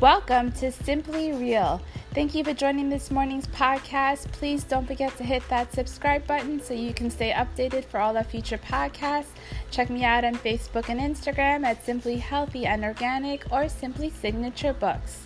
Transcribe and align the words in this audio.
Welcome 0.00 0.52
to 0.52 0.70
Simply 0.70 1.32
Real. 1.32 1.80
Thank 2.12 2.34
you 2.34 2.44
for 2.44 2.52
joining 2.52 2.90
this 2.90 3.10
morning's 3.10 3.46
podcast. 3.46 4.30
Please 4.30 4.62
don't 4.62 4.86
forget 4.86 5.16
to 5.16 5.24
hit 5.24 5.42
that 5.48 5.72
subscribe 5.72 6.26
button 6.26 6.60
so 6.60 6.74
you 6.74 6.92
can 6.92 7.08
stay 7.08 7.32
updated 7.32 7.86
for 7.86 7.98
all 7.98 8.14
our 8.14 8.22
future 8.22 8.58
podcasts. 8.58 9.32
Check 9.70 9.88
me 9.88 10.04
out 10.04 10.22
on 10.22 10.34
Facebook 10.34 10.90
and 10.90 11.00
Instagram 11.00 11.64
at 11.64 11.82
Simply 11.82 12.18
Healthy 12.18 12.66
and 12.66 12.84
Organic 12.84 13.50
or 13.50 13.70
Simply 13.70 14.10
Signature 14.10 14.74
Books. 14.74 15.24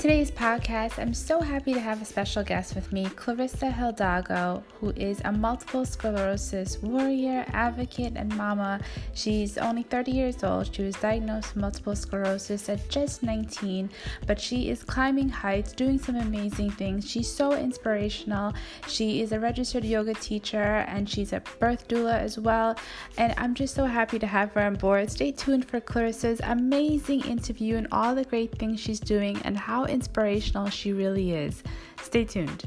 Today's 0.00 0.30
podcast, 0.30 0.98
I'm 0.98 1.12
so 1.12 1.42
happy 1.42 1.74
to 1.74 1.78
have 1.78 2.00
a 2.00 2.06
special 2.06 2.42
guest 2.42 2.74
with 2.74 2.90
me, 2.90 3.04
Clarissa 3.16 3.70
Hidalgo, 3.70 4.64
who 4.80 4.94
is 4.96 5.20
a 5.26 5.30
multiple 5.30 5.84
sclerosis 5.84 6.78
warrior, 6.78 7.44
advocate, 7.48 8.14
and 8.16 8.34
mama. 8.34 8.80
She's 9.12 9.58
only 9.58 9.82
30 9.82 10.10
years 10.10 10.42
old. 10.42 10.74
She 10.74 10.84
was 10.84 10.94
diagnosed 10.96 11.54
with 11.54 11.60
multiple 11.60 11.94
sclerosis 11.94 12.70
at 12.70 12.88
just 12.88 13.22
19, 13.22 13.90
but 14.26 14.40
she 14.40 14.70
is 14.70 14.82
climbing 14.82 15.28
heights, 15.28 15.74
doing 15.74 15.98
some 15.98 16.16
amazing 16.16 16.70
things. 16.70 17.06
She's 17.06 17.30
so 17.30 17.52
inspirational. 17.52 18.54
She 18.88 19.20
is 19.20 19.32
a 19.32 19.38
registered 19.38 19.84
yoga 19.84 20.14
teacher 20.14 20.86
and 20.88 21.10
she's 21.10 21.34
a 21.34 21.42
birth 21.58 21.88
doula 21.88 22.18
as 22.18 22.38
well. 22.38 22.74
And 23.18 23.34
I'm 23.36 23.52
just 23.54 23.74
so 23.74 23.84
happy 23.84 24.18
to 24.18 24.26
have 24.26 24.54
her 24.54 24.62
on 24.62 24.76
board. 24.76 25.10
Stay 25.10 25.30
tuned 25.30 25.66
for 25.66 25.78
Clarissa's 25.78 26.40
amazing 26.42 27.20
interview 27.26 27.76
and 27.76 27.86
all 27.92 28.14
the 28.14 28.24
great 28.24 28.58
things 28.58 28.80
she's 28.80 28.98
doing 28.98 29.38
and 29.44 29.58
how 29.58 29.89
inspirational 29.90 30.70
she 30.70 30.92
really 30.92 31.32
is. 31.32 31.62
Stay 32.02 32.24
tuned. 32.24 32.64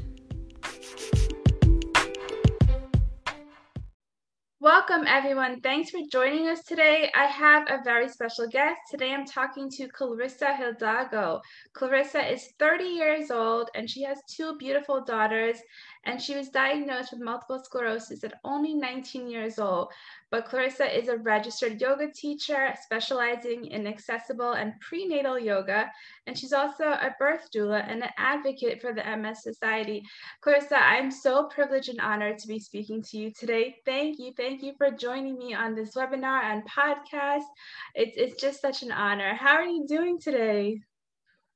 Welcome, 4.64 5.04
everyone. 5.06 5.60
Thanks 5.60 5.90
for 5.90 6.00
joining 6.10 6.48
us 6.48 6.64
today. 6.64 7.12
I 7.14 7.26
have 7.26 7.64
a 7.68 7.84
very 7.84 8.08
special 8.08 8.48
guest. 8.48 8.80
Today, 8.90 9.12
I'm 9.12 9.26
talking 9.26 9.68
to 9.72 9.88
Clarissa 9.88 10.56
Hidalgo. 10.56 11.42
Clarissa 11.74 12.32
is 12.32 12.48
30 12.58 12.84
years 12.84 13.30
old 13.30 13.68
and 13.74 13.90
she 13.90 14.02
has 14.04 14.16
two 14.26 14.56
beautiful 14.56 15.04
daughters 15.04 15.58
and 16.06 16.18
she 16.18 16.34
was 16.34 16.48
diagnosed 16.48 17.12
with 17.12 17.20
multiple 17.20 17.60
sclerosis 17.62 18.24
at 18.24 18.40
only 18.42 18.72
19 18.72 19.28
years 19.28 19.58
old. 19.58 19.92
But 20.34 20.46
Clarissa 20.46 20.92
is 20.92 21.06
a 21.06 21.18
registered 21.18 21.80
yoga 21.80 22.10
teacher 22.10 22.74
specializing 22.82 23.66
in 23.66 23.86
accessible 23.86 24.54
and 24.54 24.72
prenatal 24.80 25.38
yoga, 25.38 25.92
and 26.26 26.36
she's 26.36 26.52
also 26.52 26.86
a 26.86 27.14
birth 27.20 27.46
doula 27.54 27.88
and 27.88 28.02
an 28.02 28.10
advocate 28.18 28.80
for 28.80 28.92
the 28.92 29.08
MS 29.16 29.44
Society. 29.44 30.02
Clarissa, 30.40 30.76
I'm 30.76 31.12
so 31.12 31.44
privileged 31.44 31.88
and 31.88 32.00
honored 32.00 32.38
to 32.38 32.48
be 32.48 32.58
speaking 32.58 33.00
to 33.10 33.16
you 33.16 33.30
today. 33.30 33.76
Thank 33.84 34.18
you. 34.18 34.32
Thank 34.36 34.64
you 34.64 34.72
for 34.76 34.90
joining 34.90 35.38
me 35.38 35.54
on 35.54 35.76
this 35.76 35.94
webinar 35.94 36.42
and 36.42 36.64
podcast. 36.68 37.46
It's, 37.94 38.16
it's 38.16 38.40
just 38.40 38.60
such 38.60 38.82
an 38.82 38.90
honor. 38.90 39.34
How 39.34 39.54
are 39.54 39.68
you 39.68 39.86
doing 39.86 40.18
today? 40.18 40.80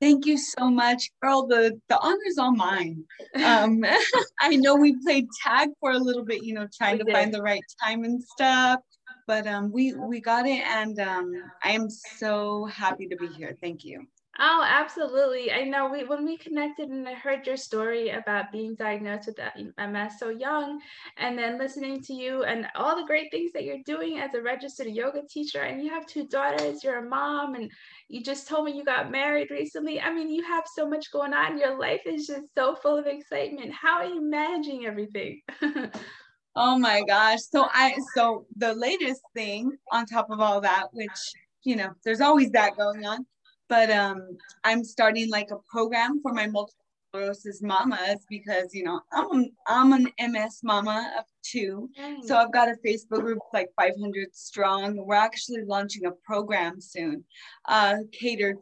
Thank 0.01 0.27
you 0.27 0.39
so 0.39 0.71
much, 0.71 1.11
girl. 1.21 1.47
The 1.47 1.81
the 1.89 1.99
honor's 1.99 2.39
all 2.39 2.55
mine. 2.55 3.05
Um, 3.45 3.85
I 4.41 4.57
know 4.57 4.77
we 4.77 4.97
played 5.05 5.27
tag 5.45 5.71
for 5.81 5.91
a 5.93 5.99
little 5.99 6.25
bit, 6.25 6.45
you 6.45 6.55
know, 6.55 6.69
trying 6.77 6.95
we 6.95 6.99
to 7.01 7.05
did. 7.05 7.15
find 7.15 7.35
the 7.35 7.43
right 7.43 7.63
time 7.83 8.05
and 8.05 8.23
stuff, 8.23 8.81
but 9.27 9.47
um, 9.47 9.73
we 9.73 9.95
we 9.95 10.21
got 10.21 10.47
it, 10.47 10.61
and 10.67 11.01
um, 11.01 11.33
I 11.65 11.73
am 11.73 11.89
so 11.91 12.67
happy 12.67 13.09
to 13.09 13.17
be 13.17 13.27
here. 13.27 13.57
Thank 13.61 13.85
you. 13.85 14.07
Oh, 14.41 14.65
absolutely. 14.65 15.51
I 15.51 15.65
know 15.65 15.91
we 15.91 16.05
when 16.05 16.25
we 16.25 16.37
connected 16.37 16.91
and 16.91 17.09
I 17.09 17.15
heard 17.15 17.45
your 17.45 17.57
story 17.57 18.11
about 18.11 18.53
being 18.53 18.77
diagnosed 18.77 19.27
with 19.27 19.41
MS 19.79 20.13
so 20.21 20.29
young 20.29 20.81
and 21.17 21.37
then 21.37 21.59
listening 21.59 22.01
to 22.03 22.15
you 22.15 22.45
and 22.45 22.69
all 22.77 22.95
the 22.95 23.07
great 23.07 23.33
things 23.33 23.51
that 23.53 23.65
you're 23.65 23.83
doing 23.85 24.21
as 24.21 24.35
a 24.35 24.41
registered 24.41 24.87
yoga 24.87 25.23
teacher 25.29 25.63
and 25.63 25.83
you 25.83 25.91
have 25.91 26.07
two 26.07 26.25
daughters, 26.29 26.85
you're 26.85 27.05
a 27.05 27.09
mom 27.09 27.57
and 27.57 27.69
you 28.09 28.23
just 28.23 28.47
told 28.47 28.67
me 28.67 28.77
you 28.77 28.85
got 28.85 29.11
married 29.11 29.51
recently. 29.51 30.01
I 30.01 30.15
mean, 30.15 30.29
you 30.31 30.45
have 30.45 30.65
so 30.73 30.89
much 30.89 31.11
going 31.11 31.35
on. 31.35 31.59
Your 31.59 31.77
life 31.77 32.03
is 32.07 32.29
just 32.29 32.55
so 32.57 32.77
full 32.77 32.97
of 32.97 33.07
excitement. 33.07 33.73
How 33.73 33.99
are 33.99 34.07
you 34.07 34.21
managing 34.21 34.87
everything? 34.87 35.41
oh 36.55 36.79
my 36.79 37.03
gosh. 37.09 37.41
So 37.51 37.67
I 37.73 37.97
so 38.15 38.47
the 38.57 38.73
latest 38.75 39.23
thing 39.35 39.77
on 39.91 40.07
top 40.07 40.31
of 40.31 40.39
all 40.39 40.61
that 40.61 40.87
which, 40.93 41.33
you 41.65 41.75
know, 41.75 41.91
there's 42.05 42.21
always 42.21 42.53
that 42.53 42.77
going 42.77 43.05
on 43.05 43.27
but 43.69 43.91
um, 43.91 44.37
I'm 44.65 44.85
starting 44.85 45.31
like 45.31 45.51
a 45.51 45.59
program 45.71 46.21
for 46.23 46.33
my 46.33 46.47
multiple 46.47 46.85
sclerosis 47.09 47.63
mamas 47.63 48.25
because 48.29 48.75
you 48.75 48.85
know 48.85 49.01
I'm 49.13 49.47
I'm 49.67 49.93
an 49.93 50.09
MS 50.21 50.61
mama 50.63 51.13
of 51.19 51.25
two, 51.43 51.89
so 52.25 52.37
I've 52.37 52.53
got 52.53 52.69
a 52.69 52.77
Facebook 52.87 53.21
group 53.21 53.39
like 53.53 53.69
500 53.79 54.35
strong. 54.35 54.97
We're 54.97 55.15
actually 55.15 55.65
launching 55.65 56.07
a 56.07 56.13
program 56.25 56.81
soon, 56.81 57.25
uh, 57.67 57.97
catered 58.13 58.57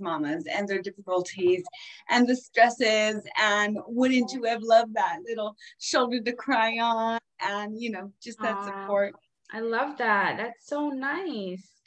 mamas 0.00 0.44
and 0.52 0.68
their 0.68 0.80
difficulties 0.80 1.64
and 2.08 2.28
the 2.28 2.36
stresses. 2.36 3.22
And 3.40 3.78
wouldn't 3.86 4.32
you 4.32 4.44
have 4.44 4.62
loved 4.62 4.94
that 4.94 5.18
little 5.26 5.56
shoulder 5.80 6.20
to 6.20 6.32
cry 6.32 6.78
on 6.78 7.18
and 7.40 7.80
you 7.80 7.90
know 7.90 8.12
just 8.22 8.40
that 8.40 8.64
support. 8.64 9.14
I 9.52 9.60
love 9.60 9.96
that. 9.98 10.36
That's 10.36 10.68
so 10.68 10.90
nice 10.90 11.77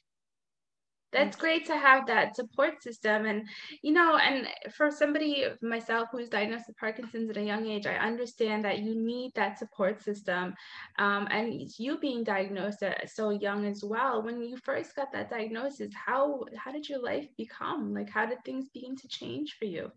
that's 1.12 1.36
great 1.36 1.66
to 1.66 1.78
have 1.78 2.08
that 2.08 2.36
support 2.36 2.82
system 2.82 3.26
and 3.26 3.48
you 3.82 3.92
know 3.92 4.18
and 4.18 4.48
for 4.74 4.90
somebody 4.90 5.46
myself 5.62 6.08
who's 6.12 6.30
diagnosed 6.30 6.66
with 6.68 6.78
parkinson's 6.78 7.30
at 7.30 7.38
a 7.38 7.44
young 7.44 7.68
age 7.68 7.86
i 7.86 7.96
understand 7.96 8.64
that 8.64 8.80
you 8.80 8.96
need 8.96 9.32
that 9.36 9.58
support 9.60 10.02
system 10.02 10.54
um, 11.00 11.28
and 11.32 11.62
you 11.78 11.98
being 12.00 12.24
diagnosed 12.24 12.84
at 12.84 13.10
so 13.10 13.30
young 13.30 13.66
as 13.66 13.84
well 13.84 14.22
when 14.22 14.42
you 14.42 14.58
first 14.58 14.96
got 14.96 15.12
that 15.12 15.30
diagnosis 15.30 15.92
how 15.94 16.42
how 16.56 16.72
did 16.72 16.88
your 16.88 17.00
life 17.00 17.28
become? 17.38 17.94
Like 17.94 18.10
how 18.10 18.26
did 18.26 18.44
things 18.44 18.70
begin 18.70 18.96
to 18.98 19.08
change 19.08 19.56
for 19.58 19.66
you? 19.66 19.92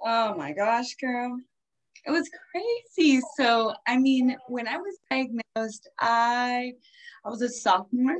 Oh 0.00 0.34
my 0.34 0.52
gosh 0.52 0.94
girl. 1.00 1.38
It 2.06 2.10
was 2.10 2.28
crazy. 2.50 3.20
So 3.36 3.72
i 3.86 3.96
mean 3.96 4.36
when 4.48 4.68
i 4.68 4.76
was 4.76 4.98
diagnosed 5.10 5.88
i 6.00 6.72
i 7.24 7.28
was 7.28 7.42
a 7.42 7.48
sophomore 7.48 8.18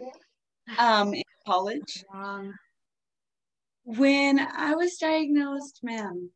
um, 0.79 1.13
in 1.13 1.23
college. 1.47 2.05
Um, 2.13 2.55
when 3.85 4.39
I 4.41 4.75
was 4.75 4.97
diagnosed, 4.97 5.81
man, 5.83 6.31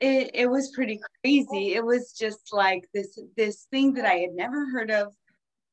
it, 0.00 0.30
it 0.34 0.50
was 0.50 0.72
pretty 0.74 1.00
crazy. 1.22 1.74
It 1.74 1.84
was 1.84 2.12
just 2.12 2.52
like 2.52 2.88
this 2.92 3.18
this 3.36 3.66
thing 3.70 3.94
that 3.94 4.04
I 4.04 4.14
had 4.14 4.32
never 4.32 4.66
heard 4.70 4.90
of. 4.90 5.14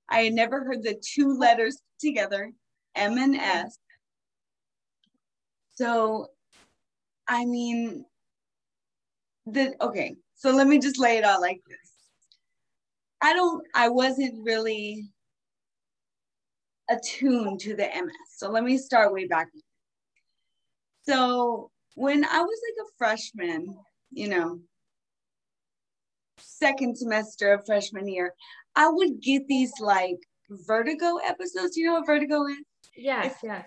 I 0.10 0.22
had 0.24 0.34
never 0.34 0.64
heard 0.64 0.84
the 0.84 1.02
two 1.04 1.38
letters 1.38 1.82
together, 2.00 2.52
M 2.96 3.18
and 3.18 3.36
S. 3.36 3.78
So, 5.74 6.28
I 7.28 7.46
mean, 7.46 8.06
the 9.46 9.74
okay. 9.82 10.16
So 10.36 10.52
let 10.52 10.68
me 10.68 10.80
just 10.80 11.00
lay 11.00 11.18
it 11.18 11.24
out 11.24 11.42
like 11.42 11.62
this. 11.68 11.92
I 13.22 13.34
don't. 13.34 13.66
I 13.74 13.90
wasn't 13.90 14.44
really 14.44 15.10
attuned 16.90 17.60
to 17.62 17.76
the 17.76 17.88
MS. 17.88 18.16
So 18.38 18.50
let 18.50 18.64
me 18.64 18.78
start 18.78 19.14
way 19.14 19.28
back. 19.28 19.48
So 21.04 21.72
when 21.96 22.24
I 22.26 22.42
was 22.42 22.60
like 22.70 22.86
a 22.86 22.92
freshman, 22.98 23.76
you 24.12 24.30
know, 24.30 24.60
second 26.40 26.98
semester 26.98 27.54
of 27.54 27.66
freshman 27.66 28.08
year, 28.08 28.34
I 28.76 28.90
would 28.90 29.22
get 29.22 29.48
these 29.48 29.74
like 29.80 30.18
vertigo 30.50 31.18
episodes. 31.18 31.76
You 31.76 31.88
know 31.88 31.94
what 31.94 32.06
vertigo 32.06 32.46
is? 32.48 32.58
Yes, 32.96 33.36
yes. 33.44 33.66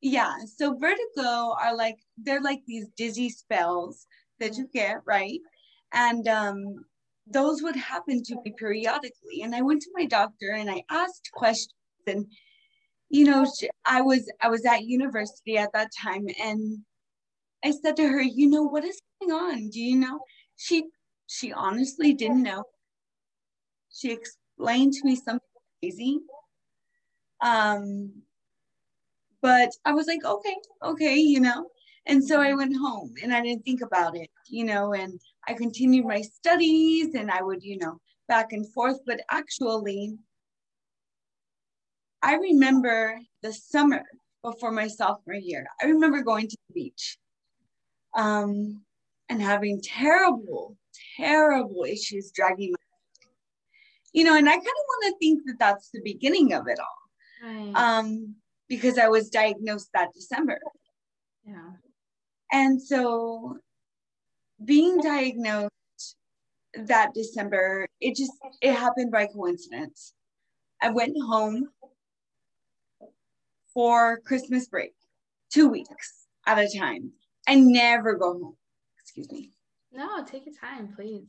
Yeah. 0.00 0.34
So 0.56 0.76
vertigo 0.76 1.54
are 1.60 1.74
like 1.74 1.96
they're 2.18 2.42
like 2.42 2.60
these 2.66 2.88
dizzy 2.96 3.30
spells 3.30 4.06
that 4.40 4.56
you 4.56 4.68
get, 4.72 4.98
right? 5.06 5.40
And 5.92 6.28
um 6.28 6.84
those 7.26 7.62
would 7.62 7.76
happen 7.76 8.22
to 8.22 8.36
me 8.44 8.52
periodically. 8.58 9.42
And 9.42 9.54
I 9.54 9.62
went 9.62 9.80
to 9.82 9.90
my 9.94 10.04
doctor 10.04 10.52
and 10.52 10.70
I 10.70 10.82
asked 10.90 11.30
questions 11.32 11.72
and 12.06 12.26
you 13.14 13.24
know 13.24 13.46
i 13.84 14.00
was 14.00 14.28
i 14.42 14.48
was 14.48 14.64
at 14.64 14.84
university 14.84 15.56
at 15.56 15.72
that 15.72 15.90
time 16.02 16.26
and 16.42 16.78
i 17.64 17.70
said 17.70 17.96
to 17.96 18.08
her 18.08 18.20
you 18.20 18.48
know 18.48 18.64
what 18.64 18.84
is 18.84 19.00
going 19.20 19.32
on? 19.32 19.68
Do 19.70 19.80
you 19.80 19.96
know? 19.96 20.20
She 20.56 20.84
she 21.26 21.52
honestly 21.52 22.12
didn't 22.12 22.42
know. 22.42 22.64
She 23.92 24.12
explained 24.12 24.92
to 24.94 25.04
me 25.04 25.16
something 25.16 25.40
crazy. 25.80 26.20
Um 27.40 28.22
but 29.42 29.70
i 29.84 29.92
was 29.92 30.06
like 30.06 30.24
okay 30.24 30.56
okay 30.82 31.16
you 31.16 31.40
know? 31.40 31.66
And 32.06 32.22
so 32.22 32.40
i 32.40 32.52
went 32.54 32.76
home 32.76 33.14
and 33.22 33.34
i 33.34 33.40
didn't 33.40 33.64
think 33.64 33.80
about 33.80 34.16
it 34.16 34.30
you 34.48 34.64
know 34.64 34.92
and 34.92 35.18
i 35.48 35.54
continued 35.54 36.04
my 36.04 36.20
studies 36.20 37.14
and 37.14 37.30
i 37.30 37.40
would 37.42 37.62
you 37.62 37.78
know 37.78 37.98
back 38.28 38.52
and 38.52 38.70
forth 38.74 38.98
but 39.06 39.20
actually 39.30 40.18
I 42.24 42.36
remember 42.36 43.20
the 43.42 43.52
summer 43.52 44.02
before 44.42 44.72
my 44.72 44.88
sophomore 44.88 45.34
year. 45.34 45.66
I 45.82 45.86
remember 45.86 46.22
going 46.22 46.48
to 46.48 46.56
the 46.68 46.74
beach 46.74 47.18
um, 48.14 48.80
and 49.28 49.42
having 49.42 49.82
terrible, 49.82 50.74
terrible 51.18 51.84
issues 51.86 52.32
dragging 52.34 52.70
my, 52.72 53.28
you 54.14 54.24
know, 54.24 54.36
and 54.36 54.48
I 54.48 54.52
kind 54.52 54.64
of 54.64 54.64
want 54.64 55.04
to 55.04 55.18
think 55.18 55.42
that 55.44 55.58
that's 55.58 55.90
the 55.90 56.00
beginning 56.02 56.54
of 56.54 56.66
it 56.66 56.78
all. 56.78 57.46
right. 57.46 57.72
um, 57.74 58.36
because 58.70 58.96
I 58.96 59.08
was 59.08 59.28
diagnosed 59.28 59.90
that 59.92 60.14
December. 60.14 60.58
Yeah. 61.46 61.72
And 62.50 62.80
so 62.80 63.58
being 64.64 64.98
diagnosed 65.02 65.70
that 66.74 67.12
December, 67.12 67.86
it 68.00 68.16
just 68.16 68.32
it 68.62 68.72
happened 68.72 69.12
by 69.12 69.26
coincidence. 69.26 70.14
I 70.80 70.88
went 70.88 71.16
home 71.20 71.68
for 73.74 74.20
Christmas 74.24 74.68
break, 74.68 74.92
two 75.52 75.68
weeks 75.68 76.26
at 76.46 76.58
a 76.58 76.78
time. 76.78 77.12
I 77.46 77.56
never 77.56 78.14
go 78.14 78.32
home. 78.32 78.56
Excuse 79.02 79.30
me. 79.30 79.50
No, 79.92 80.24
take 80.24 80.46
your 80.46 80.54
time, 80.54 80.92
please. 80.96 81.26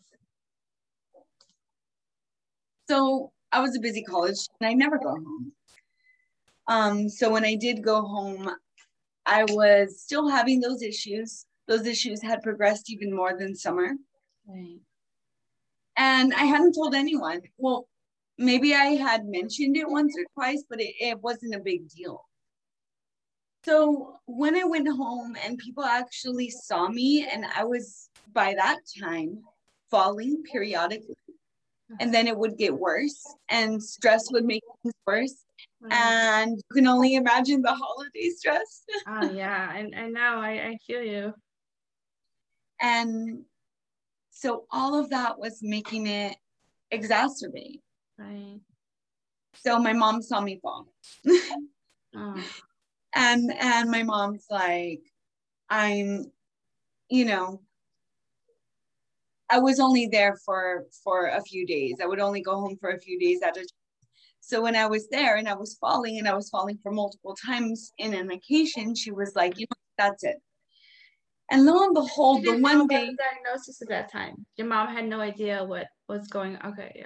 So 2.88 3.32
I 3.52 3.62
was 3.62 3.76
a 3.76 3.80
busy 3.80 4.04
college 4.04 4.48
and 4.60 4.70
I 4.70 4.74
never 4.74 4.98
go 4.98 5.10
home. 5.10 5.52
Um, 6.68 7.10
so 7.10 7.32
when 7.32 7.46
I 7.46 7.56
did 7.56 7.84
go 7.84 8.02
home, 8.02 8.50
I 9.26 9.44
was 9.46 10.02
still 10.02 10.30
having 10.30 10.60
those 10.60 10.82
issues. 10.82 11.46
Those 11.68 11.86
issues 11.86 12.22
had 12.22 12.44
progressed 12.44 12.92
even 12.92 13.16
more 13.16 13.38
than 13.38 13.56
summer. 13.56 13.94
Right. 14.48 14.80
And 15.98 16.34
I 16.34 16.44
hadn't 16.46 16.74
told 16.74 16.94
anyone. 16.94 17.42
Well, 17.58 17.88
maybe 18.38 18.76
I 18.76 18.96
had 18.96 19.26
mentioned 19.26 19.78
it 19.78 19.90
once 19.90 20.16
or 20.18 20.26
twice, 20.34 20.64
but 20.70 20.80
it, 20.82 20.94
it 21.00 21.20
wasn't 21.22 21.56
a 21.56 21.60
big 21.60 21.90
deal. 21.90 22.24
So 23.66 24.20
when 24.28 24.56
I 24.56 24.64
went 24.64 24.88
home 24.88 25.36
and 25.44 25.58
people 25.58 25.84
actually 25.84 26.52
saw 26.52 26.88
me, 26.88 27.28
and 27.28 27.46
I 27.46 27.64
was 27.64 28.10
by 28.32 28.54
that 28.54 28.78
time 29.02 29.40
falling 29.90 30.44
periodically, 30.44 31.16
and 32.00 32.14
then 32.14 32.28
it 32.28 32.38
would 32.38 32.60
get 32.60 32.78
worse, 32.78 33.26
and 33.50 33.82
stress 33.82 34.32
would 34.32 34.46
make 34.46 34.62
things 34.84 34.94
worse. 35.08 35.46
Mm. 35.84 35.94
And 35.94 36.58
you 36.58 36.76
can 36.76 36.88
only 36.88 37.16
imagine 37.16 37.64
the 37.64 37.74
holiday 37.74 38.30
stress. 38.30 38.84
oh 39.08 39.32
yeah, 39.34 39.76
and 39.76 39.96
I 39.96 40.10
know 40.10 40.40
I, 40.40 40.52
I 40.68 40.78
feel 40.86 41.02
you. 41.02 41.34
And 42.80 43.46
so 44.30 44.66
all 44.72 45.00
of 45.00 45.10
that 45.10 45.40
was 45.40 45.60
making 45.64 46.06
it 46.06 46.36
exacerbate. 46.94 47.80
Right. 48.20 48.60
So 49.56 49.80
my 49.80 49.94
mom 49.94 50.22
saw 50.22 50.42
me 50.42 50.60
fall. 50.62 50.88
oh. 52.16 52.44
And 53.16 53.52
and 53.60 53.90
my 53.90 54.04
mom's 54.04 54.46
like, 54.50 55.02
I'm, 55.70 56.32
you 57.10 57.26
know, 57.26 57.62
I 59.50 59.60
was 59.60 59.80
only 59.80 60.08
there 60.08 60.36
for 60.46 60.86
for 61.04 61.28
a 61.28 61.42
few 61.42 61.66
days. 61.66 61.98
I 62.02 62.08
would 62.08 62.20
only 62.20 62.42
go 62.42 62.60
home 62.60 62.78
for 62.80 62.90
a 62.90 63.00
few 63.00 63.20
days 63.20 63.42
at 63.42 63.58
a 63.58 63.62
time. 63.62 63.68
So 64.42 64.62
when 64.62 64.76
I 64.76 64.86
was 64.86 65.08
there 65.10 65.38
and 65.38 65.48
I 65.48 65.56
was 65.56 65.78
falling 65.82 66.20
and 66.20 66.28
I 66.28 66.36
was 66.36 66.50
falling 66.50 66.78
for 66.84 66.92
multiple 66.92 67.36
times 67.46 67.94
in 67.98 68.14
an 68.14 68.30
occasion, 68.32 68.94
she 68.94 69.12
was 69.12 69.34
like, 69.36 69.58
you 69.58 69.66
know, 69.72 69.78
that's 69.98 70.24
it. 70.24 70.38
And 71.50 71.66
lo 71.66 71.84
and 71.84 71.94
behold, 71.94 72.44
the 72.44 72.58
one 72.58 72.88
day 72.88 73.16
diagnosis 73.18 73.82
at 73.82 73.90
that 73.90 74.12
time, 74.12 74.46
your 74.58 74.68
mom 74.68 74.90
had 74.90 75.06
no 75.06 75.20
idea 75.20 75.64
what 75.64 75.88
was 76.08 76.28
going. 76.28 76.58
Okay, 76.64 76.92
yeah. 76.96 77.06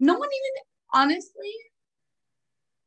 No 0.00 0.14
one 0.14 0.28
even 0.28 0.62
honestly. 0.92 1.52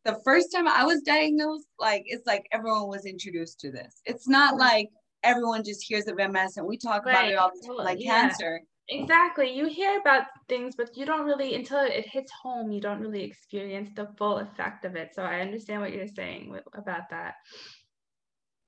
The 0.05 0.19
first 0.23 0.51
time 0.51 0.67
I 0.67 0.85
was 0.85 1.01
diagnosed, 1.01 1.67
like 1.79 2.03
it's 2.05 2.25
like 2.25 2.47
everyone 2.51 2.87
was 2.87 3.05
introduced 3.05 3.59
to 3.61 3.71
this. 3.71 4.01
It's 4.05 4.27
not 4.27 4.51
mm-hmm. 4.51 4.61
like 4.61 4.89
everyone 5.23 5.63
just 5.63 5.83
hears 5.83 6.07
of 6.07 6.17
MS 6.17 6.57
and 6.57 6.67
we 6.67 6.77
talk 6.77 7.05
right. 7.05 7.13
about 7.13 7.31
it 7.31 7.35
all 7.35 7.51
the 7.53 7.67
time, 7.67 7.77
like 7.77 7.97
yeah. 7.99 8.29
cancer. 8.29 8.61
Exactly. 8.87 9.51
You 9.51 9.67
hear 9.67 9.99
about 9.99 10.25
things, 10.47 10.75
but 10.75 10.95
you 10.95 11.05
don't 11.05 11.25
really 11.25 11.55
until 11.55 11.79
it 11.79 12.07
hits 12.07 12.31
home. 12.31 12.71
You 12.71 12.79
don't 12.79 12.99
really 13.01 13.23
experience 13.23 13.89
the 13.95 14.07
full 14.17 14.37
effect 14.37 14.85
of 14.85 14.95
it. 14.95 15.15
So 15.15 15.23
I 15.23 15.39
understand 15.39 15.81
what 15.81 15.91
you're 15.91 16.07
saying 16.07 16.55
about 16.73 17.09
that. 17.09 17.35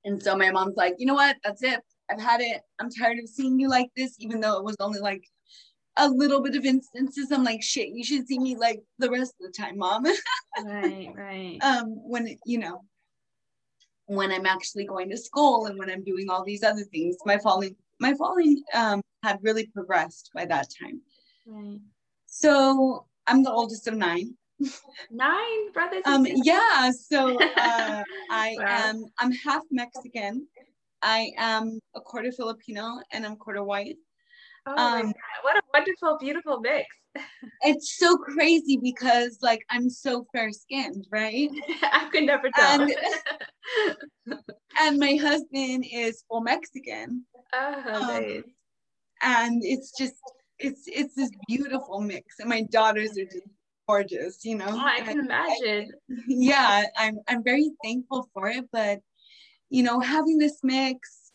And 0.04 0.20
so 0.20 0.36
my 0.36 0.50
mom's 0.50 0.76
like, 0.76 0.94
you 0.98 1.06
know 1.06 1.14
what? 1.14 1.36
That's 1.44 1.62
it. 1.62 1.80
I've 2.10 2.20
had 2.20 2.40
it. 2.40 2.62
I'm 2.80 2.90
tired 2.90 3.18
of 3.22 3.28
seeing 3.28 3.60
you 3.60 3.68
like 3.68 3.90
this, 3.96 4.16
even 4.18 4.40
though 4.40 4.58
it 4.58 4.64
was 4.64 4.76
only 4.80 4.98
like 4.98 5.22
a 5.98 6.08
little 6.08 6.40
bit 6.40 6.56
of 6.56 6.64
instances. 6.64 7.30
I'm 7.30 7.44
like, 7.44 7.62
shit, 7.62 7.88
you 7.88 8.04
should 8.04 8.26
see 8.26 8.38
me 8.38 8.56
like 8.56 8.80
the 8.98 9.10
rest 9.10 9.34
of 9.40 9.46
the 9.46 9.52
time, 9.52 9.78
mom. 9.78 10.04
right, 10.64 11.10
right. 11.14 11.58
Um, 11.62 11.86
when 12.08 12.36
you 12.46 12.58
know, 12.58 12.84
when 14.06 14.30
I'm 14.30 14.46
actually 14.46 14.86
going 14.86 15.10
to 15.10 15.16
school 15.16 15.66
and 15.66 15.78
when 15.78 15.90
I'm 15.90 16.04
doing 16.04 16.30
all 16.30 16.44
these 16.44 16.62
other 16.62 16.84
things, 16.84 17.16
my 17.26 17.38
falling, 17.38 17.76
my 18.00 18.14
falling 18.14 18.62
um 18.74 19.02
had 19.22 19.38
really 19.42 19.66
progressed 19.66 20.30
by 20.34 20.46
that 20.46 20.68
time. 20.80 21.00
Right. 21.46 21.80
So 22.26 23.06
I'm 23.26 23.42
the 23.42 23.52
oldest 23.52 23.86
of 23.88 23.94
nine. 23.94 24.34
Nine 25.10 25.72
brothers. 25.72 26.02
um, 26.04 26.26
yeah. 26.26 26.90
So 26.90 27.38
uh, 27.38 28.02
I 28.30 28.56
wow. 28.58 28.66
am. 28.66 29.04
I'm 29.18 29.30
half 29.30 29.62
Mexican. 29.70 30.48
I 31.02 31.30
am 31.36 31.78
a 31.94 32.00
quarter 32.00 32.32
Filipino 32.32 32.98
and 33.12 33.24
I'm 33.24 33.36
quarter 33.36 33.62
white. 33.62 33.96
Oh 34.76 35.00
um, 35.00 35.14
what 35.42 35.56
a 35.56 35.62
wonderful, 35.72 36.18
beautiful 36.18 36.60
mix. 36.60 36.86
it's 37.62 37.96
so 37.98 38.16
crazy 38.16 38.78
because 38.82 39.38
like 39.42 39.64
I'm 39.70 39.88
so 39.88 40.26
fair 40.32 40.50
skinned, 40.52 41.06
right? 41.10 41.50
I 41.82 42.08
could 42.12 42.24
never 42.24 42.50
tell. 42.54 42.82
And, 42.82 42.94
and 44.80 44.98
my 44.98 45.16
husband 45.16 45.86
is 45.90 46.24
full 46.28 46.42
Mexican. 46.42 47.24
Oh, 47.54 47.82
um, 47.94 48.00
nice. 48.00 48.42
And 49.22 49.62
it's 49.64 49.92
just 49.96 50.14
it's 50.58 50.82
it's 50.86 51.14
this 51.14 51.30
beautiful 51.46 52.00
mix. 52.00 52.38
And 52.40 52.48
my 52.48 52.62
daughters 52.70 53.16
are 53.18 53.24
just 53.24 53.48
gorgeous, 53.88 54.44
you 54.44 54.56
know. 54.56 54.68
Oh, 54.68 54.84
I 54.84 55.00
can 55.00 55.18
and 55.18 55.26
imagine. 55.26 55.92
I, 56.10 56.14
yeah, 56.28 56.84
I'm 56.96 57.18
I'm 57.28 57.42
very 57.42 57.70
thankful 57.82 58.28
for 58.34 58.48
it, 58.48 58.66
but 58.72 59.00
you 59.70 59.82
know, 59.82 60.00
having 60.00 60.38
this 60.38 60.60
mix, 60.62 61.27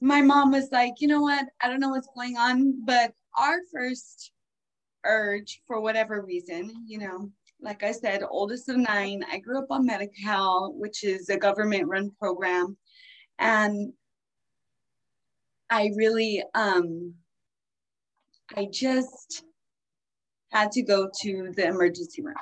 my 0.00 0.20
mom 0.20 0.52
was 0.52 0.68
like, 0.70 0.94
you 0.98 1.08
know 1.08 1.22
what? 1.22 1.44
I 1.60 1.68
don't 1.68 1.80
know 1.80 1.90
what's 1.90 2.08
going 2.14 2.36
on, 2.36 2.84
but 2.84 3.12
our 3.36 3.58
first 3.72 4.32
urge, 5.04 5.62
for 5.66 5.80
whatever 5.80 6.22
reason, 6.22 6.72
you 6.86 6.98
know, 6.98 7.30
like 7.60 7.82
I 7.82 7.92
said, 7.92 8.22
oldest 8.28 8.68
of 8.68 8.76
nine, 8.76 9.24
I 9.30 9.38
grew 9.38 9.58
up 9.58 9.66
on 9.70 9.86
Medi-Cal, 9.86 10.74
which 10.76 11.02
is 11.02 11.28
a 11.28 11.36
government 11.36 11.88
run 11.88 12.10
program. 12.18 12.76
And 13.38 13.92
I 15.70 15.90
really, 15.96 16.42
um, 16.54 17.14
I 18.56 18.68
just 18.72 19.44
had 20.50 20.72
to 20.72 20.82
go 20.82 21.10
to 21.22 21.52
the 21.56 21.66
emergency 21.66 22.22
room. 22.22 22.36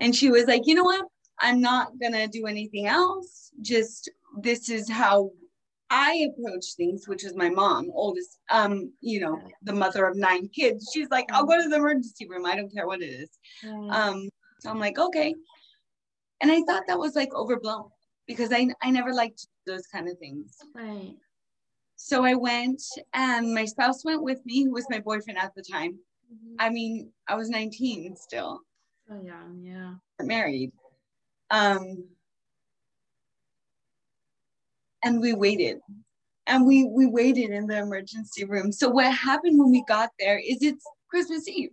And 0.00 0.14
she 0.14 0.30
was 0.30 0.46
like, 0.46 0.62
you 0.64 0.74
know 0.74 0.84
what? 0.84 1.04
I'm 1.40 1.60
not 1.60 1.98
gonna 2.00 2.28
do 2.28 2.46
anything 2.46 2.86
else. 2.86 3.50
Just 3.60 4.10
this 4.40 4.68
is 4.68 4.88
how 4.90 5.30
I 5.90 6.28
approach 6.30 6.74
things, 6.76 7.06
which 7.06 7.24
is 7.24 7.34
my 7.36 7.50
mom, 7.50 7.90
oldest, 7.92 8.38
um, 8.50 8.92
you 9.00 9.20
know, 9.20 9.38
the 9.62 9.72
mother 9.72 10.06
of 10.06 10.16
nine 10.16 10.48
kids. 10.48 10.90
She's 10.92 11.10
like, 11.10 11.26
I'll 11.32 11.44
go 11.44 11.60
to 11.60 11.68
the 11.68 11.76
emergency 11.76 12.26
room. 12.28 12.46
I 12.46 12.56
don't 12.56 12.72
care 12.72 12.86
what 12.86 13.02
it 13.02 13.06
is. 13.06 13.30
Um, 13.90 14.28
so 14.60 14.70
I'm 14.70 14.80
like, 14.80 14.98
okay. 14.98 15.34
And 16.40 16.50
I 16.50 16.62
thought 16.62 16.84
that 16.88 16.98
was 16.98 17.14
like 17.14 17.34
overblown 17.34 17.90
because 18.26 18.52
I 18.52 18.68
I 18.82 18.90
never 18.90 19.12
liked 19.12 19.46
those 19.66 19.86
kind 19.86 20.08
of 20.08 20.18
things. 20.18 20.56
Right. 20.74 21.14
So 21.96 22.24
I 22.24 22.34
went 22.34 22.82
and 23.12 23.54
my 23.54 23.64
spouse 23.64 24.04
went 24.04 24.22
with 24.22 24.44
me, 24.44 24.64
who 24.64 24.72
was 24.72 24.86
my 24.90 25.00
boyfriend 25.00 25.38
at 25.38 25.54
the 25.54 25.62
time. 25.62 25.98
Mm-hmm. 26.32 26.56
I 26.58 26.70
mean, 26.70 27.12
I 27.28 27.34
was 27.34 27.48
19 27.48 28.16
still. 28.16 28.60
So 29.08 29.20
young, 29.22 29.60
yeah. 29.62 29.94
Married. 30.20 30.72
Um, 31.50 32.04
and 35.04 35.20
we 35.20 35.34
waited. 35.34 35.78
And 36.46 36.66
we 36.66 36.84
we 36.84 37.06
waited 37.06 37.50
in 37.50 37.66
the 37.66 37.78
emergency 37.78 38.44
room. 38.44 38.72
So 38.72 38.88
what 38.88 39.12
happened 39.12 39.58
when 39.58 39.70
we 39.70 39.82
got 39.86 40.10
there 40.18 40.38
is 40.38 40.58
it's 40.60 40.84
christmas 41.08 41.48
eve. 41.48 41.70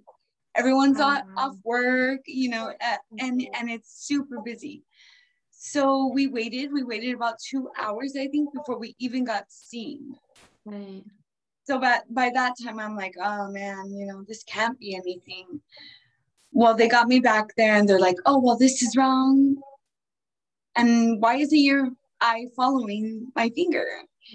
Everyone's 0.55 0.99
uh-huh. 0.99 1.23
off 1.37 1.55
work 1.63 2.21
you 2.25 2.49
know 2.49 2.73
and 3.19 3.41
and 3.53 3.69
it's 3.69 4.05
super 4.05 4.39
busy. 4.41 4.83
So 5.51 6.07
we 6.13 6.27
waited 6.27 6.71
we 6.71 6.83
waited 6.83 7.15
about 7.15 7.35
two 7.39 7.69
hours 7.79 8.15
i 8.17 8.27
think 8.27 8.53
before 8.53 8.77
we 8.77 8.95
even 8.99 9.25
got 9.25 9.45
seen. 9.49 10.15
Right. 10.65 11.03
So 11.65 11.77
but 11.79 12.03
by 12.13 12.31
that 12.33 12.53
time 12.61 12.79
i'm 12.79 12.95
like 12.95 13.15
oh 13.21 13.51
man 13.51 13.91
you 13.91 14.05
know 14.05 14.23
this 14.25 14.43
can't 14.43 14.79
be 14.79 14.95
anything. 14.95 15.59
Well 16.53 16.75
they 16.75 16.87
got 16.87 17.09
me 17.09 17.19
back 17.19 17.55
there 17.57 17.75
and 17.75 17.89
they're 17.89 17.99
like 17.99 18.17
oh 18.25 18.39
well 18.39 18.57
this 18.57 18.81
is 18.81 18.95
wrong. 18.95 19.57
And 20.77 21.21
why 21.21 21.35
is 21.35 21.51
it 21.51 21.57
your 21.57 21.89
eye 22.21 22.45
following 22.55 23.27
my 23.35 23.49
finger. 23.49 23.85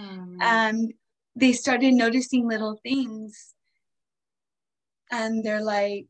Um, 0.00 0.38
and 0.40 0.92
they 1.34 1.52
started 1.52 1.94
noticing 1.94 2.48
little 2.48 2.78
things. 2.82 3.54
And 5.10 5.44
they're 5.44 5.62
like 5.62 6.06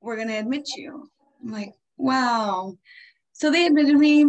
we're 0.00 0.16
going 0.16 0.28
to 0.28 0.38
admit 0.38 0.68
you. 0.76 1.08
I'm 1.42 1.50
like 1.50 1.72
wow. 1.96 2.76
So 3.32 3.50
they 3.50 3.66
admitted 3.66 3.96
me. 3.96 4.26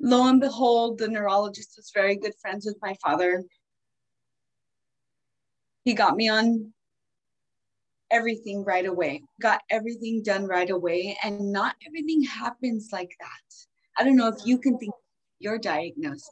Lo 0.00 0.26
and 0.28 0.40
behold 0.40 0.98
the 0.98 1.08
neurologist 1.08 1.74
was 1.76 1.90
very 1.94 2.16
good 2.16 2.34
friends 2.40 2.64
with 2.66 2.76
my 2.80 2.94
father. 3.02 3.42
He 5.84 5.94
got 5.94 6.16
me 6.16 6.28
on 6.28 6.72
everything 8.10 8.62
right 8.64 8.86
away, 8.86 9.22
got 9.40 9.62
everything 9.70 10.22
done 10.22 10.44
right 10.44 10.70
away. 10.70 11.16
And 11.24 11.52
not 11.52 11.74
everything 11.86 12.22
happens 12.22 12.90
like 12.92 13.10
that. 13.18 13.54
I 13.98 14.04
don't 14.04 14.16
know 14.16 14.28
if 14.28 14.36
you 14.44 14.58
can 14.58 14.78
think 14.78 14.92
your 15.42 15.58
diagnosis. 15.58 16.30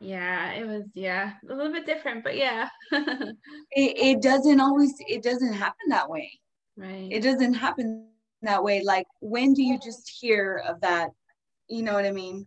Yeah, 0.00 0.52
it 0.52 0.66
was, 0.66 0.84
yeah, 0.94 1.32
a 1.48 1.54
little 1.54 1.72
bit 1.72 1.84
different, 1.84 2.22
but 2.22 2.36
yeah. 2.36 2.68
it, 2.92 3.34
it 3.72 4.22
doesn't 4.22 4.60
always, 4.60 4.94
it 5.00 5.22
doesn't 5.22 5.52
happen 5.52 5.88
that 5.88 6.08
way. 6.08 6.30
Right. 6.76 7.08
It 7.10 7.22
doesn't 7.22 7.54
happen 7.54 8.06
that 8.42 8.62
way. 8.62 8.82
Like, 8.84 9.06
when 9.20 9.54
do 9.54 9.62
you 9.62 9.78
just 9.78 10.08
hear 10.08 10.62
of 10.66 10.80
that? 10.82 11.10
You 11.68 11.82
know 11.82 11.94
what 11.94 12.06
I 12.06 12.12
mean? 12.12 12.46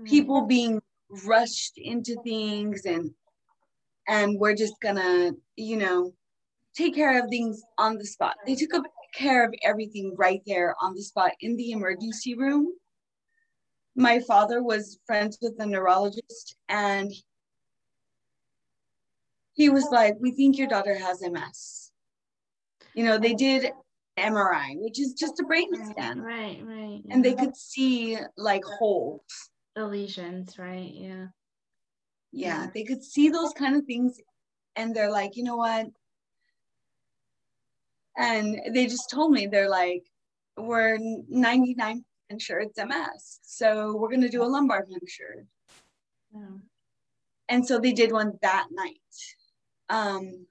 Mm-hmm. 0.00 0.04
People 0.04 0.42
being 0.42 0.80
rushed 1.26 1.74
into 1.76 2.16
things 2.24 2.86
and 2.86 3.10
and 4.06 4.38
we're 4.38 4.54
just 4.54 4.74
gonna, 4.82 5.32
you 5.56 5.76
know, 5.76 6.12
take 6.76 6.94
care 6.94 7.22
of 7.22 7.30
things 7.30 7.62
on 7.78 7.96
the 7.96 8.04
spot. 8.04 8.36
They 8.46 8.54
took 8.54 8.70
care 9.14 9.44
of 9.46 9.54
everything 9.62 10.14
right 10.16 10.42
there 10.46 10.74
on 10.82 10.94
the 10.94 11.02
spot 11.02 11.32
in 11.40 11.56
the 11.56 11.72
emergency 11.72 12.34
room. 12.34 12.68
My 13.96 14.20
father 14.20 14.62
was 14.62 14.98
friends 15.06 15.38
with 15.40 15.54
a 15.58 15.66
neurologist 15.66 16.56
and 16.68 17.12
he 19.54 19.68
was 19.68 19.88
like, 19.90 20.14
We 20.20 20.32
think 20.32 20.58
your 20.58 20.68
daughter 20.68 20.96
has 20.98 21.22
MS. 21.22 21.92
You 22.94 23.04
know, 23.04 23.18
they 23.18 23.34
did 23.34 23.72
MRI, 24.18 24.76
which 24.80 25.00
is 25.00 25.14
just 25.14 25.40
a 25.40 25.44
brain 25.44 25.70
scan. 25.90 26.20
Right, 26.20 26.60
right. 26.64 27.00
Yeah. 27.04 27.14
And 27.14 27.24
they 27.24 27.34
could 27.34 27.56
see 27.56 28.18
like 28.36 28.64
holes. 28.64 29.22
The 29.74 29.86
lesions, 29.86 30.58
right? 30.58 30.90
Yeah. 30.92 31.26
Yeah, 32.32 32.68
they 32.74 32.84
could 32.84 33.02
see 33.02 33.28
those 33.28 33.52
kind 33.52 33.76
of 33.76 33.84
things 33.84 34.20
and 34.76 34.94
they're 34.94 35.10
like, 35.10 35.36
you 35.36 35.44
know 35.44 35.56
what? 35.56 35.86
And 38.16 38.60
they 38.72 38.86
just 38.86 39.10
told 39.10 39.32
me, 39.32 39.46
they're 39.46 39.68
like, 39.68 40.02
we're 40.56 40.98
99% 40.98 42.02
sure 42.38 42.60
it's 42.60 42.78
MS. 42.78 43.40
So 43.42 43.96
we're 43.96 44.08
going 44.08 44.22
to 44.22 44.28
do 44.28 44.42
a 44.42 44.46
lumbar 44.46 44.84
puncture. 44.84 45.46
Yeah. 46.34 46.58
And 47.48 47.66
so 47.66 47.78
they 47.78 47.92
did 47.92 48.12
one 48.12 48.38
that 48.42 48.68
night. 48.70 48.98
Um, 49.90 50.46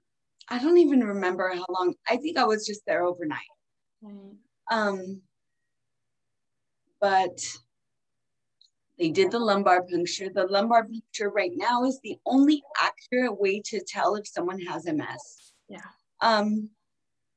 I 0.48 0.58
don't 0.58 0.78
even 0.78 1.02
remember 1.02 1.52
how 1.54 1.64
long. 1.68 1.94
I 2.08 2.16
think 2.16 2.38
I 2.38 2.44
was 2.44 2.66
just 2.66 2.82
there 2.86 3.04
overnight. 3.04 3.40
Right. 4.02 4.36
Um, 4.70 5.22
but 7.00 7.38
they 8.98 9.10
did 9.10 9.30
the 9.30 9.38
lumbar 9.38 9.82
puncture. 9.82 10.30
The 10.32 10.46
lumbar 10.46 10.84
puncture 10.84 11.30
right 11.30 11.52
now 11.54 11.84
is 11.84 12.00
the 12.02 12.18
only 12.24 12.62
accurate 12.80 13.38
way 13.38 13.60
to 13.66 13.80
tell 13.86 14.14
if 14.14 14.26
someone 14.26 14.60
has 14.60 14.86
MS. 14.86 15.52
Yeah. 15.68 15.80
Um, 16.20 16.70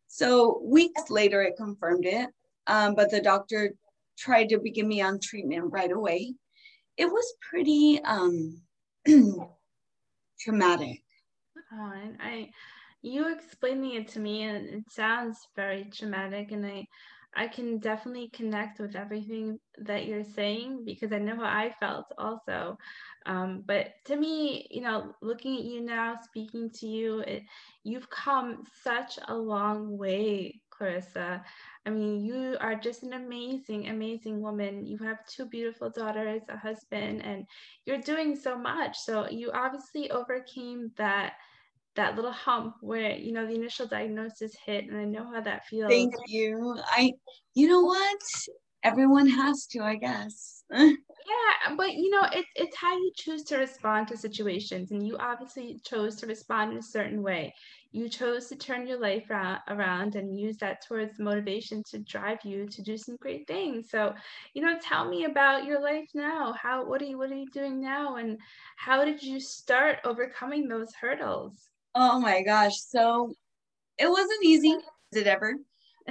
so 0.08 0.62
weeks 0.64 1.10
later, 1.10 1.42
it 1.42 1.58
confirmed 1.58 2.06
it, 2.06 2.30
um, 2.68 2.96
but 2.96 3.10
the 3.12 3.22
doctor 3.22 3.74
tried 4.18 4.50
to 4.50 4.60
begin 4.60 4.88
me 4.88 5.02
on 5.02 5.20
treatment 5.20 5.72
right 5.72 5.92
away. 5.92 6.34
It 6.98 7.06
was 7.06 7.34
pretty 7.50 8.02
um, 8.04 8.62
traumatic. 10.40 11.04
Oh, 11.72 11.92
and 12.04 12.18
I, 12.20 12.50
you 13.02 13.32
explaining 13.32 13.96
it 13.96 14.08
to 14.10 14.20
me, 14.20 14.44
and 14.44 14.68
it 14.68 14.84
sounds 14.90 15.48
very 15.56 15.90
traumatic, 15.94 16.52
and 16.52 16.66
I, 16.66 16.88
I 17.36 17.48
can 17.48 17.78
definitely 17.78 18.30
connect 18.30 18.80
with 18.80 18.96
everything 18.96 19.60
that 19.78 20.06
you're 20.06 20.24
saying 20.24 20.86
because 20.86 21.12
I 21.12 21.20
know 21.20 21.36
how 21.36 21.44
I 21.44 21.76
felt 21.80 22.06
also. 22.18 22.78
Um, 23.28 23.64
but 23.66 23.90
to 24.06 24.16
me, 24.16 24.68
you 24.72 24.82
know, 24.82 25.14
looking 25.22 25.58
at 25.58 25.64
you 25.64 25.82
now, 25.82 26.16
speaking 26.24 26.72
to 26.76 26.88
you, 26.88 27.20
it, 27.20 27.44
you've 27.84 28.10
come 28.10 28.64
such 28.84 29.20
a 29.28 29.36
long 29.36 29.98
way, 29.98 30.62
Clarissa. 30.72 31.44
I 31.88 31.90
mean, 31.90 32.20
you 32.20 32.58
are 32.60 32.76
just 32.76 33.04
an 33.04 33.14
amazing, 33.14 33.88
amazing 33.88 34.42
woman. 34.42 34.86
You 34.86 34.98
have 34.98 35.26
two 35.26 35.46
beautiful 35.46 35.90
daughters, 35.90 36.42
a 36.50 36.58
husband, 36.58 37.22
and 37.24 37.46
you're 37.86 38.02
doing 38.02 38.36
so 38.36 38.58
much. 38.58 38.98
So 38.98 39.30
you 39.30 39.52
obviously 39.54 40.12
overcame 40.12 40.92
that 40.98 41.36
that 41.96 42.16
little 42.16 42.32
hump 42.32 42.76
where 42.82 43.16
you 43.16 43.32
know 43.32 43.48
the 43.48 43.56
initial 43.56 43.88
diagnosis 43.88 44.54
hit 44.66 44.86
and 44.86 44.96
i 44.96 45.04
know 45.04 45.26
how 45.34 45.42
that 45.42 45.66
feels. 45.66 45.90
thank 45.90 46.14
you. 46.28 46.78
I 46.92 47.12
you 47.56 47.68
know 47.68 47.82
what? 47.82 48.22
Everyone 48.84 49.28
has 49.28 49.66
to 49.72 49.80
i 49.80 49.96
guess. 49.96 50.64
Yeah 50.72 51.76
but 51.76 51.94
you 51.94 52.10
know 52.10 52.26
it's 52.32 52.48
it's 52.56 52.78
how 52.78 52.96
you 52.96 53.12
choose 53.18 53.44
to 53.46 53.58
respond 53.58 54.08
to 54.08 54.16
situations 54.16 54.92
and 54.92 55.06
you 55.06 55.18
obviously 55.18 55.80
chose 55.84 56.16
to 56.18 56.28
respond 56.28 56.72
in 56.72 56.78
a 56.78 56.84
certain 56.84 57.22
way 57.22 57.54
you 57.98 58.10
chose 58.10 58.48
to 58.48 58.56
turn 58.56 58.88
your 58.88 59.00
life 59.00 59.30
around 59.30 60.16
and 60.16 60.40
use 60.40 60.58
that 60.58 60.86
towards 60.88 61.20
motivation 61.20 61.84
to 61.90 62.00
drive 62.00 62.40
you 62.44 62.68
to 62.68 62.82
do 62.82 62.98
some 62.98 63.18
great 63.18 63.48
things 63.48 63.90
so 63.90 64.14
you 64.54 64.62
know 64.62 64.78
tell 64.82 65.08
me 65.10 65.26
about 65.26 65.66
your 65.66 65.82
life 65.82 66.08
now 66.14 66.54
how 66.62 66.86
what 66.86 67.02
are 67.02 67.06
you 67.06 67.18
what 67.18 67.32
are 67.32 67.36
you 67.36 67.50
doing 67.52 67.82
now 67.82 68.18
and 68.18 68.38
how 68.78 69.04
did 69.04 69.22
you 69.22 69.40
start 69.40 69.98
overcoming 70.04 70.68
those 70.68 70.94
hurdles 71.00 71.70
Oh 72.00 72.20
my 72.20 72.44
gosh. 72.44 72.80
So 72.80 73.34
it 73.98 74.08
wasn't 74.08 74.44
easy. 74.44 74.70
Is 75.12 75.22
it 75.22 75.28
ever? 75.28 75.56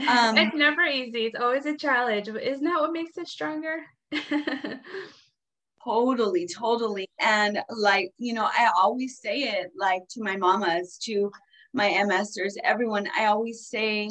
Um, 0.09 0.37
it's 0.37 0.57
never 0.57 0.83
easy. 0.83 1.27
It's 1.27 1.39
always 1.39 1.65
a 1.67 1.77
challenge. 1.77 2.29
Isn't 2.29 2.65
that 2.65 2.81
what 2.81 2.93
makes 2.93 3.17
it 3.17 3.29
stronger? 3.29 3.85
totally, 5.85 6.49
totally. 6.49 7.09
And 7.21 7.63
like, 7.71 8.11
you 8.19 8.33
know, 8.33 8.45
I 8.45 8.71
always 8.77 9.21
say 9.21 9.43
it 9.43 9.71
like 9.79 10.03
to 10.11 10.23
my 10.23 10.37
mamas, 10.37 10.99
to 11.05 11.31
my 11.73 11.89
MSers, 11.89 12.55
everyone, 12.63 13.09
I 13.19 13.27
always 13.27 13.67
say 13.69 14.11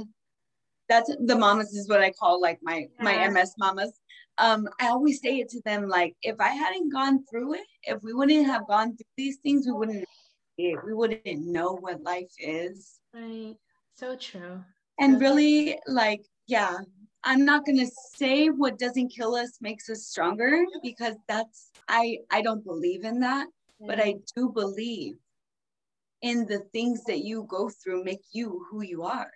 that's 0.88 1.14
the 1.26 1.36
mamas 1.36 1.74
is 1.74 1.90
what 1.90 2.02
I 2.02 2.12
call 2.12 2.40
like 2.40 2.60
my 2.62 2.88
yeah. 3.00 3.04
my 3.04 3.28
MS 3.30 3.54
mamas. 3.58 4.00
Um, 4.38 4.68
I 4.82 4.88
always 4.88 5.22
say 5.22 5.38
it 5.40 5.50
to 5.50 5.62
them 5.66 5.88
like 5.88 6.16
if 6.22 6.40
I 6.40 6.50
hadn't 6.50 6.92
gone 6.92 7.24
through 7.30 7.56
it, 7.56 7.68
if 7.84 8.04
we 8.04 8.14
wouldn't 8.14 8.46
have 8.46 8.68
gone 8.68 8.96
through 8.96 9.06
these 9.18 9.38
things, 9.38 9.66
we 9.66 9.72
wouldn't 9.72 10.06
we 10.58 10.94
wouldn't 10.94 11.46
know 11.46 11.74
what 11.74 12.02
life 12.04 12.32
is. 12.40 13.00
Right. 13.14 13.56
So 13.96 14.16
true. 14.16 14.64
And 15.00 15.14
so 15.14 15.20
really, 15.20 15.66
true. 15.66 15.80
like, 15.88 16.22
yeah, 16.48 16.78
I'm 17.24 17.44
not 17.46 17.66
gonna 17.66 17.88
say 18.16 18.48
what 18.48 18.78
doesn't 18.78 19.10
kill 19.10 19.36
us 19.36 19.58
makes 19.62 19.90
us 19.90 20.06
stronger 20.06 20.64
because 20.84 21.16
that's 21.28 21.72
I 21.88 22.20
I 22.32 22.42
don't 22.42 22.64
believe 22.64 23.04
in 23.04 23.20
that, 23.22 23.48
yeah. 23.80 23.88
but 23.88 24.00
I 24.00 24.16
do 24.36 24.50
believe 24.50 25.16
in 26.26 26.48
the 26.48 26.60
things 26.74 27.06
that 27.06 27.22
you 27.22 27.46
go 27.50 27.70
through 27.70 28.06
make 28.06 28.24
you 28.34 28.66
who 28.72 28.84
you 28.84 29.04
are. 29.04 29.32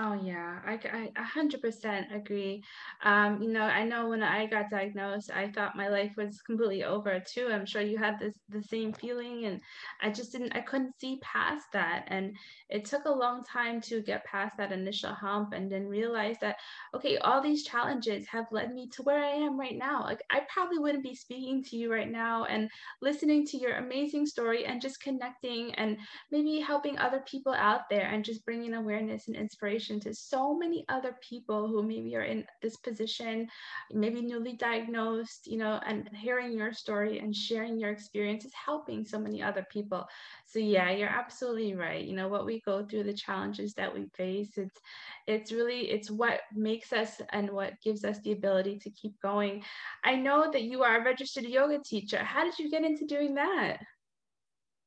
Oh 0.00 0.14
yeah, 0.14 0.60
I, 0.64 0.74
I 0.74 1.10
100% 1.16 2.06
agree. 2.14 2.62
Um, 3.02 3.42
you 3.42 3.48
know, 3.50 3.62
I 3.62 3.82
know 3.84 4.08
when 4.08 4.22
I 4.22 4.46
got 4.46 4.70
diagnosed, 4.70 5.28
I 5.34 5.50
thought 5.50 5.74
my 5.74 5.88
life 5.88 6.12
was 6.16 6.40
completely 6.42 6.84
over 6.84 7.20
too. 7.26 7.48
I'm 7.50 7.66
sure 7.66 7.82
you 7.82 7.98
had 7.98 8.16
this 8.20 8.34
the 8.48 8.62
same 8.62 8.92
feeling, 8.92 9.46
and 9.46 9.60
I 10.00 10.10
just 10.10 10.30
didn't, 10.30 10.54
I 10.54 10.60
couldn't 10.60 11.00
see 11.00 11.18
past 11.20 11.66
that. 11.72 12.04
And 12.06 12.36
it 12.68 12.84
took 12.84 13.06
a 13.06 13.10
long 13.10 13.42
time 13.42 13.80
to 13.82 14.00
get 14.00 14.24
past 14.24 14.56
that 14.58 14.70
initial 14.70 15.12
hump, 15.12 15.52
and 15.52 15.68
then 15.70 15.88
realize 15.88 16.36
that 16.42 16.58
okay, 16.94 17.16
all 17.18 17.40
these 17.42 17.64
challenges 17.64 18.26
have 18.28 18.46
led 18.52 18.72
me 18.72 18.88
to 18.90 19.02
where 19.02 19.24
I 19.24 19.30
am 19.30 19.58
right 19.58 19.76
now. 19.76 20.02
Like 20.04 20.22
I 20.30 20.42
probably 20.52 20.78
wouldn't 20.78 21.02
be 21.02 21.14
speaking 21.16 21.62
to 21.64 21.76
you 21.76 21.92
right 21.92 22.10
now 22.10 22.44
and 22.44 22.70
listening 23.02 23.44
to 23.46 23.56
your 23.58 23.76
amazing 23.78 24.26
story 24.26 24.64
and 24.64 24.80
just 24.80 25.00
connecting 25.02 25.74
and 25.74 25.98
maybe 26.30 26.60
helping 26.60 26.98
other 26.98 27.24
people 27.26 27.52
out 27.52 27.82
there 27.90 28.06
and 28.08 28.24
just 28.24 28.44
bringing 28.44 28.74
awareness 28.74 29.26
and 29.26 29.36
inspiration 29.36 29.87
to 29.96 30.12
so 30.12 30.54
many 30.54 30.84
other 30.88 31.16
people 31.20 31.66
who 31.66 31.82
maybe 31.82 32.14
are 32.14 32.22
in 32.22 32.44
this 32.60 32.76
position, 32.76 33.48
maybe 33.90 34.20
newly 34.20 34.52
diagnosed, 34.52 35.46
you 35.46 35.56
know, 35.56 35.80
and 35.86 36.08
hearing 36.14 36.52
your 36.52 36.72
story 36.72 37.18
and 37.18 37.34
sharing 37.34 37.78
your 37.78 37.90
experience 37.90 38.44
is 38.44 38.52
helping 38.52 39.04
so 39.04 39.18
many 39.18 39.42
other 39.42 39.66
people. 39.70 40.06
So 40.46 40.58
yeah, 40.58 40.90
you're 40.90 41.08
absolutely 41.08 41.74
right. 41.74 42.04
You 42.04 42.14
know, 42.14 42.28
what 42.28 42.44
we 42.44 42.60
go 42.60 42.84
through, 42.84 43.04
the 43.04 43.12
challenges 43.12 43.74
that 43.74 43.92
we 43.92 44.06
face, 44.16 44.56
it's 44.56 44.80
it's 45.26 45.52
really 45.52 45.90
it's 45.90 46.10
what 46.10 46.40
makes 46.54 46.92
us 46.92 47.20
and 47.32 47.50
what 47.50 47.80
gives 47.82 48.04
us 48.04 48.18
the 48.20 48.32
ability 48.32 48.78
to 48.80 48.90
keep 48.90 49.18
going. 49.20 49.62
I 50.04 50.16
know 50.16 50.50
that 50.50 50.62
you 50.62 50.82
are 50.82 51.00
a 51.00 51.04
registered 51.04 51.44
yoga 51.44 51.78
teacher. 51.84 52.18
How 52.18 52.44
did 52.44 52.58
you 52.58 52.70
get 52.70 52.84
into 52.84 53.06
doing 53.06 53.34
that? 53.34 53.78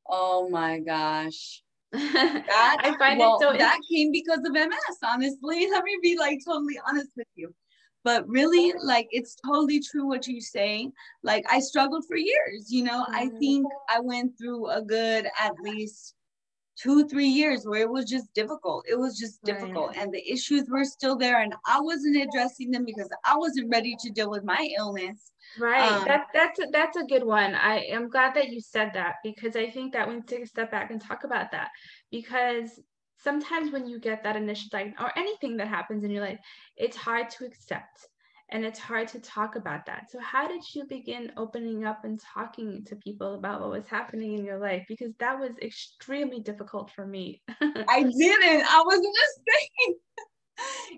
Oh 0.07 0.49
my 0.49 0.79
gosh. 0.79 1.63
That, 1.91 2.77
I 2.83 2.97
find 2.97 3.19
well, 3.19 3.35
it 3.35 3.41
so 3.41 3.57
that 3.57 3.79
came 3.89 4.11
because 4.11 4.39
of 4.39 4.53
MS, 4.53 4.97
honestly. 5.03 5.67
Let 5.71 5.83
me 5.83 5.97
be 6.01 6.17
like 6.17 6.39
totally 6.45 6.79
honest 6.87 7.09
with 7.17 7.27
you. 7.35 7.53
But 8.03 8.27
really, 8.27 8.73
like 8.81 9.07
it's 9.11 9.35
totally 9.45 9.79
true 9.79 10.07
what 10.07 10.25
you 10.27 10.41
say. 10.41 10.89
Like 11.23 11.45
I 11.49 11.59
struggled 11.59 12.05
for 12.07 12.15
years, 12.15 12.67
you 12.69 12.83
know. 12.83 13.03
Mm-hmm. 13.03 13.15
I 13.15 13.29
think 13.39 13.67
I 13.89 13.99
went 13.99 14.37
through 14.37 14.69
a 14.69 14.81
good 14.81 15.27
at 15.39 15.53
least 15.61 16.15
two, 16.77 17.07
three 17.07 17.27
years 17.27 17.65
where 17.65 17.81
it 17.81 17.89
was 17.89 18.05
just 18.05 18.33
difficult. 18.33 18.85
It 18.89 18.97
was 18.97 19.17
just 19.17 19.43
difficult. 19.43 19.89
Right. 19.89 19.97
And 19.97 20.13
the 20.13 20.31
issues 20.31 20.69
were 20.69 20.83
still 20.83 21.15
there. 21.15 21.41
And 21.41 21.53
I 21.65 21.79
wasn't 21.79 22.17
addressing 22.17 22.71
them 22.71 22.85
because 22.85 23.09
I 23.25 23.37
wasn't 23.37 23.71
ready 23.71 23.95
to 23.99 24.09
deal 24.09 24.29
with 24.29 24.43
my 24.43 24.69
illness. 24.77 25.31
Right. 25.59 25.91
Um, 25.91 26.05
that 26.05 26.27
that's 26.33 26.59
a, 26.59 26.67
that's 26.71 26.97
a 26.97 27.03
good 27.03 27.23
one. 27.23 27.55
I 27.55 27.79
am 27.89 28.09
glad 28.09 28.33
that 28.35 28.49
you 28.49 28.61
said 28.61 28.91
that 28.93 29.15
because 29.23 29.55
I 29.55 29.69
think 29.69 29.93
that 29.93 30.07
we 30.07 30.15
need 30.15 30.27
to 30.27 30.35
take 30.35 30.45
a 30.45 30.47
step 30.47 30.71
back 30.71 30.91
and 30.91 31.01
talk 31.01 31.23
about 31.23 31.51
that 31.51 31.69
because 32.09 32.79
sometimes 33.17 33.71
when 33.71 33.87
you 33.87 33.99
get 33.99 34.23
that 34.23 34.35
initial 34.35 34.69
diagnosis 34.71 35.03
or 35.03 35.17
anything 35.17 35.57
that 35.57 35.67
happens 35.67 36.03
in 36.03 36.11
your 36.11 36.23
life, 36.23 36.39
it's 36.77 36.97
hard 36.97 37.29
to 37.31 37.45
accept 37.45 38.07
and 38.51 38.65
it's 38.65 38.79
hard 38.79 39.07
to 39.09 39.19
talk 39.19 39.55
about 39.55 39.85
that. 39.85 40.11
So, 40.11 40.19
how 40.19 40.47
did 40.47 40.61
you 40.73 40.85
begin 40.85 41.31
opening 41.37 41.85
up 41.85 42.03
and 42.03 42.19
talking 42.19 42.83
to 42.85 42.95
people 42.97 43.35
about 43.35 43.61
what 43.61 43.71
was 43.71 43.87
happening 43.87 44.33
in 44.33 44.45
your 44.45 44.59
life? 44.59 44.83
Because 44.87 45.13
that 45.19 45.39
was 45.39 45.51
extremely 45.61 46.39
difficult 46.39 46.91
for 46.91 47.05
me. 47.05 47.41
I 47.47 48.03
didn't. 48.17 48.65
I 48.67 48.83
was 48.85 48.97
gonna 48.97 49.31
say 49.47 49.95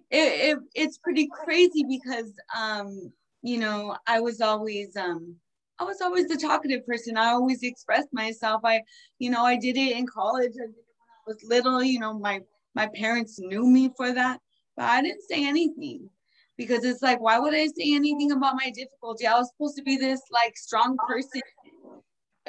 it, 0.10 0.58
it, 0.58 0.58
it's 0.74 0.98
pretty 0.98 1.30
crazy 1.44 1.86
because 1.88 2.34
um, 2.58 3.12
you 3.42 3.60
know, 3.60 3.98
I 4.08 4.20
was 4.20 4.42
always 4.42 4.96
um 4.98 5.36
I 5.80 5.84
was 5.84 6.02
always 6.02 6.28
the 6.28 6.38
talkative 6.38 6.86
person. 6.86 7.18
I 7.18 7.32
always 7.32 7.62
expressed 7.64 8.10
myself. 8.14 8.62
I, 8.64 8.82
you 9.20 9.30
know, 9.30 9.44
I 9.44 9.58
did 9.58 9.78
it 9.78 9.98
in 9.98 10.08
college. 10.08 10.54
I 10.56 10.66
did 10.66 10.76
it 10.76 10.86
when 10.98 11.10
I 11.10 11.22
was 11.28 11.44
little. 11.48 11.84
You 11.84 12.00
know, 12.00 12.18
my 12.18 12.42
my 12.74 12.90
parents 12.96 13.40
knew 13.40 13.66
me 13.68 13.92
for 13.96 14.12
that, 14.12 14.40
but 14.76 14.86
I 14.86 15.02
didn't 15.02 15.24
say 15.30 15.48
anything 15.48 16.10
because 16.58 16.84
it's 16.84 17.02
like, 17.02 17.20
why 17.20 17.40
would 17.40 17.54
I 17.54 17.66
say 17.68 17.94
anything 17.94 18.32
about 18.32 18.56
my 18.56 18.72
difficulty? 18.72 19.26
I 19.26 19.38
was 19.38 19.50
supposed 19.50 19.76
to 19.78 19.84
be 19.84 19.98
this 19.98 20.22
like 20.32 20.56
strong 20.58 20.98
person. 21.08 21.42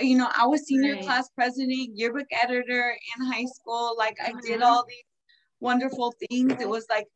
You 0.01 0.19
know, 0.19 0.29
I 0.37 0.47
was 0.47 0.67
senior 0.67 0.95
right. 0.95 1.05
class 1.05 1.29
president, 1.35 1.91
yearbook 1.95 2.27
editor 2.43 2.97
in 3.17 3.27
high 3.27 3.47
school. 3.47 3.95
Like 3.97 4.17
I 4.23 4.33
did 4.43 4.61
mm-hmm. 4.61 4.63
all 4.63 4.85
these 4.89 5.05
wonderful 5.61 6.13
things. 6.29 6.53
It 6.61 6.69
was 6.69 6.87
like 6.91 7.07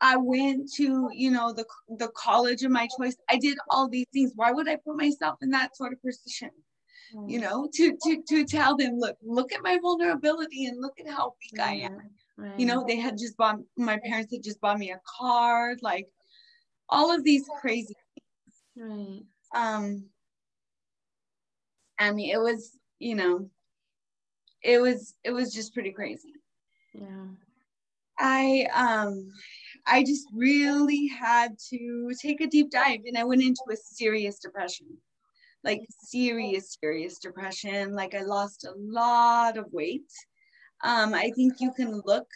I 0.00 0.16
went 0.16 0.70
to, 0.74 1.08
you 1.12 1.30
know, 1.30 1.52
the 1.52 1.64
the 1.98 2.10
college 2.16 2.62
of 2.62 2.70
my 2.70 2.88
choice. 2.98 3.16
I 3.28 3.38
did 3.38 3.58
all 3.70 3.88
these 3.88 4.06
things. 4.12 4.32
Why 4.36 4.52
would 4.52 4.68
I 4.68 4.76
put 4.76 4.96
myself 4.96 5.38
in 5.42 5.50
that 5.50 5.76
sort 5.76 5.92
of 5.92 6.02
position? 6.02 6.50
You 7.26 7.40
know, 7.40 7.68
to 7.74 7.96
to 8.04 8.22
to 8.28 8.44
tell 8.44 8.76
them, 8.76 8.92
look, 8.96 9.16
look 9.22 9.52
at 9.52 9.62
my 9.62 9.78
vulnerability 9.82 10.66
and 10.66 10.80
look 10.80 11.00
at 11.00 11.12
how 11.12 11.34
weak 11.40 11.60
I 11.60 11.72
am. 11.72 11.98
Right. 12.36 12.58
You 12.58 12.66
know, 12.66 12.84
they 12.86 12.96
had 12.96 13.18
just 13.18 13.36
bought 13.36 13.58
my 13.76 13.98
parents 14.04 14.32
had 14.32 14.44
just 14.44 14.60
bought 14.60 14.78
me 14.78 14.92
a 14.92 15.00
car, 15.18 15.74
like 15.82 16.06
all 16.90 17.14
of 17.14 17.24
these 17.24 17.48
crazy 17.60 17.94
things. 18.76 18.90
Right. 18.90 19.22
Um 19.54 20.04
I 21.98 22.12
mean 22.12 22.30
it 22.34 22.40
was, 22.40 22.78
you 22.98 23.14
know, 23.14 23.50
it 24.62 24.80
was 24.80 25.14
it 25.24 25.32
was 25.32 25.54
just 25.54 25.74
pretty 25.74 25.92
crazy. 25.92 26.32
Yeah. 26.94 27.26
I 28.18 28.66
um 28.74 29.30
I 29.86 30.02
just 30.02 30.28
really 30.34 31.08
had 31.08 31.56
to 31.70 32.12
take 32.20 32.40
a 32.40 32.46
deep 32.46 32.70
dive 32.70 33.00
and 33.06 33.16
I 33.16 33.24
went 33.24 33.42
into 33.42 33.62
a 33.72 33.76
serious 33.76 34.38
depression. 34.38 34.86
Like 35.64 35.82
serious, 36.04 36.76
serious 36.80 37.18
depression. 37.18 37.94
Like 37.94 38.14
I 38.14 38.22
lost 38.22 38.64
a 38.64 38.72
lot 38.76 39.58
of 39.58 39.72
weight. 39.72 40.10
Um, 40.82 41.12
I 41.12 41.30
think 41.36 41.60
you 41.60 41.72
can 41.72 42.00
look 42.06 42.26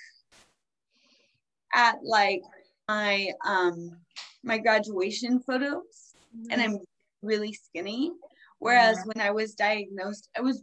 at 1.74 1.96
like 2.02 2.42
my 2.88 3.30
um 3.46 3.96
my 4.44 4.58
graduation 4.58 5.40
photos 5.40 6.14
mm-hmm. 6.36 6.50
and 6.50 6.62
I'm 6.62 6.78
really 7.22 7.52
skinny. 7.52 8.12
Whereas 8.58 8.98
yeah. 8.98 9.12
when 9.12 9.26
I 9.26 9.30
was 9.30 9.54
diagnosed, 9.54 10.28
I 10.36 10.40
was 10.40 10.62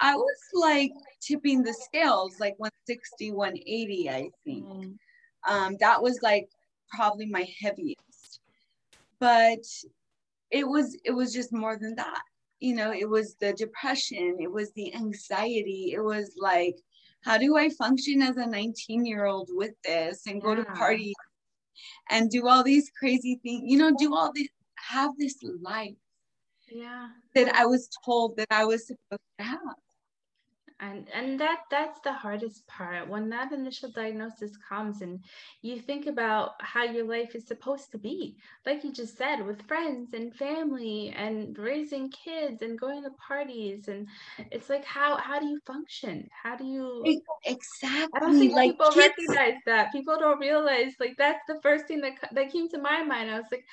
I 0.00 0.14
was 0.14 0.38
like 0.54 0.92
tipping 1.20 1.62
the 1.62 1.74
scales, 1.74 2.40
like 2.40 2.54
160, 2.58 3.32
180, 3.32 4.08
I 4.08 4.30
think. 4.44 4.64
Mm. 4.64 4.94
Um, 5.48 5.76
that 5.80 6.02
was 6.02 6.20
like 6.22 6.48
probably 6.90 7.26
my 7.26 7.46
heaviest. 7.60 8.40
But 9.18 9.64
it 10.50 10.66
was 10.66 10.96
it 11.04 11.12
was 11.12 11.32
just 11.32 11.52
more 11.52 11.76
than 11.76 11.94
that. 11.96 12.22
You 12.60 12.74
know, 12.74 12.92
it 12.92 13.08
was 13.08 13.36
the 13.40 13.52
depression, 13.54 14.36
it 14.40 14.50
was 14.50 14.70
the 14.72 14.94
anxiety, 14.94 15.92
it 15.94 16.02
was 16.02 16.34
like, 16.38 16.76
how 17.22 17.38
do 17.38 17.56
I 17.56 17.70
function 17.70 18.20
as 18.20 18.36
a 18.36 18.46
19 18.46 19.06
year 19.06 19.24
old 19.24 19.48
with 19.52 19.72
this 19.82 20.26
and 20.26 20.42
go 20.42 20.50
yeah. 20.50 20.64
to 20.64 20.72
parties 20.72 21.14
and 22.10 22.30
do 22.30 22.48
all 22.48 22.62
these 22.62 22.90
crazy 22.98 23.40
things, 23.42 23.62
you 23.64 23.78
know, 23.78 23.92
do 23.98 24.14
all 24.14 24.32
these, 24.32 24.48
have 24.76 25.10
this 25.18 25.36
life 25.60 25.94
yeah. 26.70 27.08
that 27.34 27.54
I 27.54 27.66
was 27.66 27.88
told 28.04 28.36
that 28.36 28.48
I 28.50 28.64
was 28.64 28.86
supposed 28.86 29.22
to 29.38 29.44
have 29.44 29.60
and 30.80 31.06
and 31.14 31.38
that 31.38 31.60
that's 31.70 32.00
the 32.00 32.12
hardest 32.12 32.66
part. 32.66 33.08
When 33.08 33.28
that 33.30 33.52
initial 33.52 33.90
diagnosis 33.90 34.52
comes 34.56 35.02
and 35.02 35.22
you 35.62 35.78
think 35.78 36.06
about 36.06 36.52
how 36.60 36.84
your 36.84 37.04
life 37.04 37.34
is 37.34 37.46
supposed 37.46 37.92
to 37.92 37.98
be 37.98 38.36
like 38.64 38.82
you 38.82 38.92
just 38.92 39.16
said 39.16 39.44
with 39.44 39.66
friends 39.68 40.14
and 40.14 40.34
family 40.34 41.12
and 41.16 41.56
raising 41.58 42.10
kids 42.10 42.62
and 42.62 42.78
going 42.78 43.02
to 43.02 43.10
parties 43.10 43.88
and 43.88 44.08
it's 44.50 44.70
like 44.70 44.84
how 44.84 45.16
how 45.16 45.38
do 45.38 45.46
you 45.46 45.60
function? 45.66 46.28
How 46.42 46.56
do 46.56 46.64
you 46.64 47.04
exactly 47.44 48.08
i 48.14 48.20
don't 48.20 48.38
think 48.38 48.54
like 48.54 48.72
people 48.72 48.90
kids... 48.90 49.12
recognize 49.18 49.60
that. 49.66 49.92
People 49.92 50.16
don't 50.18 50.40
realize 50.40 50.92
like 50.98 51.16
that's 51.18 51.42
the 51.46 51.60
first 51.62 51.86
thing 51.86 52.00
that 52.00 52.14
that 52.32 52.52
came 52.52 52.68
to 52.70 52.78
my 52.78 53.02
mind. 53.02 53.30
I 53.30 53.36
was 53.36 53.50
like 53.52 53.64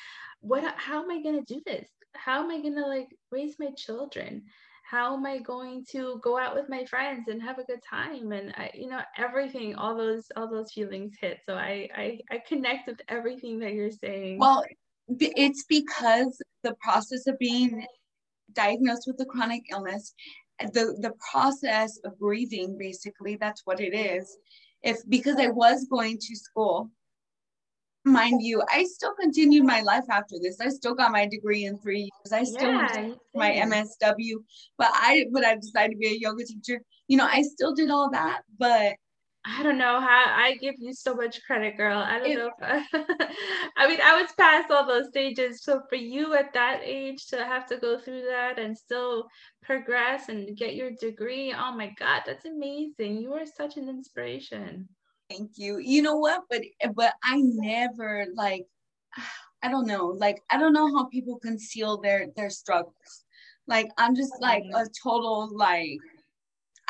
what 0.42 0.64
how 0.78 1.04
am 1.04 1.10
i 1.10 1.22
going 1.22 1.44
to 1.44 1.54
do 1.54 1.62
this? 1.66 1.88
How 2.14 2.44
am 2.44 2.52
i 2.52 2.60
going 2.60 2.76
to 2.76 2.86
like 2.86 3.16
raise 3.32 3.56
my 3.60 3.72
children 3.72 4.44
how 4.90 5.16
am 5.16 5.26
I 5.26 5.40
going 5.40 5.86
to 5.92 6.20
go 6.24 6.40
out 6.40 6.56
with 6.56 6.70
my 6.70 6.86
friends 6.86 7.28
and 7.28 7.42
have 7.42 7.60
a 7.60 7.64
good 7.64 7.82
time? 7.90 8.32
And 8.32 8.54
I, 8.56 8.72
you 8.74 8.88
know, 8.88 9.02
everything, 9.18 9.76
all 9.76 9.98
those, 9.98 10.26
all 10.38 10.50
those 10.50 10.72
feelings 10.72 11.14
hit. 11.20 11.40
So 11.46 11.56
I, 11.56 11.90
I, 11.94 12.20
I 12.32 12.42
connect 12.48 12.88
with 12.88 13.02
everything 13.10 13.60
that 13.60 13.74
you're 13.74 13.92
saying. 13.92 14.40
Well, 14.40 14.64
it's 15.10 15.66
because 15.68 16.42
the 16.64 16.74
process 16.82 17.28
of 17.28 17.38
being 17.38 17.86
diagnosed 18.54 19.04
with 19.08 19.20
a 19.20 19.26
chronic 19.26 19.64
illness, 19.72 20.14
the, 20.60 20.98
the 21.02 21.14
process 21.32 22.00
of 22.06 22.18
breathing, 22.18 22.78
basically, 22.80 23.36
that's 23.36 23.64
what 23.66 23.82
it 23.82 23.94
is. 23.94 24.38
If 24.84 24.98
because 25.10 25.36
I 25.38 25.50
was 25.50 25.86
going 25.92 26.18
to 26.18 26.36
school 26.36 26.90
mind 28.08 28.42
you, 28.42 28.64
I 28.72 28.84
still 28.84 29.14
continued 29.20 29.66
my 29.66 29.82
life 29.82 30.06
after 30.10 30.36
this. 30.42 30.60
I 30.60 30.70
still 30.70 30.96
got 30.96 31.12
my 31.12 31.28
degree 31.28 31.66
in 31.66 31.78
three 31.80 32.10
years. 32.12 32.34
I 32.34 32.44
still 32.44 32.72
yeah, 32.72 33.14
my 33.36 33.52
MSW, 33.52 34.36
but 34.78 34.90
I 34.94 35.26
but 35.32 35.46
I 35.46 35.56
decided 35.56 35.94
to 35.94 35.98
be 35.98 36.08
a 36.08 36.18
yoga 36.20 36.44
teacher. 36.46 36.82
You 37.08 37.18
know, 37.18 37.28
I 37.30 37.42
still 37.42 37.74
did 37.74 37.90
all 37.90 38.10
that, 38.12 38.42
but 38.58 38.96
I 39.50 39.64
don't 39.64 39.78
know 39.78 40.02
how 40.02 40.26
I 40.28 40.58
give 40.60 40.76
you 40.78 40.94
so 40.94 41.16
much 41.16 41.40
credit, 41.46 41.78
girl. 41.78 41.98
I 41.98 42.20
don't 42.20 42.32
it, 42.32 42.38
know. 42.38 42.52
I, 42.62 42.86
I 43.78 43.88
mean, 43.88 44.00
I 44.04 44.22
was 44.22 44.32
past 44.38 44.70
all 44.72 44.86
those 44.86 45.08
stages. 45.08 45.64
So 45.64 45.84
for 45.88 45.96
you 45.96 46.34
at 46.34 46.54
that 46.54 46.82
age 46.84 47.28
to 47.28 47.38
have 47.38 47.66
to 47.68 47.78
go 47.78 47.98
through 47.98 48.24
that 48.24 48.60
and 48.60 48.78
still 48.78 49.28
progress 49.64 50.28
and 50.28 50.58
get 50.58 50.76
your 50.76 50.92
degree, 51.00 51.54
oh 51.58 51.74
my 51.74 51.94
God, 51.98 52.24
that's 52.26 52.46
amazing. 52.46 53.22
You 53.22 53.34
are 53.34 53.46
such 53.46 53.78
an 53.78 53.88
inspiration. 53.88 54.90
Thank 55.30 55.52
you. 55.58 55.80
You 55.80 56.02
know 56.02 56.16
what? 56.18 56.44
But 56.50 56.62
but 56.96 57.14
I 57.24 57.42
never 57.44 58.26
like 58.36 58.66
I 59.64 59.70
don't 59.70 59.88
know. 59.88 60.08
Like 60.08 60.42
I 60.52 60.58
don't 60.58 60.74
know 60.74 60.88
how 60.96 61.06
people 61.06 61.40
conceal 61.40 61.98
their 61.98 62.28
their 62.36 62.50
struggles. 62.50 63.26
Like 63.68 63.88
I'm 63.98 64.16
just 64.16 64.34
like 64.42 64.64
a 64.74 64.86
total 65.04 65.50
like 65.56 65.98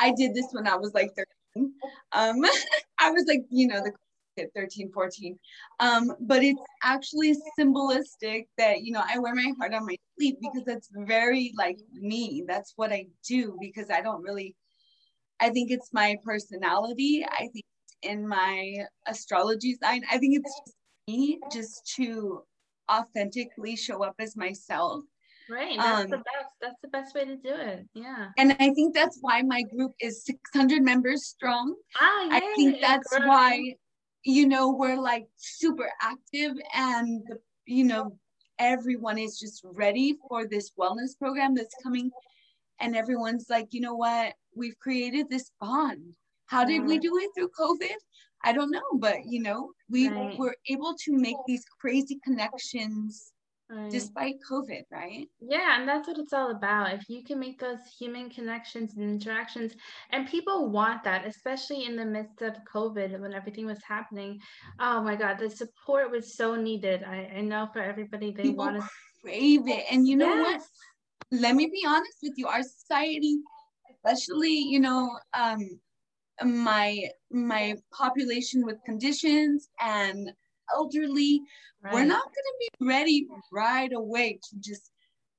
I 0.00 0.12
did 0.16 0.34
this 0.34 0.48
when 0.52 0.68
I 0.68 0.76
was 0.76 0.94
like 0.94 1.10
13. 1.16 1.72
Um 2.12 2.44
I 3.00 3.10
was 3.10 3.24
like, 3.28 3.42
you 3.50 3.68
know, 3.68 3.82
the 3.82 4.48
13, 4.56 4.92
14. 4.92 5.38
Um, 5.80 6.12
but 6.20 6.44
it's 6.44 6.60
actually 6.84 7.34
symbolistic 7.58 8.48
that, 8.58 8.82
you 8.82 8.92
know, 8.92 9.02
I 9.08 9.18
wear 9.18 9.34
my 9.34 9.52
heart 9.58 9.74
on 9.74 9.86
my 9.86 9.96
sleeve 10.18 10.36
because 10.40 10.64
that's 10.66 10.88
very 10.94 11.52
like 11.56 11.78
me. 11.92 12.44
That's 12.46 12.72
what 12.76 12.92
I 12.92 13.06
do 13.28 13.56
because 13.60 13.90
I 13.90 14.00
don't 14.02 14.22
really, 14.22 14.56
I 15.40 15.50
think 15.50 15.70
it's 15.70 15.92
my 15.92 16.16
personality. 16.24 17.24
I 17.28 17.48
think 17.52 17.64
in 18.02 18.26
my 18.26 18.74
astrology 19.06 19.76
sign. 19.82 20.02
I 20.10 20.18
think 20.18 20.36
it's 20.36 20.60
just 20.66 20.76
me 21.08 21.38
just 21.52 21.92
to 21.96 22.42
authentically 22.90 23.76
show 23.76 24.02
up 24.02 24.14
as 24.18 24.36
myself. 24.36 25.04
Right. 25.50 25.78
That's 25.78 26.04
um, 26.04 26.10
the 26.10 26.18
best. 26.18 26.54
That's 26.60 26.80
the 26.82 26.88
best 26.88 27.14
way 27.14 27.24
to 27.24 27.36
do 27.36 27.54
it. 27.54 27.86
Yeah. 27.94 28.28
And 28.36 28.52
I 28.60 28.70
think 28.74 28.94
that's 28.94 29.18
why 29.20 29.42
my 29.42 29.62
group 29.62 29.92
is 30.00 30.24
600 30.24 30.82
members 30.82 31.26
strong. 31.26 31.74
Ah, 31.98 32.24
yay, 32.24 32.36
I 32.36 32.40
think 32.54 32.80
that's 32.80 33.18
why, 33.20 33.74
you 34.24 34.46
know, 34.46 34.70
we're 34.70 35.00
like 35.00 35.26
super 35.36 35.90
active 36.02 36.52
and, 36.74 37.22
you 37.66 37.84
know, 37.84 38.18
everyone 38.58 39.18
is 39.18 39.38
just 39.38 39.62
ready 39.64 40.16
for 40.28 40.46
this 40.46 40.72
wellness 40.78 41.18
program 41.18 41.54
that's 41.54 41.74
coming. 41.82 42.10
And 42.80 42.94
everyone's 42.94 43.46
like, 43.48 43.68
you 43.70 43.80
know 43.80 43.94
what? 43.94 44.34
We've 44.54 44.78
created 44.78 45.30
this 45.30 45.50
bond. 45.60 46.12
How 46.48 46.64
did 46.64 46.84
we 46.84 46.98
do 46.98 47.16
it 47.18 47.30
through 47.34 47.50
COVID? 47.58 47.96
I 48.44 48.52
don't 48.52 48.70
know, 48.70 48.82
but 48.94 49.16
you 49.26 49.42
know, 49.42 49.70
we 49.90 50.08
right. 50.08 50.38
were 50.38 50.56
able 50.68 50.94
to 51.04 51.12
make 51.12 51.36
these 51.46 51.64
crazy 51.80 52.18
connections 52.24 53.32
right. 53.68 53.90
despite 53.90 54.36
COVID, 54.50 54.82
right? 54.90 55.28
Yeah, 55.40 55.78
and 55.78 55.88
that's 55.88 56.08
what 56.08 56.18
it's 56.18 56.32
all 56.32 56.50
about. 56.50 56.94
If 56.94 57.08
you 57.08 57.22
can 57.22 57.38
make 57.38 57.60
those 57.60 57.80
human 57.98 58.30
connections 58.30 58.94
and 58.96 59.10
interactions, 59.10 59.72
and 60.10 60.28
people 60.28 60.70
want 60.70 61.04
that, 61.04 61.26
especially 61.26 61.84
in 61.84 61.96
the 61.96 62.04
midst 62.04 62.42
of 62.42 62.54
COVID 62.72 63.18
when 63.20 63.34
everything 63.34 63.66
was 63.66 63.82
happening. 63.86 64.38
Oh 64.78 65.02
my 65.02 65.16
God, 65.16 65.38
the 65.38 65.50
support 65.50 66.10
was 66.10 66.34
so 66.34 66.54
needed. 66.54 67.02
I, 67.04 67.30
I 67.36 67.40
know 67.40 67.68
for 67.72 67.80
everybody, 67.80 68.30
they 68.30 68.50
want 68.50 68.80
to 68.80 68.88
crave 69.22 69.68
it. 69.68 69.84
And 69.90 70.06
you 70.06 70.16
know 70.16 70.34
yes. 70.34 70.60
what? 71.30 71.40
Let 71.40 71.56
me 71.56 71.66
be 71.66 71.84
honest 71.86 72.18
with 72.22 72.34
you, 72.36 72.46
our 72.46 72.62
society, 72.62 73.36
especially, 73.90 74.54
you 74.54 74.80
know, 74.80 75.10
um, 75.34 75.78
my 76.44 77.04
my 77.30 77.74
population 77.92 78.64
with 78.64 78.76
conditions 78.84 79.68
and 79.80 80.30
elderly 80.74 81.40
right. 81.82 81.94
we're 81.94 82.04
not 82.04 82.24
going 82.24 82.34
to 82.34 82.54
be 82.58 82.86
ready 82.86 83.26
right 83.52 83.92
away 83.92 84.38
to 84.42 84.56
just 84.60 84.90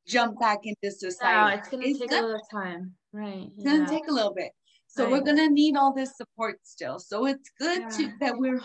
jump 0.07 0.39
back 0.39 0.59
into 0.63 0.91
society 0.91 1.55
no, 1.55 1.57
it's 1.57 1.69
going 1.69 1.83
to 1.83 1.99
take 1.99 2.09
gonna, 2.09 2.25
a 2.25 2.27
little 2.27 2.47
time 2.51 2.93
right 3.13 3.49
it's 3.55 3.65
yeah. 3.65 3.71
going 3.71 3.85
to 3.85 3.91
take 3.91 4.07
a 4.09 4.13
little 4.13 4.33
bit 4.33 4.51
so 4.88 5.03
right. 5.03 5.12
we're 5.12 5.21
going 5.21 5.38
to 5.38 5.49
need 5.49 5.75
all 5.77 5.93
this 5.93 6.17
support 6.17 6.59
still 6.63 6.99
so 6.99 7.25
it's 7.25 7.49
good 7.59 7.81
yeah. 7.81 7.89
to, 7.89 8.12
that 8.19 8.33
we're 8.38 8.59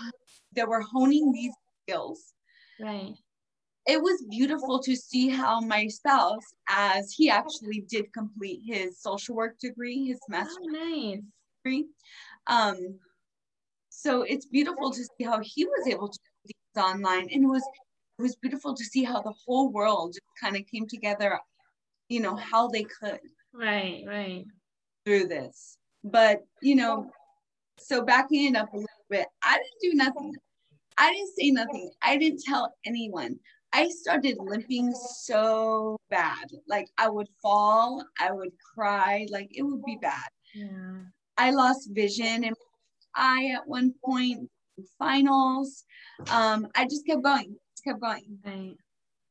that 0.55 0.67
we're 0.67 0.81
honing 0.81 1.31
these 1.33 1.53
skills 1.83 2.33
right 2.81 3.15
it 3.87 4.01
was 4.01 4.25
beautiful 4.31 4.79
to 4.79 4.97
see 4.97 5.29
how 5.29 5.61
my 5.61 5.87
spouse 5.87 6.55
as 6.71 7.13
he 7.13 7.29
actually 7.29 7.85
did 7.91 8.11
complete 8.15 8.61
his 8.65 9.01
social 9.01 9.37
work 9.37 9.59
degree 9.59 10.07
his 10.07 10.19
oh, 10.23 10.31
master's 10.31 10.57
oh, 10.63 10.73
nice 10.73 11.21
degree 11.65 11.87
um 12.47 12.77
so 13.89 14.23
it's 14.23 14.47
beautiful 14.47 14.91
to 14.91 15.03
see 15.03 15.25
how 15.25 15.41
he 15.41 15.65
was 15.65 15.87
able 15.87 16.09
to 16.09 16.19
do 16.19 16.53
these 16.75 16.83
online 16.83 17.29
and 17.33 17.45
it 17.45 17.47
was 17.47 17.63
it 18.19 18.23
was 18.23 18.37
beautiful 18.37 18.75
to 18.75 18.85
see 18.85 19.03
how 19.03 19.21
the 19.21 19.33
whole 19.45 19.73
world 19.73 20.13
just 20.13 20.41
kind 20.41 20.57
of 20.57 20.63
came 20.67 20.87
together 20.87 21.39
you 22.09 22.21
know 22.21 22.37
how 22.37 22.69
they 22.69 22.85
could 22.85 23.19
right 23.53 24.05
right. 24.07 24.45
through 25.05 25.27
this. 25.27 25.79
But 26.05 26.41
you 26.61 26.77
know 26.77 27.11
so 27.79 28.05
backing 28.05 28.55
it 28.55 28.57
up 28.57 28.73
a 28.73 28.77
little 28.77 29.07
bit 29.09 29.27
i 29.43 29.57
didn't 29.57 29.93
do 29.93 29.97
nothing. 29.97 30.35
I 30.97 31.13
didn't 31.13 31.35
say 31.37 31.51
nothing. 31.51 31.91
I 32.03 32.17
didn't 32.17 32.43
tell 32.47 32.73
anyone. 32.87 33.37
I 33.73 33.89
started 33.89 34.37
limping 34.39 34.93
so 34.93 35.97
bad. 36.11 36.47
Like 36.69 36.89
i 36.99 37.09
would 37.09 37.29
fall 37.43 38.05
i 38.21 38.31
would 38.31 38.53
cry 38.75 39.27
like 39.31 39.49
it 39.51 39.63
would 39.63 39.85
be 39.85 39.99
bad. 40.01 40.29
Yeah 40.55 41.05
i 41.39 41.51
lost 41.51 41.91
vision 41.93 42.45
in 42.45 42.55
eye 43.15 43.53
at 43.55 43.67
one 43.67 43.95
point 44.05 44.49
finals. 44.99 45.85
Um 46.31 46.67
i 46.75 46.85
just 46.85 47.07
kept 47.07 47.23
going 47.23 47.57
just 47.75 47.85
kept 47.85 48.01
going. 48.01 48.39
Right. 48.45 48.77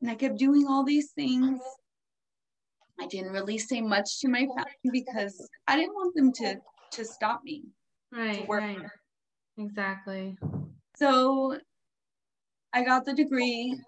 and 0.01 0.09
i 0.09 0.15
kept 0.15 0.37
doing 0.37 0.65
all 0.67 0.83
these 0.83 1.11
things. 1.11 1.61
I 2.99 3.07
didn't 3.07 3.33
really 3.33 3.57
say 3.57 3.81
much 3.81 4.19
to 4.21 4.27
my 4.29 4.45
family 4.55 4.89
because 4.91 5.49
i 5.67 5.75
didn't 5.75 5.95
want 5.95 6.15
them 6.15 6.31
to 6.33 6.55
to 6.91 7.05
stop 7.05 7.41
me 7.43 7.63
right 8.11 8.47
right. 8.47 8.77
exactly. 9.57 10.37
So 10.95 11.57
i 12.73 12.83
got 12.83 13.05
the 13.05 13.13
degree. 13.13 13.79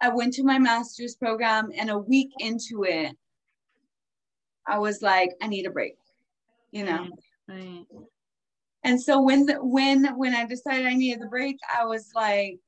I 0.00 0.10
went 0.10 0.32
to 0.34 0.44
my 0.44 0.58
master's 0.60 1.16
program 1.16 1.70
and 1.76 1.90
a 1.90 1.98
week 1.98 2.30
into 2.38 2.84
it 2.84 3.16
i 4.66 4.78
was 4.78 5.02
like 5.02 5.30
i 5.42 5.48
need 5.48 5.66
a 5.66 5.70
break 5.70 5.96
you 6.70 6.84
know 6.84 7.08
right. 7.48 7.84
And 8.84 9.00
so 9.00 9.20
when 9.20 9.46
the, 9.46 9.54
when 9.54 10.06
when 10.16 10.34
I 10.34 10.44
decided 10.44 10.86
I 10.86 10.94
needed 10.94 11.22
the 11.22 11.28
break, 11.28 11.56
I 11.72 11.84
was 11.84 12.10
like, 12.14 12.58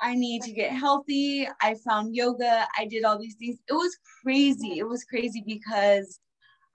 I 0.00 0.14
need 0.14 0.42
to 0.42 0.52
get 0.52 0.72
healthy. 0.72 1.48
I 1.60 1.74
found 1.86 2.14
yoga. 2.14 2.66
I 2.76 2.86
did 2.86 3.04
all 3.04 3.18
these 3.18 3.36
things. 3.36 3.58
It 3.68 3.72
was 3.72 3.96
crazy. 4.22 4.78
It 4.78 4.88
was 4.88 5.04
crazy 5.04 5.42
because 5.46 6.20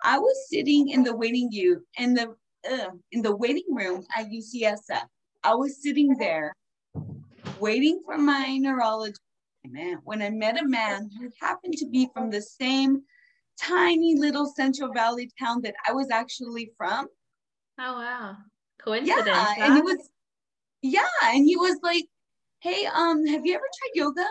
I 0.04 0.20
was 0.20 0.50
sitting 0.50 0.90
in 0.90 1.04
the 1.04 1.16
waiting 1.16 1.50
you 1.52 1.86
in 1.98 2.14
the 2.14 2.36
uh, 2.70 2.92
in 3.12 3.22
the 3.22 3.36
waiting 3.36 3.74
room 3.74 4.06
at 4.18 4.28
UCSF. 4.28 5.06
I 5.44 5.56
was 5.56 5.82
sitting 5.82 6.16
there 6.18 6.54
waiting 7.60 8.02
for 8.06 8.18
my 8.18 8.58
neurologist 8.58 9.20
when 10.04 10.22
I 10.22 10.30
met 10.30 10.62
a 10.62 10.68
man 10.68 11.10
who 11.18 11.30
happened 11.42 11.76
to 11.78 11.90
be 11.90 12.10
from 12.14 12.30
the 12.30 12.42
same 12.42 13.04
tiny 13.64 14.16
little 14.18 14.46
Central 14.46 14.92
Valley 14.94 15.30
town 15.40 15.62
that 15.64 15.76
I 15.88 15.94
was 15.94 16.10
actually 16.12 16.72
from. 16.78 17.08
Oh 17.80 17.94
wow. 17.94 18.38
Coincidence. 18.84 19.26
Yeah, 19.26 19.34
huh? 19.34 19.54
and 19.60 19.76
he 19.76 19.82
was 19.82 20.10
yeah, 20.82 21.34
and 21.34 21.46
he 21.46 21.56
was 21.56 21.80
like, 21.82 22.06
Hey, 22.60 22.86
um, 22.86 23.26
have 23.26 23.46
you 23.46 23.56
ever 23.56 23.64
tried 23.64 23.92
yoga? 23.96 24.26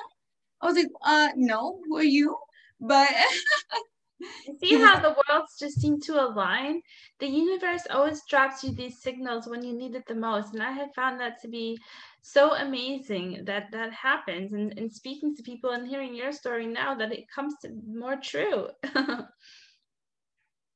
I 0.61 0.67
was 0.67 0.77
like, 0.77 0.89
uh 1.05 1.29
no, 1.37 1.81
who 1.87 1.97
are 1.97 2.05
you? 2.05 2.37
But 2.81 3.09
see 4.61 4.79
how 4.79 5.01
the 5.01 5.17
worlds 5.29 5.57
just 5.59 5.81
seem 5.81 6.01
to 6.01 6.23
align 6.23 6.81
the 7.19 7.27
universe 7.27 7.83
always 7.91 8.23
drops 8.29 8.63
you 8.63 8.73
these 8.73 9.01
signals 9.03 9.47
when 9.47 9.65
you 9.65 9.73
need 9.73 9.95
it 9.95 10.07
the 10.07 10.15
most 10.15 10.55
and 10.55 10.63
i 10.63 10.71
have 10.71 10.95
found 10.95 11.19
that 11.19 11.41
to 11.41 11.49
be 11.49 11.79
so 12.23 12.55
amazing 12.55 13.43
that 13.45 13.71
that 13.73 13.93
happens 13.93 14.53
and, 14.53 14.79
and 14.79 14.93
speaking 14.93 15.35
to 15.37 15.43
people 15.43 15.71
and 15.71 15.89
hearing 15.89 16.15
your 16.15 16.33
story 16.33 16.67
now 16.67 16.95
that 16.95 17.13
it 17.13 17.25
comes 17.35 17.55
to 17.63 17.71
more 17.87 18.17
true 18.17 18.69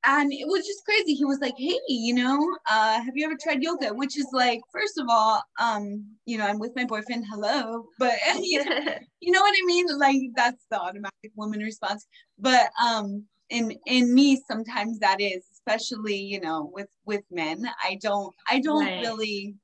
and 0.06 0.32
it 0.32 0.46
was 0.46 0.64
just 0.64 0.85
crazy. 0.85 1.14
He 1.14 1.24
was 1.24 1.40
like, 1.40 1.54
"Hey, 1.59 1.78
you 1.88 2.14
know, 2.14 2.38
uh, 2.70 3.02
have 3.02 3.16
you 3.16 3.26
ever 3.26 3.37
tried 3.40 3.62
yoga?" 3.62 3.92
Which 3.92 4.16
is 4.16 4.28
like, 4.32 4.61
first 4.72 4.98
of 4.98 5.06
all, 5.09 5.42
um, 5.61 6.04
you 6.24 6.38
know, 6.38 6.46
I'm 6.46 6.61
with 6.61 6.76
my 6.76 6.85
boyfriend. 6.85 7.26
Hello, 7.28 7.87
but 7.98 8.14
you 8.40 8.64
know, 8.64 8.70
you 9.20 9.32
know 9.32 9.40
what 9.40 9.54
I 9.54 9.66
mean? 9.66 9.87
Like 9.98 10.22
that's 10.37 10.64
the 10.70 10.80
automatic 10.80 11.32
woman 11.35 11.61
response. 11.61 12.06
But 12.38 12.70
um, 12.82 13.24
in 13.50 13.76
in 13.87 14.14
me, 14.14 14.40
sometimes 14.48 15.00
that 15.00 15.20
is, 15.20 15.44
especially 15.52 16.16
you 16.16 16.40
know, 16.40 16.70
with 16.72 16.88
with 17.04 17.24
men. 17.30 17.66
I 17.82 17.98
don't, 18.00 18.32
I 18.48 18.61
don't 18.61 18.87
right. 18.87 19.00
really. 19.00 19.56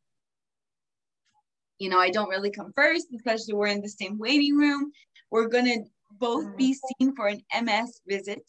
You 1.79 1.89
know, 1.89 1.99
I 1.99 2.11
don't 2.11 2.29
really 2.29 2.51
come 2.51 2.73
first, 2.75 3.09
especially 3.15 3.55
we're 3.55 3.67
in 3.67 3.81
the 3.81 3.89
same 3.89 4.19
waiting 4.19 4.57
room. 4.57 4.93
We're 5.31 5.49
gonna 5.49 5.79
both 6.19 6.57
be 6.57 6.75
seen 6.75 7.15
for 7.17 7.27
an 7.27 7.41
MS 7.63 8.01
visit 8.07 8.45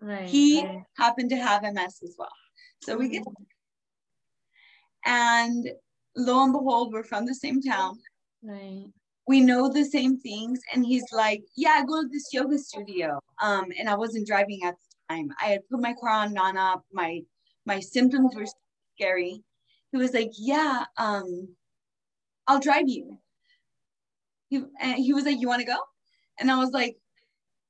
Right. 0.00 0.28
He 0.28 0.64
right. 0.64 0.82
happened 0.96 1.30
to 1.30 1.36
have 1.36 1.62
MS 1.62 2.00
as 2.02 2.14
well. 2.18 2.28
So 2.82 2.96
we 2.96 3.08
get 3.08 3.22
mm-hmm. 3.22 3.42
and 5.06 5.68
lo 6.16 6.44
and 6.44 6.52
behold, 6.52 6.92
we're 6.92 7.02
from 7.02 7.26
the 7.26 7.34
same 7.34 7.62
town. 7.62 7.98
Right. 8.42 8.86
We 9.26 9.40
know 9.40 9.72
the 9.72 9.84
same 9.84 10.20
things. 10.20 10.60
And 10.72 10.84
he's 10.84 11.10
like, 11.12 11.42
Yeah, 11.56 11.80
I 11.80 11.84
go 11.84 12.02
to 12.02 12.08
this 12.08 12.32
yoga 12.32 12.58
studio. 12.58 13.20
Um, 13.42 13.66
and 13.78 13.88
I 13.88 13.96
wasn't 13.96 14.26
driving 14.26 14.60
at 14.64 14.74
the 14.74 15.14
time. 15.14 15.30
I 15.40 15.46
had 15.46 15.68
put 15.70 15.80
my 15.80 15.94
car 15.94 16.10
on 16.10 16.34
non-op. 16.34 16.84
My 16.92 17.22
my 17.64 17.80
symptoms 17.80 18.34
were 18.36 18.46
scary. 18.96 19.42
He 19.92 19.98
was 19.98 20.12
like, 20.12 20.32
Yeah, 20.38 20.84
um, 20.98 21.48
I'll 22.46 22.60
drive 22.60 22.88
you. 22.88 23.18
He, 24.48 24.62
and 24.80 24.96
he 24.96 25.12
was 25.12 25.24
like, 25.24 25.40
You 25.40 25.48
want 25.48 25.60
to 25.60 25.66
go? 25.66 25.78
And 26.38 26.50
I 26.50 26.58
was 26.58 26.70
like, 26.70 26.96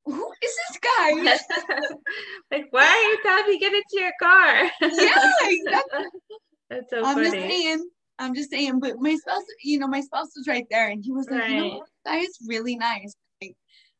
who 0.06 0.32
is 0.42 0.56
this 0.68 0.78
guy? 0.78 1.12
like, 2.52 2.66
why 2.70 2.86
are 2.86 3.10
you 3.10 3.18
telling 3.22 3.46
me 3.46 3.58
get 3.58 3.72
into 3.72 3.84
your 3.92 4.12
car? 4.20 4.70
yeah, 4.80 5.28
exactly. 5.42 6.04
That's 6.70 6.90
so 6.90 6.98
I'm 6.98 7.16
funny. 7.16 7.24
just 7.24 7.32
saying. 7.32 7.88
I'm 8.18 8.34
just 8.34 8.50
saying, 8.50 8.80
but 8.80 8.94
my 8.98 9.14
spouse, 9.14 9.42
you 9.62 9.78
know, 9.78 9.88
my 9.88 10.00
spouse 10.00 10.30
was 10.34 10.46
right 10.48 10.66
there, 10.70 10.88
and 10.88 11.04
he 11.04 11.12
was 11.12 11.28
like, 11.28 11.40
right. 11.40 11.50
you 11.50 11.56
know, 11.56 11.84
guy 12.06 12.18
is 12.18 12.38
really 12.48 12.74
nice. 12.74 13.14
Like, 13.42 13.54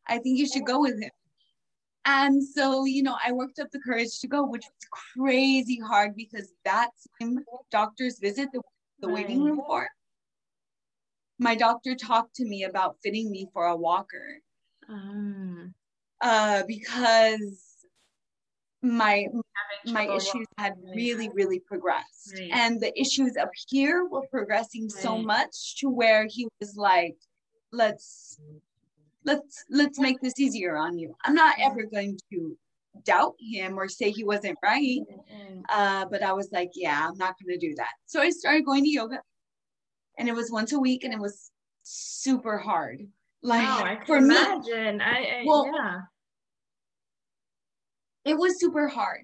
I 0.07 0.19
think 0.19 0.39
you 0.39 0.49
should 0.49 0.65
go 0.65 0.81
with 0.81 0.99
him. 0.99 1.11
And 2.07 2.43
so, 2.43 2.87
you 2.87 3.03
know, 3.03 3.17
I 3.23 3.33
worked 3.33 3.59
up 3.59 3.71
the 3.73 3.81
courage 3.81 4.21
to 4.21 4.29
go, 4.29 4.47
which 4.47 4.63
was 4.63 5.15
crazy 5.19 5.79
hard 5.79 6.15
because 6.17 6.51
that 6.65 6.91
same 7.21 7.41
doctor's 7.71 8.19
visit, 8.19 8.49
the, 9.01 9.09
waiting 9.09 9.45
room 9.45 9.61
for, 9.67 9.87
my 11.39 11.55
doctor 11.55 11.95
talked 11.95 12.35
to 12.37 12.45
me 12.45 12.65
about 12.65 12.97
fitting 13.03 13.31
me 13.31 13.49
for 13.53 13.67
a 13.67 13.77
walker. 13.77 14.41
Um 14.89 15.75
uh, 16.21 16.63
because 16.67 17.63
my 18.83 19.27
my 19.87 20.07
issues 20.09 20.47
had 20.59 20.75
really 20.95 21.29
really 21.35 21.61
progressed. 21.61 22.35
Right. 22.35 22.51
and 22.53 22.81
the 22.81 22.99
issues 22.99 23.37
up 23.37 23.51
here 23.69 24.07
were 24.07 24.27
progressing 24.29 24.85
right. 24.85 25.03
so 25.03 25.19
much 25.19 25.77
to 25.81 25.89
where 25.89 26.27
he 26.29 26.49
was 26.61 26.77
like 26.77 27.17
let's 27.73 28.41
let's 29.25 29.65
let's 29.71 29.99
make 29.99 30.21
this 30.21 30.39
easier 30.39 30.77
on 30.77 30.99
you. 30.99 31.15
I'm 31.25 31.35
not 31.35 31.57
ever 31.61 31.85
going 31.85 32.19
to 32.33 32.57
doubt 33.05 33.35
him 33.39 33.79
or 33.79 33.89
say 33.89 34.11
he 34.11 34.25
wasn't 34.25 34.59
right. 34.63 35.01
Uh, 35.69 36.07
but 36.11 36.23
i 36.23 36.33
was 36.33 36.49
like 36.53 36.71
yeah 36.75 37.07
i'm 37.09 37.19
not 37.19 37.35
going 37.43 37.59
to 37.59 37.67
do 37.67 37.75
that. 37.77 37.93
So 38.07 38.21
i 38.21 38.31
started 38.31 38.65
going 38.65 38.85
to 38.85 38.91
yoga 38.91 39.21
and 40.19 40.29
it 40.29 40.35
was 40.35 40.51
once 40.51 40.73
a 40.73 40.79
week 40.79 41.05
and 41.05 41.13
it 41.13 41.21
was 41.21 41.51
super 41.83 42.59
hard 42.59 43.07
like 43.47 43.63
wow, 43.63 43.83
I 43.85 43.95
can 43.97 44.07
for 44.07 44.17
imagine. 44.17 44.99
Me, 44.99 45.05
I, 45.05 45.41
I 45.41 45.43
well, 45.47 45.71
yeah. 45.73 46.01
It 48.25 48.37
was 48.37 48.59
super 48.59 48.89
hard. 48.89 49.23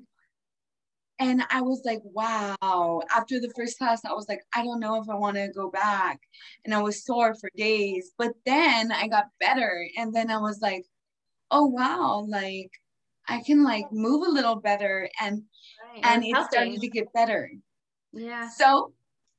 And 1.19 1.43
I 1.51 1.61
was 1.61 1.83
like, 1.85 2.01
wow. 2.05 3.03
After 3.15 3.41
the 3.41 3.53
first 3.57 3.79
class, 3.79 4.05
I 4.05 4.13
was 4.13 4.29
like, 4.29 4.43
I 4.55 4.63
don't 4.63 4.79
know 4.79 5.03
if 5.03 5.09
I 5.09 5.17
want 5.17 5.37
to 5.37 5.49
go 5.49 5.71
back. 5.71 6.21
And 6.65 6.73
I 6.73 6.81
was 6.81 7.05
sore 7.05 7.35
for 7.35 7.51
days. 7.57 8.13
But 8.17 8.33
then 8.47 8.93
I 8.93 9.09
got 9.09 9.27
better. 9.41 9.89
And 9.97 10.15
then 10.15 10.31
I 10.31 10.39
was 10.39 10.61
like, 10.61 10.85
oh 11.51 11.67
wow, 11.67 12.25
like 12.29 12.71
I 13.29 13.43
can 13.43 13.65
like 13.65 13.87
move 13.91 14.27
a 14.27 14.31
little 14.31 14.57
better 14.57 15.09
and 15.21 15.43
right, 15.95 16.01
and 16.05 16.25
it 16.25 16.37
started 16.49 16.81
to 16.81 16.89
get 16.89 17.13
better. 17.13 17.51
Yeah. 18.13 18.49
So 18.49 18.93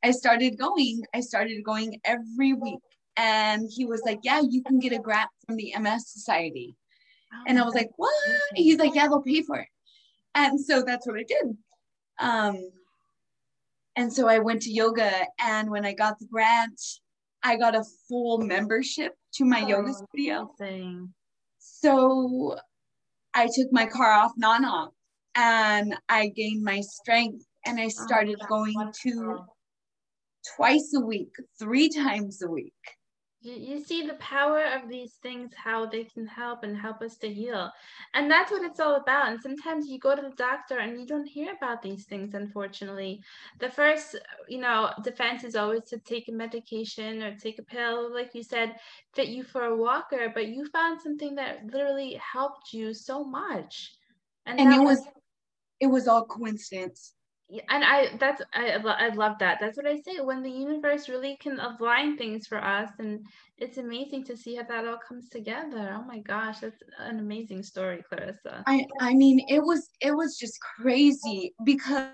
I 0.03 0.11
started 0.11 0.57
going. 0.57 1.03
I 1.13 1.21
started 1.21 1.63
going 1.63 1.99
every 2.03 2.53
week 2.53 2.79
and 3.17 3.69
he 3.73 3.85
was 3.85 4.01
like, 4.05 4.19
Yeah, 4.23 4.41
you 4.47 4.61
can 4.63 4.79
get 4.79 4.93
a 4.93 4.99
grant 4.99 5.29
from 5.45 5.55
the 5.55 5.73
MS 5.79 6.09
Society. 6.09 6.75
Oh, 7.33 7.43
and 7.47 7.59
I 7.59 7.63
was 7.63 7.73
like, 7.73 7.89
What? 7.95 8.13
He's 8.55 8.79
like, 8.79 8.95
Yeah, 8.95 9.07
they'll 9.07 9.21
pay 9.21 9.41
for 9.41 9.59
it. 9.59 9.67
And 10.35 10.59
so 10.59 10.83
that's 10.83 11.07
what 11.07 11.19
I 11.19 11.23
did. 11.23 11.57
Um, 12.19 12.71
and 13.95 14.11
so 14.11 14.27
I 14.27 14.39
went 14.39 14.63
to 14.63 14.71
yoga. 14.71 15.11
And 15.39 15.69
when 15.69 15.85
I 15.85 15.93
got 15.93 16.19
the 16.19 16.25
grant, 16.25 16.81
I 17.43 17.57
got 17.57 17.75
a 17.75 17.83
full 18.07 18.39
membership 18.39 19.13
to 19.35 19.45
my 19.45 19.61
oh, 19.63 19.67
yoga 19.67 19.93
studio. 19.93 20.51
Amazing. 20.59 21.13
So 21.59 22.57
I 23.33 23.47
took 23.53 23.71
my 23.71 23.85
car 23.85 24.11
off 24.11 24.31
non 24.37 24.65
op 24.65 24.93
and 25.35 25.95
I 26.09 26.27
gained 26.27 26.63
my 26.63 26.81
strength 26.81 27.45
and 27.65 27.79
I 27.79 27.85
oh, 27.85 27.89
started 27.89 28.39
oh, 28.41 28.47
going 28.47 28.91
to 29.03 29.45
twice 30.55 30.93
a 30.95 30.99
week, 30.99 31.35
three 31.59 31.89
times 31.89 32.41
a 32.41 32.47
week. 32.47 32.73
You, 33.41 33.55
you 33.55 33.83
see 33.83 34.07
the 34.07 34.13
power 34.15 34.63
of 34.63 34.87
these 34.87 35.15
things 35.21 35.51
how 35.53 35.85
they 35.85 36.05
can 36.05 36.25
help 36.25 36.63
and 36.63 36.77
help 36.77 37.01
us 37.01 37.17
to 37.17 37.27
heal. 37.27 37.69
And 38.13 38.31
that's 38.31 38.51
what 38.51 38.63
it's 38.63 38.79
all 38.79 38.95
about. 38.95 39.27
And 39.27 39.41
sometimes 39.41 39.87
you 39.87 39.99
go 39.99 40.15
to 40.15 40.21
the 40.21 40.35
doctor 40.37 40.77
and 40.77 40.97
you 40.97 41.05
don't 41.05 41.27
hear 41.27 41.53
about 41.53 41.81
these 41.81 42.05
things 42.05 42.35
unfortunately. 42.35 43.21
The 43.59 43.69
first 43.69 44.15
you 44.47 44.59
know 44.59 44.91
defense 45.03 45.43
is 45.43 45.57
always 45.57 45.83
to 45.89 45.97
take 45.99 46.29
a 46.29 46.31
medication 46.31 47.21
or 47.21 47.35
take 47.35 47.59
a 47.59 47.63
pill 47.63 48.13
like 48.13 48.33
you 48.33 48.43
said 48.43 48.75
fit 49.13 49.27
you 49.27 49.43
for 49.43 49.65
a 49.65 49.75
walker 49.75 50.31
but 50.33 50.47
you 50.47 50.65
found 50.69 51.01
something 51.01 51.35
that 51.35 51.65
literally 51.65 52.19
helped 52.33 52.71
you 52.71 52.93
so 52.93 53.25
much. 53.25 53.91
And, 54.45 54.57
and 54.57 54.73
it 54.73 54.79
was, 54.79 54.99
was 54.99 55.07
it 55.81 55.87
was 55.87 56.07
all 56.07 56.25
coincidence 56.25 57.13
and 57.69 57.83
I 57.83 58.15
that's 58.19 58.41
I 58.53 58.71
I 58.71 59.09
love 59.09 59.37
that. 59.39 59.57
That's 59.59 59.77
what 59.77 59.85
I 59.85 59.99
say. 60.01 60.19
When 60.21 60.41
the 60.41 60.49
universe 60.49 61.09
really 61.09 61.37
can 61.39 61.59
align 61.59 62.17
things 62.17 62.47
for 62.47 62.63
us, 62.63 62.89
and 62.99 63.25
it's 63.57 63.77
amazing 63.77 64.25
to 64.25 64.37
see 64.37 64.55
how 64.55 64.63
that 64.63 64.87
all 64.87 64.97
comes 64.97 65.29
together. 65.29 65.95
Oh 65.97 66.03
my 66.03 66.19
gosh, 66.19 66.59
that's 66.59 66.81
an 66.99 67.19
amazing 67.19 67.63
story, 67.63 68.03
Clarissa. 68.07 68.63
I 68.67 68.85
I 68.99 69.13
mean, 69.13 69.45
it 69.47 69.59
was 69.59 69.89
it 70.01 70.15
was 70.15 70.37
just 70.37 70.57
crazy 70.77 71.53
because 71.63 72.09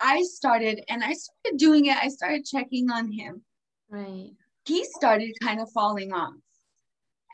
I 0.00 0.22
started 0.22 0.82
and 0.88 1.02
I 1.04 1.12
started 1.12 1.58
doing 1.58 1.86
it. 1.86 1.96
I 1.96 2.08
started 2.08 2.44
checking 2.44 2.90
on 2.90 3.10
him. 3.10 3.42
Right. 3.90 4.30
He 4.64 4.84
started 4.84 5.32
kind 5.42 5.60
of 5.60 5.68
falling 5.72 6.12
off, 6.12 6.34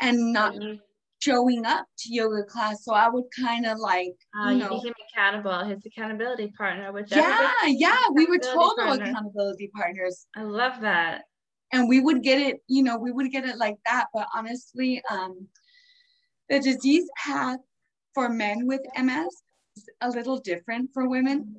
and 0.01 0.33
not. 0.33 0.55
Mm-hmm 0.55 0.77
showing 1.21 1.67
up 1.67 1.85
to 1.99 2.15
yoga 2.15 2.45
class. 2.45 2.85
So 2.85 2.95
I 2.95 3.09
would 3.09 3.25
kind 3.39 3.67
of 3.67 3.79
like, 3.79 4.15
uh, 4.41 4.51
you, 4.51 4.59
know, 4.59 4.81
accountable, 5.19 5.65
his 5.65 5.85
accountability 5.85 6.53
partner, 6.57 6.93
which 6.93 7.11
yeah, 7.11 7.51
yeah, 7.67 7.99
we 8.15 8.27
were 8.27 8.39
total 8.39 8.75
partner. 8.77 9.07
accountability 9.07 9.71
partners. 9.75 10.27
I 10.37 10.43
love 10.43 10.81
that. 10.83 11.25
And 11.73 11.89
we 11.89 12.01
would 12.01 12.23
get 12.23 12.41
it, 12.41 12.61
you 12.69 12.83
know, 12.83 12.97
we 12.97 13.13
would 13.13 13.31
get 13.31 13.45
it 13.45 13.59
like 13.59 13.77
that. 13.87 14.07
But 14.15 14.27
honestly, 14.35 15.03
um, 15.11 15.49
the 16.49 16.61
disease 16.61 17.09
path 17.17 17.59
for 18.15 18.29
men 18.29 18.67
with 18.67 18.81
MS 18.97 19.29
is 19.77 19.89
a 20.01 20.09
little 20.09 20.39
different 20.39 20.91
for 20.95 21.09
women. 21.09 21.55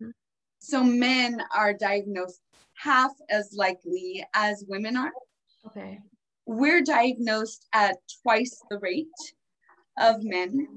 Mm-hmm. 0.00 0.10
So 0.58 0.82
men 0.82 1.40
are 1.54 1.72
diagnosed 1.74 2.40
half 2.74 3.12
as 3.30 3.54
likely 3.56 4.24
as 4.34 4.64
women 4.66 4.96
are. 4.96 5.12
Okay 5.66 6.00
we're 6.46 6.82
diagnosed 6.82 7.66
at 7.72 7.96
twice 8.22 8.60
the 8.70 8.78
rate 8.78 9.06
of 9.98 10.16
men. 10.22 10.68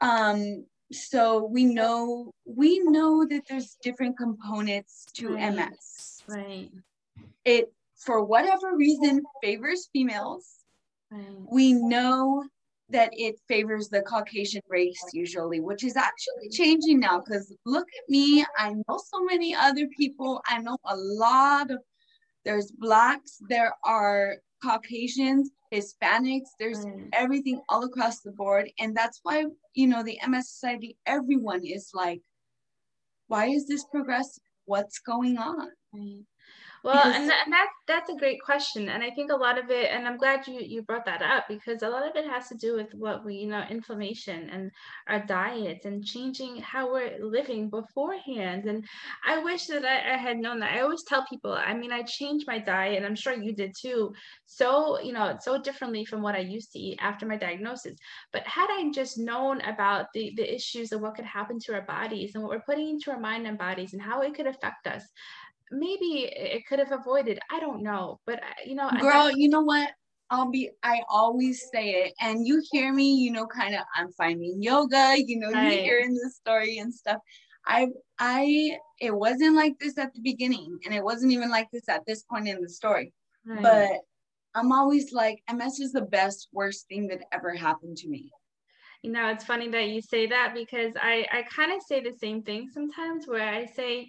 Um, 0.00 0.66
so 0.92 1.44
we 1.44 1.64
know 1.64 2.32
we 2.44 2.78
know 2.80 3.26
that 3.26 3.42
there's 3.48 3.76
different 3.82 4.16
components 4.16 5.06
to 5.14 5.34
right. 5.34 5.54
MS. 5.54 6.22
Right. 6.28 6.70
It 7.44 7.72
for 7.96 8.24
whatever 8.24 8.76
reason 8.76 9.22
favors 9.42 9.88
females. 9.92 10.48
Right. 11.10 11.24
We 11.50 11.72
know 11.72 12.44
that 12.90 13.10
it 13.12 13.36
favors 13.48 13.88
the 13.88 14.02
Caucasian 14.02 14.62
race 14.68 15.02
usually, 15.12 15.60
which 15.60 15.82
is 15.82 15.96
actually 15.96 16.48
changing 16.50 17.00
now. 17.00 17.20
Because 17.20 17.52
look 17.64 17.88
at 17.88 18.08
me, 18.08 18.44
I 18.56 18.70
know 18.70 18.98
so 18.98 19.24
many 19.24 19.54
other 19.54 19.88
people. 19.88 20.40
I 20.46 20.58
know 20.58 20.78
a 20.84 20.96
lot 20.96 21.70
of 21.70 21.78
there's 22.44 22.70
blacks, 22.70 23.38
there 23.48 23.74
are 23.84 24.36
Caucasians, 24.62 25.50
Hispanics, 25.72 26.50
there's 26.58 26.84
mm. 26.84 27.08
everything 27.12 27.60
all 27.68 27.84
across 27.84 28.20
the 28.20 28.32
board. 28.32 28.70
And 28.78 28.96
that's 28.96 29.20
why, 29.22 29.44
you 29.74 29.86
know, 29.86 30.02
the 30.02 30.18
MS 30.26 30.50
Society, 30.50 30.96
everyone 31.06 31.64
is 31.64 31.90
like, 31.94 32.22
why 33.28 33.46
is 33.46 33.66
this 33.66 33.84
progressive? 33.84 34.42
What's 34.64 34.98
going 34.98 35.38
on? 35.38 35.68
Right. 35.92 36.24
Well, 36.86 37.02
because, 37.02 37.16
and, 37.16 37.32
and 37.32 37.52
that 37.52 37.68
that's 37.88 38.10
a 38.10 38.16
great 38.16 38.40
question, 38.40 38.88
and 38.88 39.02
I 39.02 39.10
think 39.10 39.32
a 39.32 39.36
lot 39.36 39.58
of 39.58 39.70
it, 39.70 39.90
and 39.90 40.06
I'm 40.06 40.16
glad 40.16 40.46
you 40.46 40.60
you 40.60 40.82
brought 40.82 41.04
that 41.06 41.20
up 41.20 41.46
because 41.48 41.82
a 41.82 41.88
lot 41.88 42.08
of 42.08 42.14
it 42.14 42.30
has 42.30 42.48
to 42.50 42.54
do 42.54 42.76
with 42.76 42.94
what 42.94 43.24
we, 43.24 43.34
you 43.34 43.48
know, 43.48 43.64
inflammation 43.68 44.48
and 44.50 44.70
our 45.08 45.18
diets 45.26 45.84
and 45.84 46.04
changing 46.06 46.58
how 46.62 46.92
we're 46.92 47.18
living 47.20 47.70
beforehand. 47.70 48.66
And 48.66 48.84
I 49.26 49.38
wish 49.42 49.66
that 49.66 49.84
I, 49.84 50.14
I 50.14 50.16
had 50.16 50.38
known 50.38 50.60
that. 50.60 50.74
I 50.74 50.82
always 50.82 51.02
tell 51.02 51.26
people, 51.26 51.52
I 51.54 51.74
mean, 51.74 51.90
I 51.90 52.02
changed 52.02 52.46
my 52.46 52.60
diet, 52.60 52.98
and 52.98 53.04
I'm 53.04 53.16
sure 53.16 53.34
you 53.34 53.52
did 53.52 53.74
too. 53.76 54.12
So 54.46 55.00
you 55.00 55.12
know, 55.12 55.36
so 55.40 55.60
differently 55.60 56.04
from 56.04 56.22
what 56.22 56.36
I 56.36 56.40
used 56.40 56.70
to 56.72 56.78
eat 56.78 57.00
after 57.02 57.26
my 57.26 57.36
diagnosis. 57.36 57.96
But 58.32 58.46
had 58.46 58.68
I 58.70 58.88
just 58.94 59.18
known 59.18 59.60
about 59.62 60.06
the 60.14 60.32
the 60.36 60.54
issues 60.54 60.92
of 60.92 61.00
what 61.00 61.16
could 61.16 61.24
happen 61.24 61.58
to 61.64 61.74
our 61.74 61.82
bodies 61.82 62.36
and 62.36 62.44
what 62.44 62.52
we're 62.52 62.60
putting 62.62 62.88
into 62.90 63.10
our 63.10 63.18
mind 63.20 63.46
and 63.48 63.58
bodies 63.58 63.92
and 63.92 64.00
how 64.00 64.22
it 64.22 64.34
could 64.34 64.46
affect 64.46 64.86
us 64.86 65.02
maybe 65.70 66.30
it 66.32 66.66
could 66.66 66.78
have 66.78 66.92
avoided. 66.92 67.38
I 67.50 67.60
don't 67.60 67.82
know, 67.82 68.20
but 68.26 68.38
uh, 68.38 68.62
you 68.64 68.74
know, 68.74 68.90
girl, 69.00 69.30
you 69.30 69.48
know 69.48 69.62
what? 69.62 69.90
I'll 70.30 70.50
be. 70.50 70.70
I 70.82 71.02
always 71.08 71.68
say 71.72 71.90
it, 71.90 72.14
and 72.20 72.46
you 72.46 72.62
hear 72.70 72.92
me. 72.92 73.14
You 73.14 73.32
know, 73.32 73.46
kind 73.46 73.74
of. 73.74 73.82
I'm 73.94 74.12
finding 74.12 74.62
yoga. 74.62 75.14
You 75.16 75.38
know, 75.38 75.50
right. 75.50 75.72
you 75.72 75.82
hearing 75.82 76.14
the 76.14 76.30
story 76.30 76.78
and 76.78 76.92
stuff. 76.92 77.18
I, 77.66 77.88
I. 78.18 78.78
It 79.00 79.14
wasn't 79.14 79.56
like 79.56 79.78
this 79.78 79.98
at 79.98 80.14
the 80.14 80.20
beginning, 80.20 80.78
and 80.84 80.94
it 80.94 81.04
wasn't 81.04 81.32
even 81.32 81.50
like 81.50 81.68
this 81.72 81.88
at 81.88 82.06
this 82.06 82.22
point 82.22 82.48
in 82.48 82.60
the 82.60 82.68
story. 82.68 83.12
Right. 83.44 83.62
But 83.62 83.90
I'm 84.54 84.72
always 84.72 85.12
like, 85.12 85.42
MS 85.52 85.80
is 85.80 85.92
the 85.92 86.02
best, 86.02 86.48
worst 86.52 86.88
thing 86.88 87.08
that 87.08 87.22
ever 87.32 87.54
happened 87.54 87.98
to 87.98 88.08
me 88.08 88.30
you 89.02 89.12
know 89.12 89.28
it's 89.28 89.44
funny 89.44 89.68
that 89.68 89.88
you 89.88 90.00
say 90.00 90.26
that 90.26 90.52
because 90.54 90.92
i 91.00 91.24
i 91.30 91.42
kind 91.42 91.72
of 91.72 91.80
say 91.82 92.00
the 92.00 92.16
same 92.18 92.42
thing 92.42 92.68
sometimes 92.72 93.26
where 93.26 93.48
i 93.48 93.64
say 93.64 94.08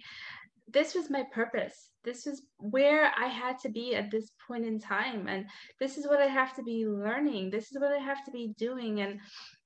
this 0.72 0.94
was 0.94 1.10
my 1.10 1.24
purpose. 1.32 1.90
This 2.04 2.26
was 2.26 2.42
where 2.58 3.12
I 3.18 3.26
had 3.26 3.58
to 3.60 3.68
be 3.68 3.94
at 3.94 4.10
this 4.10 4.30
point 4.46 4.64
in 4.64 4.78
time. 4.78 5.28
And 5.28 5.46
this 5.80 5.98
is 5.98 6.06
what 6.06 6.20
I 6.20 6.26
have 6.26 6.54
to 6.56 6.62
be 6.62 6.86
learning. 6.86 7.50
This 7.50 7.70
is 7.72 7.78
what 7.80 7.92
I 7.92 7.98
have 7.98 8.24
to 8.24 8.30
be 8.30 8.54
doing. 8.58 9.00
And 9.00 9.20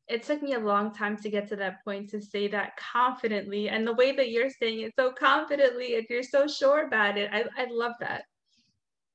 it 0.09 0.23
took 0.23 0.43
me 0.43 0.55
a 0.55 0.61
long 0.61 0.93
time 0.93 1.17
to 1.19 1.31
get 1.31 1.49
to 1.49 1.57
that 1.57 1.85
point 1.85 2.11
to 2.11 2.21
say 2.21 2.49
that 2.49 2.77
confidently. 2.77 3.69
And 3.69 3.87
the 3.87 3.95
way 3.95 4.15
that 4.17 4.31
you're 4.31 4.51
saying 4.51 4.81
it 4.81 4.93
so 4.99 5.13
confidently 5.13 5.97
and 5.97 6.07
you're 6.09 6.23
so 6.23 6.47
sure 6.47 6.87
about 6.87 7.19
it, 7.19 7.31
I, 7.33 7.45
I 7.57 7.67
love 7.71 7.93
that. 8.01 8.25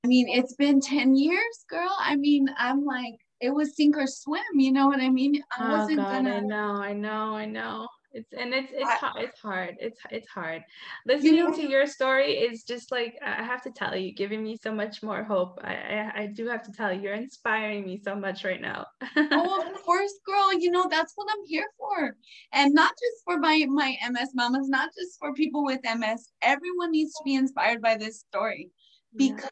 I 0.04 0.08
mean, 0.08 0.28
it's 0.30 0.56
been 0.56 0.80
10 0.80 1.16
years, 1.16 1.66
girl. 1.70 1.94
I 2.00 2.16
mean, 2.16 2.48
I'm 2.58 2.86
like, 2.86 3.16
it 3.42 3.54
was 3.54 3.76
sink 3.76 3.98
or 3.98 4.08
swim. 4.08 4.42
You 4.56 4.72
know 4.72 4.88
what 4.88 5.02
I 5.02 5.10
mean? 5.10 5.42
I 5.58 5.68
oh, 5.68 5.78
wasn't 5.78 5.98
God, 5.98 6.12
gonna. 6.12 6.36
I 6.36 6.40
know, 6.40 6.82
I 6.82 6.94
know, 6.94 7.36
I 7.36 7.46
know. 7.46 7.88
It's 8.18 8.34
and 8.34 8.52
it's 8.52 8.72
it's 8.74 9.04
I, 9.04 9.12
it's 9.18 9.40
hard. 9.40 9.76
It's 9.80 10.00
it's 10.10 10.28
hard. 10.28 10.64
Listening 11.06 11.36
you 11.36 11.44
know, 11.44 11.54
to 11.54 11.70
your 11.70 11.86
story 11.86 12.32
is 12.32 12.64
just 12.64 12.92
like 12.92 13.14
I 13.24 13.44
have 13.44 13.62
to 13.62 13.72
tell 13.72 13.96
you, 13.96 14.12
giving 14.12 14.44
me 14.44 14.58
so 14.58 14.74
much 14.74 15.04
more 15.04 15.24
hope. 15.24 15.60
I 15.64 15.76
I, 15.76 16.22
I 16.22 16.26
do 16.26 16.48
have 16.48 16.64
to 16.64 16.72
tell 16.72 16.92
you, 16.92 17.02
you're 17.02 17.14
inspiring 17.14 17.86
me 17.86 18.02
so 18.04 18.16
much 18.16 18.44
right 18.44 18.60
now. 18.60 18.88
oh, 19.16 19.72
of 19.72 19.84
course, 19.84 20.14
girl. 20.26 20.52
You 20.52 20.72
know 20.72 20.88
that's 20.90 21.14
what 21.16 21.28
I'm 21.32 21.46
here 21.46 21.68
for, 21.78 22.18
and 22.54 22.74
not 22.74 22.90
just 22.90 23.24
for 23.24 23.38
my 23.38 23.66
my 23.70 23.96
MS 24.10 24.32
mamas, 24.34 24.68
not 24.68 24.90
just 24.98 25.20
for 25.20 25.32
people 25.34 25.64
with 25.64 25.82
MS. 25.84 26.32
Everyone 26.42 26.92
needs 26.92 27.14
to 27.14 27.22
be 27.24 27.36
inspired 27.36 27.84
by 27.84 27.98
this 27.98 28.22
story 28.22 28.72
because 29.16 29.52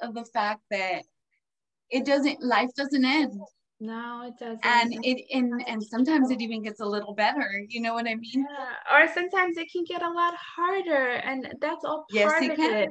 yeah. 0.00 0.08
of 0.08 0.14
the 0.14 0.24
fact 0.26 0.60
that 0.70 1.02
it 1.90 2.04
doesn't 2.06 2.42
life 2.44 2.70
doesn't 2.76 3.04
end 3.04 3.40
no, 3.84 4.22
it 4.26 4.38
doesn't. 4.38 4.64
And 4.64 4.94
it 5.04 5.24
and 5.32 5.62
and 5.66 5.82
sometimes 5.82 6.30
it 6.30 6.40
even 6.40 6.62
gets 6.62 6.80
a 6.80 6.86
little 6.86 7.14
better. 7.14 7.62
You 7.68 7.80
know 7.80 7.94
what 7.94 8.06
I 8.06 8.14
mean? 8.14 8.46
Yeah. 8.48 8.96
Or 8.96 9.12
sometimes 9.12 9.56
it 9.56 9.70
can 9.70 9.84
get 9.84 10.02
a 10.02 10.10
lot 10.10 10.34
harder, 10.34 11.16
and 11.16 11.54
that's 11.60 11.84
all 11.84 12.06
part 12.10 12.42
yes, 12.42 12.42
it 12.42 12.50
of 12.52 12.56
can. 12.56 12.74
it. 12.74 12.90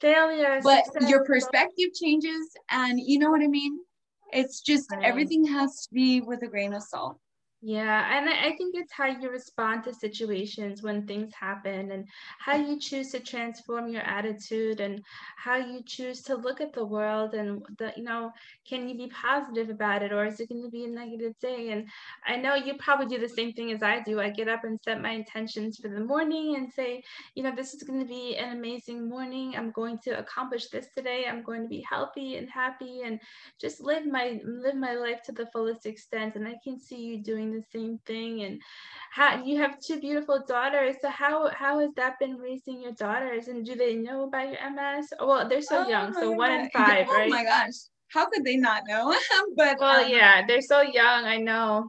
Failure. 0.00 0.60
But 0.62 0.84
success, 0.86 1.10
your 1.10 1.24
perspective 1.24 1.88
changes, 1.98 2.50
and 2.70 3.00
you 3.00 3.18
know 3.18 3.30
what 3.30 3.40
I 3.40 3.46
mean. 3.46 3.78
It's 4.32 4.60
just 4.60 4.90
right. 4.90 5.04
everything 5.04 5.46
has 5.46 5.86
to 5.86 5.94
be 5.94 6.20
with 6.20 6.42
a 6.42 6.48
grain 6.48 6.74
of 6.74 6.82
salt. 6.82 7.18
Yeah, 7.66 8.18
and 8.18 8.28
I 8.28 8.54
think 8.58 8.74
it's 8.74 8.92
how 8.92 9.06
you 9.06 9.30
respond 9.30 9.84
to 9.84 9.94
situations 9.94 10.82
when 10.82 11.06
things 11.06 11.32
happen 11.32 11.92
and 11.92 12.06
how 12.38 12.56
you 12.56 12.78
choose 12.78 13.10
to 13.12 13.20
transform 13.20 13.88
your 13.88 14.02
attitude 14.02 14.80
and 14.80 15.02
how 15.38 15.56
you 15.56 15.82
choose 15.86 16.20
to 16.24 16.36
look 16.36 16.60
at 16.60 16.74
the 16.74 16.84
world 16.84 17.32
and 17.32 17.62
the 17.78 17.90
you 17.96 18.02
know, 18.02 18.32
can 18.68 18.86
you 18.86 18.94
be 18.94 19.06
positive 19.08 19.70
about 19.70 20.02
it 20.02 20.12
or 20.12 20.26
is 20.26 20.40
it 20.40 20.50
going 20.50 20.62
to 20.62 20.68
be 20.68 20.84
a 20.84 20.88
negative 20.88 21.32
day? 21.40 21.70
And 21.70 21.88
I 22.26 22.36
know 22.36 22.54
you 22.54 22.74
probably 22.74 23.06
do 23.06 23.18
the 23.18 23.30
same 23.30 23.54
thing 23.54 23.72
as 23.72 23.82
I 23.82 24.00
do. 24.02 24.20
I 24.20 24.28
get 24.28 24.48
up 24.48 24.64
and 24.64 24.78
set 24.84 25.00
my 25.00 25.12
intentions 25.12 25.78
for 25.78 25.88
the 25.88 26.00
morning 26.04 26.56
and 26.56 26.70
say, 26.70 27.02
you 27.34 27.42
know, 27.42 27.54
this 27.56 27.72
is 27.72 27.82
going 27.82 28.00
to 28.00 28.06
be 28.06 28.36
an 28.36 28.58
amazing 28.58 29.08
morning. 29.08 29.54
I'm 29.56 29.70
going 29.70 29.98
to 30.00 30.18
accomplish 30.18 30.68
this 30.68 30.88
today. 30.94 31.24
I'm 31.26 31.42
going 31.42 31.62
to 31.62 31.68
be 31.68 31.82
healthy 31.88 32.36
and 32.36 32.50
happy 32.50 33.00
and 33.06 33.18
just 33.58 33.80
live 33.80 34.06
my 34.06 34.38
live 34.44 34.76
my 34.76 34.92
life 34.96 35.22
to 35.22 35.32
the 35.32 35.46
fullest 35.46 35.86
extent 35.86 36.36
and 36.36 36.46
I 36.46 36.56
can 36.62 36.78
see 36.78 37.00
you 37.00 37.22
doing 37.22 37.53
the 37.54 37.64
same 37.72 37.98
thing. 38.06 38.42
And 38.42 38.60
how 39.14 39.42
you 39.44 39.58
have 39.58 39.78
two 39.78 40.00
beautiful 40.00 40.42
daughters. 40.46 40.96
So 41.00 41.08
how 41.08 41.48
how 41.50 41.78
has 41.78 41.90
that 41.96 42.18
been 42.18 42.36
raising 42.36 42.82
your 42.82 42.92
daughters? 42.92 43.48
And 43.48 43.64
do 43.64 43.76
they 43.76 43.94
know 43.94 44.24
about 44.24 44.48
your 44.48 44.70
MS? 44.70 45.12
Well, 45.20 45.48
they're 45.48 45.62
so 45.62 45.84
oh 45.84 45.88
young, 45.88 46.12
so 46.12 46.32
one 46.32 46.50
and 46.50 46.72
five, 46.72 47.06
oh 47.08 47.14
right? 47.14 47.26
Oh 47.26 47.30
my 47.30 47.44
gosh, 47.44 47.74
how 48.08 48.26
could 48.26 48.44
they 48.44 48.56
not 48.56 48.82
know? 48.88 49.14
but 49.56 49.78
well, 49.78 50.04
um, 50.04 50.10
yeah, 50.10 50.44
they're 50.46 50.60
so 50.60 50.82
young. 50.82 51.24
I 51.24 51.36
know. 51.36 51.88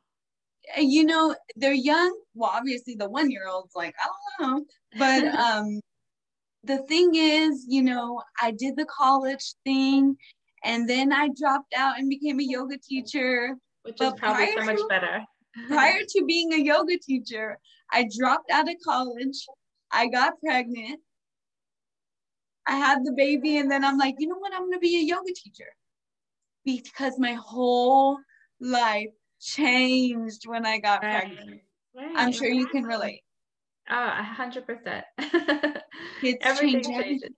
You 0.78 1.06
know, 1.06 1.36
they're 1.56 1.74
young. 1.74 2.16
Well, 2.34 2.52
obviously, 2.54 2.96
the 2.96 3.10
one 3.10 3.32
year 3.32 3.48
old's 3.48 3.76
like, 3.76 3.96
I 4.00 4.08
don't 4.44 4.50
know, 4.50 4.66
but 4.98 5.24
um, 5.40 5.80
the 6.64 6.80
thing 6.84 7.16
is, 7.16 7.66
you 7.68 7.84
know, 7.84 8.22
I 8.42 8.52
did 8.52 8.76
the 8.76 8.86
college 8.86 9.56
thing, 9.64 10.16
and 10.64 10.88
then 10.88 11.12
I 11.12 11.30
dropped 11.40 11.74
out 11.76 11.98
and 11.98 12.10
became 12.10 12.40
a 12.40 12.44
yoga 12.44 12.78
teacher. 12.78 13.56
Which 13.84 14.02
is 14.02 14.14
probably 14.18 14.52
so 14.54 14.64
much 14.64 14.80
better. 14.90 15.24
Prior 15.68 16.00
to 16.08 16.26
being 16.26 16.54
a 16.54 16.58
yoga 16.58 16.98
teacher, 16.98 17.60
I 17.92 18.08
dropped 18.18 18.52
out 18.52 18.70
of 18.70 18.76
college. 18.84 19.46
I 19.92 20.08
got 20.08 20.40
pregnant. 20.44 21.00
I 22.68 22.78
had 22.78 23.06
the 23.06 23.14
baby, 23.14 23.58
and 23.58 23.70
then 23.70 23.86
I'm 23.86 23.98
like, 23.98 24.16
you 24.18 24.28
know 24.28 24.38
what? 24.38 24.54
I'm 24.54 24.62
going 24.62 24.74
to 24.74 24.80
be 24.80 24.98
a 24.98 25.04
yoga 25.04 25.32
teacher 25.36 25.68
because 26.66 27.20
my 27.20 27.34
whole 27.34 28.18
life 28.60 29.12
changed 29.40 30.48
when 30.48 30.66
I 30.66 30.80
got 30.80 31.04
right. 31.04 31.12
pregnant. 31.12 31.62
Right. 31.96 32.12
I'm 32.16 32.32
sure 32.32 32.50
you 32.50 32.68
can 32.68 32.84
relate. 32.84 33.22
Oh, 33.90 33.96
a 33.96 34.24
hundred 34.24 34.66
percent. 34.66 35.06
Everything 36.42 36.84
changes. 36.84 37.30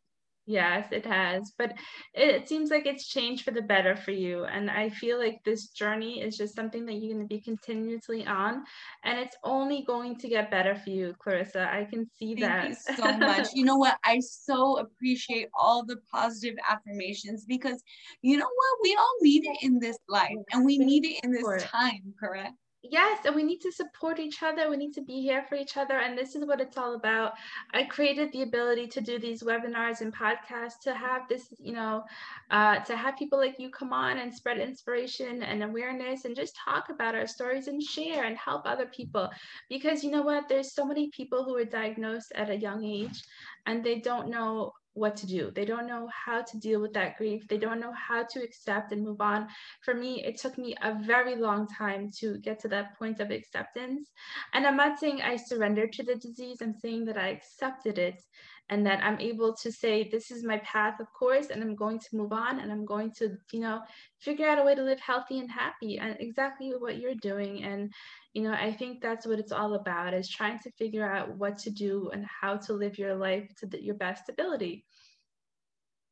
Yes, 0.47 0.87
it 0.93 1.05
has. 1.05 1.51
But 1.57 1.73
it 2.13 2.47
seems 2.47 2.71
like 2.71 2.85
it's 2.85 3.05
changed 3.05 3.43
for 3.43 3.51
the 3.51 3.61
better 3.61 3.97
for 3.97 4.11
you. 4.11 4.45
And 4.45 4.71
I 4.71 4.89
feel 4.89 5.19
like 5.19 5.41
this 5.43 5.67
journey 5.67 6.21
is 6.21 6.37
just 6.37 6.55
something 6.55 6.85
that 6.85 6.93
you're 6.93 7.13
going 7.13 7.27
to 7.27 7.27
be 7.27 7.41
continuously 7.41 8.25
on. 8.25 8.63
And 9.03 9.19
it's 9.19 9.35
only 9.43 9.83
going 9.85 10.17
to 10.19 10.29
get 10.29 10.49
better 10.49 10.73
for 10.73 10.89
you, 10.89 11.13
Clarissa. 11.19 11.69
I 11.69 11.83
can 11.83 12.09
see 12.17 12.33
Thank 12.35 12.39
that. 12.39 12.69
You 12.69 12.95
so 12.95 13.17
much. 13.17 13.47
you 13.53 13.65
know 13.65 13.75
what? 13.75 13.97
I 14.05 14.21
so 14.21 14.79
appreciate 14.79 15.49
all 15.53 15.85
the 15.85 15.97
positive 16.09 16.55
affirmations 16.67 17.43
because 17.45 17.83
you 18.21 18.37
know 18.37 18.45
what? 18.45 18.79
We 18.83 18.95
all 18.97 19.15
need 19.21 19.45
it 19.45 19.57
in 19.63 19.79
this 19.79 19.97
life 20.07 20.31
and 20.53 20.63
we 20.63 20.77
need 20.77 21.03
it 21.03 21.19
in 21.25 21.31
this 21.33 21.63
time, 21.63 22.13
correct? 22.17 22.53
Yes 22.83 23.19
and 23.25 23.35
we 23.35 23.43
need 23.43 23.59
to 23.59 23.71
support 23.71 24.19
each 24.19 24.43
other 24.43 24.69
we 24.69 24.77
need 24.77 24.93
to 24.93 25.01
be 25.01 25.21
here 25.21 25.43
for 25.49 25.55
each 25.55 25.77
other 25.77 25.97
and 25.97 26.17
this 26.17 26.35
is 26.35 26.45
what 26.45 26.61
it's 26.61 26.77
all 26.77 26.95
about. 26.95 27.33
I 27.73 27.83
created 27.83 28.31
the 28.31 28.43
ability 28.43 28.87
to 28.87 29.01
do 29.01 29.19
these 29.19 29.43
webinars 29.43 30.01
and 30.01 30.13
podcasts 30.13 30.79
to 30.83 30.93
have 30.93 31.27
this 31.27 31.47
you 31.57 31.73
know 31.73 32.03
uh, 32.51 32.79
to 32.79 32.95
have 32.95 33.17
people 33.17 33.39
like 33.39 33.59
you 33.59 33.69
come 33.69 33.93
on 33.93 34.17
and 34.19 34.33
spread 34.33 34.59
inspiration 34.59 35.43
and 35.43 35.63
awareness 35.63 36.25
and 36.25 36.35
just 36.35 36.55
talk 36.63 36.89
about 36.89 37.15
our 37.15 37.27
stories 37.27 37.67
and 37.67 37.81
share 37.81 38.23
and 38.23 38.37
help 38.37 38.65
other 38.65 38.85
people. 38.85 39.29
Because 39.69 40.03
you 40.03 40.11
know 40.11 40.21
what? 40.21 40.47
There's 40.47 40.73
so 40.73 40.85
many 40.85 41.09
people 41.09 41.43
who 41.43 41.57
are 41.57 41.65
diagnosed 41.65 42.31
at 42.35 42.49
a 42.49 42.55
young 42.55 42.85
age 42.85 43.23
and 43.65 43.83
they 43.83 43.99
don't 43.99 44.29
know 44.29 44.73
what 44.97 45.15
to 45.17 45.27
do. 45.27 45.51
They 45.53 45.65
don't 45.65 45.87
know 45.87 46.09
how 46.25 46.41
to 46.41 46.59
deal 46.59 46.81
with 46.81 46.93
that 46.93 47.17
grief. 47.17 47.47
They 47.47 47.57
don't 47.57 47.79
know 47.79 47.93
how 47.93 48.23
to 48.23 48.43
accept 48.43 48.91
and 48.91 49.03
move 49.03 49.21
on. 49.21 49.47
For 49.81 49.93
me, 49.93 50.23
it 50.23 50.37
took 50.37 50.57
me 50.57 50.75
a 50.81 50.93
very 50.93 51.35
long 51.35 51.67
time 51.67 52.11
to 52.19 52.37
get 52.39 52.59
to 52.61 52.67
that 52.69 52.97
point 52.97 53.19
of 53.19 53.31
acceptance. 53.31 54.09
And 54.53 54.65
I'm 54.65 54.77
not 54.77 54.99
saying 54.99 55.21
I 55.21 55.35
surrendered 55.35 55.93
to 55.93 56.03
the 56.03 56.15
disease, 56.15 56.57
I'm 56.61 56.73
saying 56.73 57.05
that 57.05 57.17
I 57.17 57.29
accepted 57.29 57.97
it 57.97 58.21
and 58.69 58.85
that 58.85 59.03
I'm 59.03 59.19
able 59.19 59.53
to 59.55 59.71
say, 59.71 60.09
this 60.09 60.29
is 60.29 60.43
my 60.43 60.57
path, 60.59 60.99
of 60.99 61.11
course, 61.13 61.47
and 61.47 61.63
I'm 61.63 61.75
going 61.75 61.99
to 61.99 62.15
move 62.15 62.33
on 62.33 62.59
and 62.59 62.71
I'm 62.71 62.85
going 62.85 63.11
to, 63.17 63.37
you 63.51 63.61
know, 63.61 63.81
figure 64.19 64.47
out 64.47 64.59
a 64.59 64.63
way 64.63 64.75
to 64.75 64.83
live 64.83 64.99
healthy 64.99 65.39
and 65.39 65.49
happy 65.49 65.97
and 65.97 66.17
exactly 66.19 66.71
what 66.77 66.97
you're 66.97 67.15
doing. 67.15 67.63
And, 67.63 67.93
you 68.33 68.43
know, 68.43 68.51
I 68.51 68.73
think 68.73 69.01
that's 69.01 69.25
what 69.25 69.39
it's 69.39 69.53
all 69.53 69.75
about 69.75 70.13
is 70.13 70.27
trying 70.27 70.59
to 70.59 70.71
figure 70.71 71.09
out 71.09 71.37
what 71.37 71.57
to 71.59 71.69
do 71.69 72.09
and 72.11 72.25
how 72.25 72.57
to 72.57 72.73
live 72.73 72.97
your 72.97 73.15
life 73.15 73.49
to 73.59 73.67
the, 73.67 73.81
your 73.81 73.95
best 73.95 74.27
ability. 74.27 74.85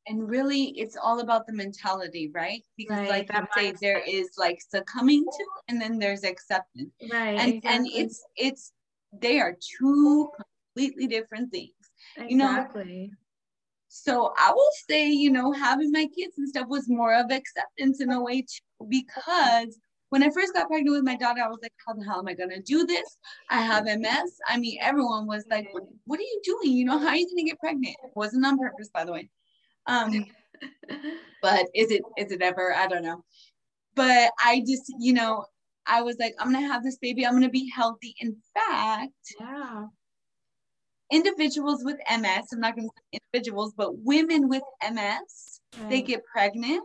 And 0.08 0.30
really, 0.30 0.66
it's 0.78 0.96
all 0.96 1.20
about 1.20 1.48
the 1.48 1.54
mentality, 1.54 2.32
right? 2.34 2.62
Because, 2.78 3.00
right, 3.00 3.10
like 3.10 3.34
you 3.34 3.48
say, 3.56 3.74
there 3.82 4.04
is 4.08 4.30
like 4.38 4.60
succumbing 4.62 5.26
to, 5.26 5.46
and 5.68 5.82
then 5.82 5.98
there's 5.98 6.24
acceptance, 6.24 6.94
right? 7.12 7.40
And 7.40 7.56
exactly. 7.56 7.72
and 7.72 7.88
it's 7.92 8.24
it's 8.38 8.72
they 9.20 9.40
are 9.40 9.58
two 9.80 10.30
completely 10.76 11.08
different 11.08 11.52
things 11.52 11.74
Exactly. 12.18 12.32
You 12.32 12.38
know? 12.38 13.16
So 13.88 14.34
I 14.38 14.52
will 14.52 14.72
say, 14.90 15.10
you 15.10 15.32
know, 15.32 15.54
having 15.54 15.92
my 15.92 16.08
kids 16.18 16.38
and 16.38 16.50
stuff 16.50 16.68
was 16.68 16.90
more 16.90 17.16
of 17.16 17.32
acceptance 17.32 18.02
in 18.02 18.12
a 18.12 18.22
way 18.22 18.42
too, 18.42 18.88
because 18.90 19.80
when 20.10 20.22
I 20.22 20.30
first 20.32 20.54
got 20.54 20.68
pregnant 20.68 20.96
with 20.96 21.06
my 21.06 21.16
daughter, 21.16 21.42
I 21.42 21.48
was 21.48 21.60
like, 21.62 21.72
how 21.86 21.94
the 21.94 22.04
hell 22.04 22.20
am 22.20 22.28
I 22.28 22.34
gonna 22.34 22.62
do 22.62 22.86
this? 22.86 23.18
I 23.50 23.62
have 23.62 23.86
MS. 23.86 24.38
I 24.50 24.58
mean, 24.58 24.80
everyone 24.82 25.28
was 25.28 25.46
like, 25.50 25.70
what, 25.72 25.84
what 26.06 26.20
are 26.20 26.24
you 26.24 26.42
doing? 26.44 26.76
You 26.76 26.86
know, 26.86 27.00
how 27.00 27.08
are 27.08 27.16
you 27.16 27.26
gonna 27.30 27.48
get 27.48 27.60
pregnant? 27.60 27.96
It 28.04 28.12
wasn't 28.16 28.46
on 28.46 28.60
purpose, 28.60 28.90
by 28.94 29.06
the 29.06 29.14
way. 29.14 29.30
Um, 29.88 30.26
but 31.42 31.66
is 31.74 31.90
it 31.90 32.02
is 32.18 32.34
it 32.34 32.42
ever? 32.42 32.76
I 32.76 32.88
don't 32.88 33.04
know. 33.04 33.24
But 33.96 34.32
I 34.44 34.60
just, 34.68 34.94
you 35.00 35.14
know, 35.14 35.46
I 35.88 36.02
was 36.02 36.18
like, 36.20 36.36
I'm 36.40 36.52
gonna 36.52 36.68
have 36.68 36.84
this 36.84 36.98
baby. 36.98 37.26
I'm 37.26 37.34
gonna 37.34 37.50
be 37.50 37.72
healthy. 37.74 38.14
In 38.20 38.36
fact, 38.54 39.14
yeah 39.40 39.86
individuals 41.16 41.84
with 41.84 41.98
MS, 42.10 42.48
I'm 42.54 42.60
not 42.60 42.76
going 42.76 42.90
to 42.90 42.94
say 42.96 43.20
individuals, 43.34 43.74
but 43.76 43.98
women 44.00 44.50
with 44.50 44.64
MS, 44.84 45.62
right. 45.80 45.90
they 45.90 46.02
get 46.02 46.26
pregnant 46.26 46.84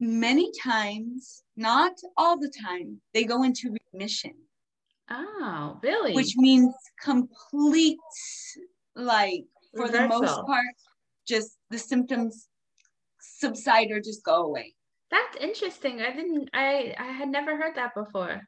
many 0.00 0.50
times, 0.62 1.42
not 1.56 1.92
all 2.16 2.38
the 2.38 2.52
time, 2.66 3.00
they 3.14 3.24
go 3.24 3.42
into 3.42 3.76
remission. 3.92 4.34
Oh, 5.10 5.78
really? 5.82 6.14
Which 6.14 6.34
means 6.36 6.74
complete, 7.02 7.98
like, 8.94 9.44
for 9.74 9.86
Reversal. 9.86 10.20
the 10.20 10.26
most 10.26 10.46
part, 10.46 10.74
just 11.26 11.56
the 11.70 11.78
symptoms 11.78 12.48
subside 13.20 13.90
or 13.90 14.00
just 14.00 14.22
go 14.24 14.44
away. 14.44 14.74
That's 15.10 15.36
interesting. 15.40 16.00
I 16.00 16.12
didn't, 16.12 16.50
I, 16.52 16.94
I 16.98 17.12
had 17.12 17.28
never 17.28 17.56
heard 17.56 17.76
that 17.76 17.94
before 17.94 18.42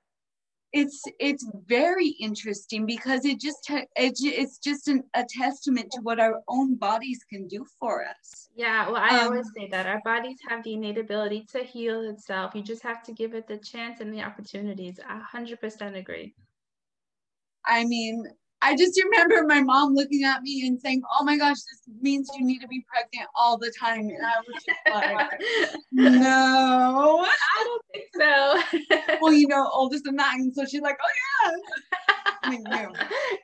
it's 0.72 1.02
it's 1.18 1.46
very 1.66 2.08
interesting 2.20 2.86
because 2.86 3.24
it 3.24 3.40
just 3.40 3.68
it, 3.70 3.88
it's 3.96 4.58
just 4.58 4.88
an, 4.88 5.02
a 5.14 5.24
testament 5.28 5.90
to 5.92 6.00
what 6.02 6.20
our 6.20 6.42
own 6.48 6.74
bodies 6.74 7.20
can 7.30 7.46
do 7.46 7.64
for 7.78 8.04
us. 8.04 8.48
Yeah 8.54 8.86
well 8.88 8.96
i 8.96 9.20
um, 9.20 9.26
always 9.28 9.50
say 9.56 9.68
that 9.68 9.86
our 9.86 10.00
bodies 10.04 10.38
have 10.48 10.62
the 10.64 10.74
innate 10.74 10.98
ability 10.98 11.46
to 11.52 11.60
heal 11.60 12.02
itself. 12.02 12.54
You 12.54 12.62
just 12.62 12.82
have 12.82 13.02
to 13.04 13.12
give 13.12 13.34
it 13.34 13.46
the 13.46 13.58
chance 13.58 14.00
and 14.00 14.12
the 14.12 14.22
opportunities. 14.22 14.98
I 15.06 15.20
100% 15.36 15.96
agree. 15.96 16.34
I 17.64 17.84
mean 17.84 18.24
I 18.66 18.74
just 18.74 19.00
remember 19.00 19.46
my 19.46 19.62
mom 19.62 19.94
looking 19.94 20.24
at 20.24 20.42
me 20.42 20.66
and 20.66 20.80
saying, 20.80 21.02
"Oh 21.18 21.24
my 21.24 21.36
gosh, 21.36 21.56
this 21.56 21.82
means 22.00 22.28
you 22.36 22.44
need 22.44 22.58
to 22.60 22.68
be 22.68 22.84
pregnant 22.88 23.28
all 23.36 23.56
the 23.56 23.72
time." 23.78 24.00
And 24.00 24.26
I 24.26 24.38
was 24.46 24.64
just 24.64 24.78
like, 24.90 25.76
"No, 25.92 27.24
I 27.24 27.64
don't 27.64 27.84
think 27.92 28.06
so." 28.16 29.18
well, 29.22 29.32
you 29.32 29.46
know, 29.46 29.68
oldest 29.72 30.06
of 30.06 30.14
nine, 30.14 30.52
so 30.52 30.64
she's 30.64 30.80
like, 30.80 30.98
"Oh 31.00 31.46
yeah." 31.46 31.52
I 32.42 32.50
mean, 32.50 32.64
you. 32.70 32.92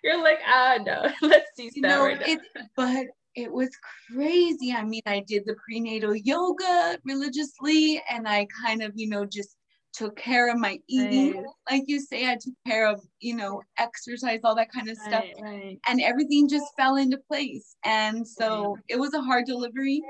You're 0.04 0.22
like, 0.22 0.38
ah, 0.46 0.78
no, 0.84 1.08
let's 1.22 1.50
see 1.56 1.70
you 1.74 1.82
know, 1.82 2.04
right 2.04 2.20
it, 2.26 2.40
But 2.76 3.06
it 3.34 3.52
was 3.52 3.70
crazy. 4.10 4.72
I 4.72 4.84
mean, 4.84 5.02
I 5.06 5.24
did 5.26 5.44
the 5.46 5.54
prenatal 5.64 6.14
yoga 6.14 6.98
religiously, 7.04 8.02
and 8.10 8.28
I 8.28 8.46
kind 8.64 8.82
of, 8.82 8.92
you 8.94 9.08
know, 9.08 9.24
just 9.24 9.56
took 9.92 10.16
care 10.16 10.50
of 10.50 10.58
my 10.58 10.78
eating 10.88 11.34
right. 11.34 11.46
like 11.70 11.82
you 11.86 12.00
say 12.00 12.26
i 12.26 12.34
took 12.34 12.54
care 12.66 12.86
of 12.86 13.00
you 13.20 13.36
know 13.36 13.60
exercise 13.78 14.40
all 14.44 14.54
that 14.54 14.72
kind 14.72 14.88
of 14.88 14.96
stuff. 14.96 15.24
Right, 15.40 15.42
right. 15.42 15.78
and 15.88 16.00
everything 16.00 16.48
just 16.48 16.66
fell 16.76 16.96
into 16.96 17.18
place. 17.28 17.76
And 17.84 18.26
so 18.26 18.78
it 18.88 18.98
was 18.98 19.14
a 19.14 19.20
hard 19.20 19.46
delivery 19.46 20.02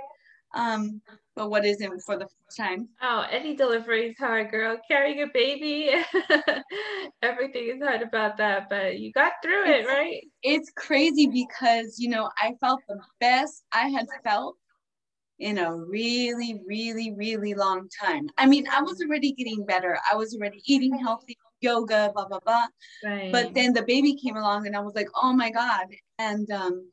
um 0.55 1.01
but 1.35 1.49
what 1.49 1.65
isn't 1.65 2.03
for 2.03 2.19
the 2.19 2.27
first 2.27 2.59
time? 2.59 2.89
Oh 3.01 3.25
any 3.31 3.57
delivery 3.57 4.09
is 4.09 4.19
hard 4.19 4.51
girl. 4.51 4.77
Carrying 4.87 5.23
a 5.23 5.27
baby. 5.33 5.91
Everything 7.23 7.69
is 7.69 7.83
hard 7.83 8.03
about 8.03 8.37
that 8.37 8.69
but 8.69 8.99
you 8.99 9.13
got 9.13 9.33
through 9.43 9.67
it's, 9.67 9.89
it 9.89 9.91
right? 9.91 10.23
it's 10.43 10.71
crazy 10.77 11.27
because 11.27 11.99
you 11.99 12.09
know 12.09 12.29
i 12.39 12.53
felt 12.61 12.81
the 12.89 12.99
best 13.21 13.65
i 13.73 13.89
had 13.89 14.07
felt 14.25 14.57
in 15.43 15.59
a 15.59 15.75
really, 15.75 16.61
really, 16.65 17.13
really 17.13 17.53
long 17.53 17.89
time. 18.01 18.29
I 18.39 18.47
mean, 18.47 18.65
I 18.73 18.81
was 18.81 19.03
already 19.03 19.33
getting 19.33 19.67
better. 19.67 19.99
I 20.11 20.15
was 20.15 20.35
already 20.35 20.63
eating 20.67 20.97
healthy, 20.97 21.37
yoga, 21.61 22.13
blah, 22.15 22.29
blah, 22.29 22.39
blah. 22.39 22.67
Right. 23.05 23.33
But 23.33 23.53
then 23.53 23.73
the 23.73 23.83
baby 23.83 24.15
came 24.15 24.37
along 24.37 24.69
and 24.69 24.77
I 24.77 24.81
was 24.81 24.95
like, 24.95 25.09
oh 25.17 25.33
my 25.33 25.51
God. 25.51 25.87
And 26.21 26.49
um, 26.53 26.89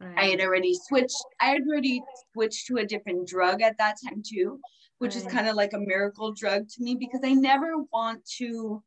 right. 0.00 0.18
I 0.18 0.24
had 0.24 0.40
already 0.40 0.74
switched, 0.88 1.22
I 1.40 1.48
had 1.50 1.62
already 1.68 2.02
switched 2.32 2.66
to 2.68 2.78
a 2.78 2.86
different 2.86 3.28
drug 3.28 3.60
at 3.60 3.76
that 3.76 3.96
time 4.02 4.22
too, 4.26 4.58
which 4.98 5.14
right. 5.14 5.26
is 5.26 5.30
kind 5.30 5.46
of 5.46 5.54
like 5.54 5.74
a 5.74 5.78
miracle 5.78 6.32
drug 6.32 6.66
to 6.66 6.82
me 6.82 6.96
because 6.98 7.20
I 7.22 7.34
never 7.34 7.74
want 7.92 8.24
to 8.38 8.82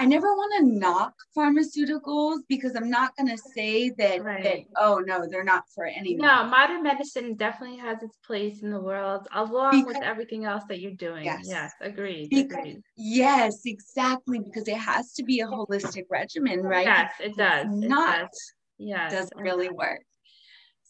I 0.00 0.06
never 0.06 0.28
want 0.28 0.52
to 0.58 0.78
knock 0.78 1.12
pharmaceuticals 1.36 2.38
because 2.48 2.76
I'm 2.76 2.88
not 2.88 3.16
going 3.16 3.28
to 3.28 3.38
say 3.54 3.90
that, 3.98 4.22
Right. 4.22 4.44
that, 4.44 4.58
oh, 4.76 4.98
no, 5.04 5.26
they're 5.28 5.42
not 5.42 5.64
for 5.74 5.86
anyone. 5.86 6.24
No, 6.26 6.44
modern 6.44 6.84
medicine 6.84 7.34
definitely 7.34 7.78
has 7.78 8.00
its 8.02 8.16
place 8.24 8.62
in 8.62 8.70
the 8.70 8.80
world, 8.80 9.26
along 9.32 9.86
with 9.86 9.96
everything 9.96 10.44
else 10.44 10.62
that 10.68 10.80
you're 10.80 10.92
doing. 10.92 11.24
Yes. 11.24 11.44
Yes, 11.46 11.72
agreed. 11.80 12.30
Because- 12.30 12.58
agreed. 12.58 12.82
Yes, 12.96 13.62
exactly. 13.66 14.38
Because 14.38 14.68
it 14.68 14.76
has 14.76 15.12
to 15.14 15.24
be 15.24 15.40
a 15.40 15.46
holistic 15.46 16.04
regimen, 16.10 16.62
right? 16.62 16.86
Yes, 16.86 17.12
it 17.20 17.36
does. 17.36 17.66
It 17.66 17.88
not, 17.88 18.20
does. 18.30 18.52
Yes. 18.78 19.12
doesn't 19.12 19.40
really 19.40 19.68
work. 19.70 20.02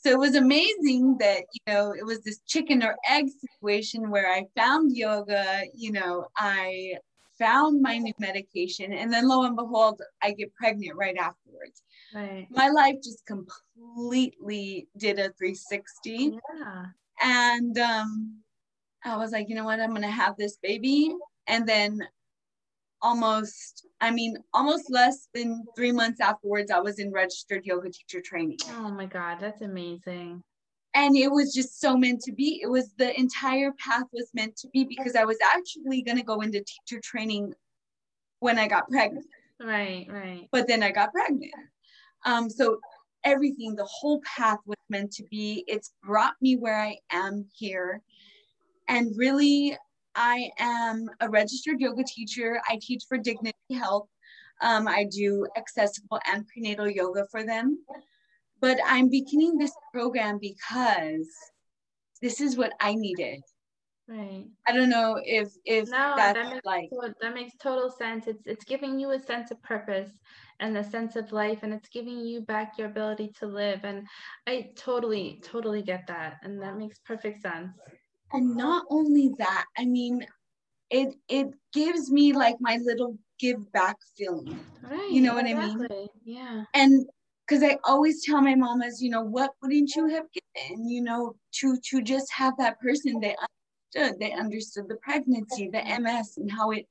So 0.01 0.11
it 0.11 0.19
was 0.19 0.37
amazing 0.37 1.17
that, 1.19 1.45
you 1.53 1.73
know, 1.73 1.93
it 1.93 2.05
was 2.05 2.21
this 2.23 2.41
chicken 2.47 2.85
or 2.85 2.95
egg 3.09 3.27
situation 3.41 4.11
where 4.11 4.31
I 4.31 4.45
found 4.55 4.97
yoga, 4.97 5.63
you 5.75 5.91
know, 5.93 6.27
I 6.37 6.93
found 7.39 7.83
my 7.83 7.99
new 7.99 8.13
medication, 8.19 8.93
and 8.93 9.13
then 9.13 9.29
lo 9.29 9.45
and 9.45 9.57
behold, 9.57 10.01
I 10.23 10.33
get 10.33 10.55
pregnant 10.55 10.97
right 10.97 11.17
afterwards. 11.17 11.83
Right. 12.15 12.47
My 12.51 12.69
life 12.69 12.97
just 13.03 13.25
completely 13.27 14.89
did 14.97 15.19
a 15.19 15.31
360. 15.39 16.39
Yeah. 16.57 16.85
And 17.23 17.79
um, 17.79 18.39
I 19.05 19.17
was 19.17 19.33
like, 19.33 19.49
you 19.49 19.55
know 19.55 19.65
what, 19.65 19.81
I'm 19.81 19.95
gonna 19.95 20.11
have 20.11 20.37
this 20.37 20.59
baby. 20.63 21.15
And 21.47 21.67
then 21.67 22.01
almost, 23.01 23.87
I 24.01 24.11
mean, 24.11 24.37
almost 24.53 24.91
less 24.91 25.29
than 25.35 25.65
three 25.77 25.93
months 25.93 26.21
afterwards, 26.21 26.71
I 26.71 26.81
was 26.81 26.99
in 26.99 27.13
registered 27.13 27.65
yoga 27.65 27.91
teacher 27.91 28.21
training. 28.21 28.59
Oh 28.77 28.91
my 28.91 29.07
God, 29.07 29.39
that's 29.41 29.63
amazing. 29.63 30.43
And 30.99 31.17
it 31.17 31.31
was 31.31 31.55
just 31.55 31.81
so 31.81 31.97
meant 31.97 32.21
to 32.23 32.33
be. 32.33 32.61
It 32.61 32.67
was 32.67 32.93
the 32.99 33.17
entire 33.19 33.73
path 33.79 34.07
was 34.13 34.31
meant 34.35 34.57
to 34.57 34.69
be 34.69 34.85
because 34.85 35.15
I 35.15 35.25
was 35.25 35.39
actually 35.55 36.03
gonna 36.03 36.25
go 36.25 36.41
into 36.41 36.65
teacher 36.65 37.01
training 37.01 37.55
when 38.41 38.59
I 38.59 38.67
got 38.67 38.89
pregnant, 38.89 39.27
Right, 39.61 40.07
right. 40.11 40.49
but 40.51 40.67
then 40.67 40.83
I 40.83 40.91
got 40.91 41.13
pregnant. 41.13 41.53
Um, 42.25 42.51
so 42.51 42.81
everything, 43.23 43.77
the 43.77 43.85
whole 43.85 44.21
path 44.23 44.59
was 44.67 44.77
meant 44.89 45.13
to 45.13 45.25
be. 45.31 45.65
It's 45.69 45.93
brought 46.03 46.35
me 46.41 46.57
where 46.57 46.81
I 46.81 46.99
am 47.13 47.47
here. 47.55 48.03
And 48.89 49.13
really, 49.17 49.77
I 50.17 50.51
am 50.59 51.09
a 51.21 51.31
registered 51.31 51.81
yoga 51.81 52.03
teacher. 52.03 52.61
I 52.69 52.81
teach 52.83 53.05
for 53.09 53.19
Dignity 53.19 53.55
Health. 53.73 54.09
Um, 54.63 54.89
I 54.89 55.05
do 55.05 55.47
accessible 55.57 56.19
and 56.27 56.45
prenatal 56.49 56.91
yoga 56.91 57.25
for 57.31 57.45
them. 57.45 57.79
But 58.61 58.79
I'm 58.85 59.09
beginning 59.09 59.59
this 59.59 59.73
program 59.93 60.39
because 60.41 61.29
this 62.23 62.41
is 62.41 62.57
what 62.57 62.73
I 62.81 62.95
needed. 62.95 63.41
Right. 64.09 64.47
I 64.67 64.73
don't 64.73 64.89
know 64.89 65.21
if 65.23 65.53
if 65.65 65.89
No, 65.89 66.15
that's 66.17 66.35
that 66.39 66.49
makes 66.51 66.65
like 66.65 66.89
that 67.21 67.35
makes 67.35 67.55
total 67.59 67.91
sense. 67.91 68.27
It's 68.27 68.47
it's 68.47 68.65
giving 68.65 68.99
you 68.99 69.11
a 69.11 69.19
sense 69.21 69.51
of 69.51 69.63
purpose 69.63 70.11
and 70.61 70.77
a 70.79 70.83
sense 70.85 71.15
of 71.17 71.31
life, 71.31 71.63
and 71.63 71.75
it's 71.75 71.89
giving 71.91 72.19
you 72.21 72.41
back 72.41 72.79
your 72.79 72.89
ability 72.89 73.33
to 73.41 73.47
live. 73.47 73.85
And 73.85 74.07
I 74.47 74.71
totally, 74.77 75.41
totally 75.45 75.83
get 75.83 76.07
that, 76.09 76.39
and 76.43 76.61
that 76.63 76.77
makes 76.79 76.99
perfect 77.01 77.43
sense. 77.43 77.73
and 78.33 78.57
not 78.57 78.85
only 78.91 79.31
that, 79.39 79.67
I 79.77 79.85
mean, 79.85 80.27
it 80.91 81.15
it 81.29 81.49
gives 81.73 82.11
me 82.11 82.33
like 82.33 82.57
my 82.61 82.79
little 82.83 83.19
give 83.39 83.71
back 83.73 83.97
feeling. 84.17 84.59
Right. 84.83 85.11
You 85.11 85.21
know 85.21 85.35
what 85.35 85.47
I 85.47 85.55
mean? 85.55 85.87
Yeah. 86.25 86.65
and 86.75 87.07
because 87.49 87.63
I 87.63 87.79
always 87.85 88.25
tell 88.25 88.43
my 88.43 88.55
mamas, 88.55 89.03
you 89.03 89.11
know, 89.11 89.23
what 89.23 89.53
wouldn't 89.63 89.95
you 89.95 90.09
have 90.09 90.27
given, 90.33 90.89
you 90.89 91.03
know, 91.03 91.35
to 91.61 91.79
to 91.91 92.03
just 92.03 92.31
have 92.33 92.57
that 92.59 92.79
person 92.81 93.21
that 93.21 93.37
understood, 93.95 94.21
they 94.21 94.33
understood 94.33 94.89
the 94.89 94.97
pregnancy, 94.97 95.71
the 95.73 95.83
MS, 96.01 96.37
and 96.37 96.51
how 96.51 96.71
it 96.73 96.87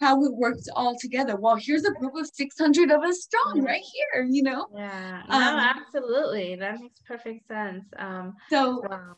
how 0.00 0.22
it 0.24 0.34
works 0.34 0.68
all 0.74 0.94
together. 1.00 1.36
Well, 1.36 1.56
here's 1.56 1.84
a 1.84 1.92
group 1.92 2.14
of 2.16 2.26
600 2.26 2.90
of 2.90 3.02
us 3.02 3.22
strong 3.22 3.62
right 3.62 3.82
here, 3.82 4.24
you 4.30 4.42
know. 4.42 4.66
Yeah. 4.74 5.22
No, 5.30 5.34
Um, 5.36 5.58
absolutely. 5.58 6.54
That 6.56 6.80
makes 6.80 7.00
perfect 7.06 7.48
sense. 7.48 7.84
Um. 7.98 8.34
So 8.50 8.82
Wow. 8.88 9.16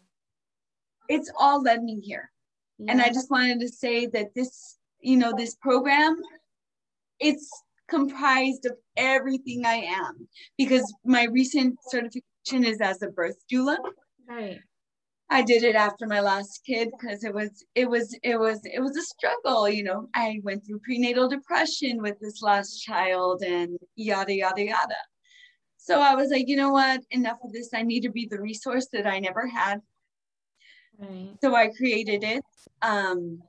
it's 1.08 1.30
all 1.38 1.62
led 1.62 1.82
me 1.82 2.00
here. 2.00 2.30
And 2.86 3.02
I 3.02 3.08
just 3.08 3.28
wanted 3.28 3.58
to 3.58 3.68
say 3.68 4.06
that 4.06 4.34
this, 4.36 4.78
you 5.00 5.16
know, 5.16 5.32
this 5.36 5.56
program, 5.56 6.16
it's 7.18 7.50
comprised 7.88 8.66
of 8.66 8.72
everything 8.96 9.64
I 9.64 9.76
am 9.76 10.28
because 10.56 10.92
my 11.04 11.24
recent 11.24 11.76
certification 11.88 12.64
is 12.64 12.80
as 12.80 13.02
a 13.02 13.08
birth 13.08 13.36
doula. 13.50 13.76
Right. 14.28 14.58
I 15.30 15.42
did 15.42 15.62
it 15.62 15.74
after 15.74 16.06
my 16.06 16.20
last 16.20 16.62
kid 16.64 16.88
because 16.98 17.22
it 17.22 17.34
was 17.34 17.64
it 17.74 17.88
was 17.88 18.16
it 18.22 18.38
was 18.38 18.60
it 18.64 18.80
was 18.80 18.96
a 18.96 19.02
struggle, 19.02 19.68
you 19.68 19.82
know. 19.82 20.08
I 20.14 20.40
went 20.42 20.66
through 20.66 20.80
prenatal 20.80 21.28
depression 21.28 22.00
with 22.00 22.18
this 22.20 22.40
last 22.40 22.78
child 22.78 23.42
and 23.42 23.78
yada 23.94 24.34
yada 24.34 24.64
yada. 24.64 24.96
So 25.76 26.00
I 26.00 26.14
was 26.14 26.30
like, 26.30 26.48
you 26.48 26.56
know 26.56 26.70
what? 26.70 27.02
Enough 27.10 27.38
of 27.44 27.52
this. 27.52 27.70
I 27.74 27.82
need 27.82 28.00
to 28.02 28.10
be 28.10 28.26
the 28.26 28.40
resource 28.40 28.88
that 28.92 29.06
I 29.06 29.18
never 29.18 29.46
had. 29.46 29.80
Right. 30.98 31.30
So 31.42 31.54
I 31.54 31.68
created 31.68 32.24
it. 32.24 32.44
Um, 32.80 33.42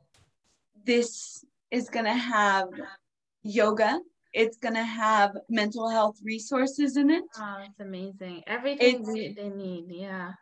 this 0.85 1.45
is 1.71 1.89
gonna 1.89 2.13
have 2.13 2.67
yoga. 3.43 3.99
It's 4.33 4.57
gonna 4.57 4.83
have 4.83 5.35
mental 5.49 5.89
health 5.89 6.17
resources 6.23 6.97
in 6.97 7.09
it. 7.09 7.23
Ah, 7.37 7.57
oh, 7.57 7.61
that's 7.61 7.79
amazing. 7.79 8.43
Everything 8.47 9.01
It's- 9.01 9.35
they 9.35 9.49
need. 9.49 9.85
Yeah. 9.89 10.33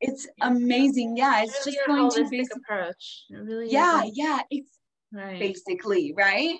It's 0.00 0.26
amazing. 0.40 1.16
Yeah, 1.16 1.42
it's 1.44 1.64
really 1.64 1.76
just 1.76 1.86
going 1.86 2.10
to 2.10 2.28
be. 2.28 2.46
approach. 2.56 3.24
It 3.30 3.36
really 3.36 3.70
Yeah, 3.70 4.02
yeah. 4.12 4.40
It's 4.50 4.78
right. 5.12 5.38
basically 5.38 6.12
right. 6.16 6.58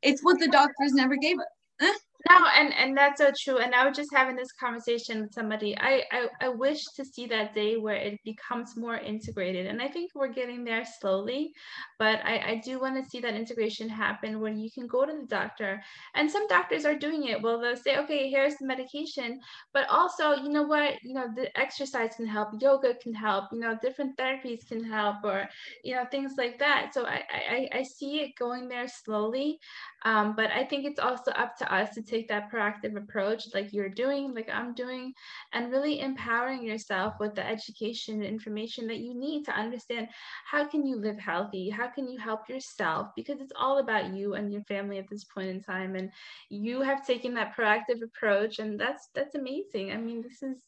It's 0.00 0.22
what 0.24 0.38
the 0.38 0.48
doctors 0.48 0.92
never 0.94 1.16
gave 1.16 1.36
us. 1.38 1.98
No, 2.28 2.36
and 2.56 2.74
and 2.74 2.96
that's 2.96 3.20
so 3.22 3.30
true. 3.42 3.58
And 3.58 3.74
I 3.74 3.86
was 3.86 3.96
just 3.96 4.10
having 4.12 4.36
this 4.36 4.52
conversation 4.52 5.22
with 5.22 5.32
somebody. 5.32 5.74
I, 5.78 6.02
I 6.12 6.28
I 6.42 6.48
wish 6.48 6.82
to 6.96 7.04
see 7.04 7.26
that 7.28 7.54
day 7.54 7.76
where 7.76 7.94
it 7.96 8.18
becomes 8.24 8.76
more 8.76 8.96
integrated, 8.96 9.66
and 9.66 9.80
I 9.80 9.88
think 9.88 10.10
we're 10.14 10.32
getting 10.32 10.62
there 10.64 10.84
slowly. 11.00 11.52
But 11.98 12.20
I 12.24 12.34
I 12.52 12.60
do 12.62 12.80
want 12.80 13.02
to 13.02 13.08
see 13.08 13.20
that 13.20 13.34
integration 13.34 13.88
happen 13.88 14.40
when 14.40 14.58
you 14.58 14.68
can 14.74 14.86
go 14.86 15.06
to 15.06 15.12
the 15.12 15.26
doctor, 15.26 15.82
and 16.14 16.30
some 16.30 16.46
doctors 16.48 16.84
are 16.84 16.96
doing 16.98 17.24
it. 17.28 17.40
Well, 17.40 17.60
they'll 17.60 17.76
say, 17.76 17.96
okay, 17.98 18.28
here's 18.28 18.56
the 18.56 18.66
medication, 18.66 19.40
but 19.72 19.88
also, 19.88 20.32
you 20.34 20.50
know 20.50 20.64
what, 20.64 20.94
you 21.02 21.14
know, 21.14 21.28
the 21.34 21.48
exercise 21.58 22.16
can 22.16 22.26
help, 22.26 22.48
yoga 22.60 22.94
can 23.02 23.14
help, 23.14 23.44
you 23.52 23.60
know, 23.60 23.78
different 23.80 24.16
therapies 24.18 24.66
can 24.68 24.84
help, 24.84 25.16
or 25.24 25.48
you 25.84 25.94
know, 25.94 26.04
things 26.10 26.34
like 26.36 26.58
that. 26.58 26.92
So 26.92 27.06
I 27.06 27.22
I 27.32 27.40
I- 27.56 27.78
I 27.78 27.82
see 27.84 28.20
it 28.20 28.32
going 28.38 28.68
there 28.68 28.88
slowly. 28.88 29.58
Um, 30.04 30.36
but 30.36 30.50
I 30.52 30.64
think 30.64 30.84
it's 30.84 31.00
also 31.00 31.32
up 31.32 31.56
to 31.58 31.74
us 31.74 31.94
to 31.94 32.02
take 32.02 32.28
that 32.28 32.50
proactive 32.52 32.96
approach, 32.96 33.52
like 33.52 33.72
you're 33.72 33.88
doing, 33.88 34.32
like 34.34 34.48
I'm 34.52 34.72
doing, 34.74 35.12
and 35.52 35.72
really 35.72 36.00
empowering 36.00 36.62
yourself 36.64 37.14
with 37.18 37.34
the 37.34 37.46
education 37.46 38.14
and 38.16 38.24
information 38.24 38.86
that 38.86 38.98
you 38.98 39.12
need 39.14 39.44
to 39.46 39.52
understand 39.52 40.08
how 40.44 40.64
can 40.64 40.86
you 40.86 40.96
live 40.96 41.18
healthy, 41.18 41.68
how 41.68 41.88
can 41.88 42.08
you 42.08 42.18
help 42.18 42.48
yourself, 42.48 43.08
because 43.16 43.40
it's 43.40 43.52
all 43.58 43.78
about 43.78 44.14
you 44.14 44.34
and 44.34 44.52
your 44.52 44.62
family 44.62 44.98
at 44.98 45.08
this 45.10 45.24
point 45.24 45.48
in 45.48 45.60
time, 45.60 45.96
and 45.96 46.10
you 46.48 46.80
have 46.80 47.06
taken 47.06 47.34
that 47.34 47.56
proactive 47.56 48.02
approach, 48.02 48.60
and 48.60 48.78
that's 48.78 49.08
that's 49.14 49.34
amazing. 49.34 49.90
I 49.90 49.96
mean, 49.96 50.22
this 50.22 50.42
is 50.42 50.62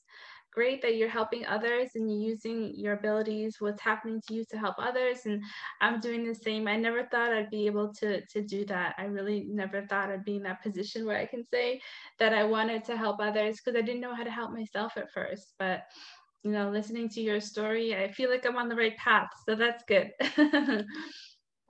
great 0.52 0.82
that 0.82 0.96
you're 0.96 1.08
helping 1.08 1.46
others 1.46 1.90
and 1.94 2.10
you're 2.10 2.30
using 2.30 2.72
your 2.74 2.94
abilities 2.94 3.56
what's 3.60 3.82
happening 3.82 4.20
to 4.26 4.34
you 4.34 4.44
to 4.50 4.58
help 4.58 4.76
others 4.78 5.26
and 5.26 5.42
i'm 5.80 6.00
doing 6.00 6.24
the 6.24 6.34
same. 6.34 6.68
I 6.68 6.76
never 6.76 7.04
thought 7.04 7.32
i'd 7.32 7.50
be 7.50 7.66
able 7.66 7.92
to 7.94 8.24
to 8.26 8.42
do 8.42 8.64
that. 8.66 8.94
I 8.98 9.04
really 9.04 9.46
never 9.48 9.86
thought 9.86 10.10
i'd 10.10 10.24
be 10.24 10.36
in 10.36 10.42
that 10.44 10.62
position 10.62 11.06
where 11.06 11.18
i 11.18 11.26
can 11.26 11.44
say 11.44 11.80
that 12.18 12.32
i 12.32 12.44
wanted 12.44 12.84
to 12.84 12.96
help 12.96 13.20
others 13.20 13.56
because 13.56 13.78
i 13.78 13.82
didn't 13.82 14.00
know 14.00 14.14
how 14.14 14.24
to 14.24 14.30
help 14.30 14.52
myself 14.52 14.96
at 14.96 15.12
first. 15.12 15.54
But 15.58 15.82
you 16.42 16.52
know 16.52 16.70
listening 16.70 17.08
to 17.10 17.20
your 17.20 17.38
story 17.38 17.94
i 17.94 18.10
feel 18.10 18.30
like 18.30 18.46
i'm 18.46 18.56
on 18.56 18.68
the 18.68 18.74
right 18.74 18.96
path 18.96 19.28
so 19.46 19.54
that's 19.54 19.84
good. 19.86 20.10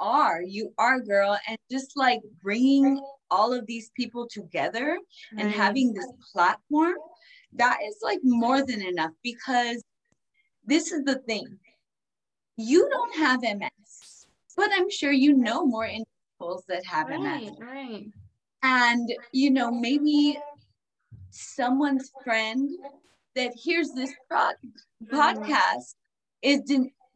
Are 0.00 0.40
you 0.40 0.72
are 0.78 0.98
girl, 0.98 1.38
and 1.46 1.58
just 1.70 1.92
like 1.94 2.20
bringing 2.42 2.98
all 3.30 3.52
of 3.52 3.66
these 3.66 3.90
people 3.94 4.26
together 4.30 4.98
and 5.36 5.50
having 5.52 5.92
this 5.92 6.10
platform, 6.32 6.94
that 7.54 7.78
is 7.86 7.96
like 8.02 8.20
more 8.22 8.64
than 8.64 8.82
enough 8.82 9.12
because 9.22 9.82
this 10.64 10.92
is 10.92 11.04
the 11.04 11.16
thing. 11.16 11.58
You 12.56 12.88
don't 12.90 13.14
have 13.16 13.42
MS, 13.42 14.26
but 14.56 14.70
I'm 14.74 14.90
sure 14.90 15.12
you 15.12 15.32
know 15.32 15.64
more 15.64 15.86
individuals 15.86 16.64
that 16.68 16.84
have 16.86 17.08
right 17.08 17.20
MS. 17.20 17.52
right 17.60 18.06
And, 18.62 19.10
you 19.32 19.50
know, 19.50 19.70
maybe 19.70 20.38
someone's 21.30 22.10
friend 22.22 22.70
that 23.34 23.52
hears 23.54 23.90
this 23.92 24.12
prod- 24.28 24.56
podcast 25.06 25.94
is 26.42 26.60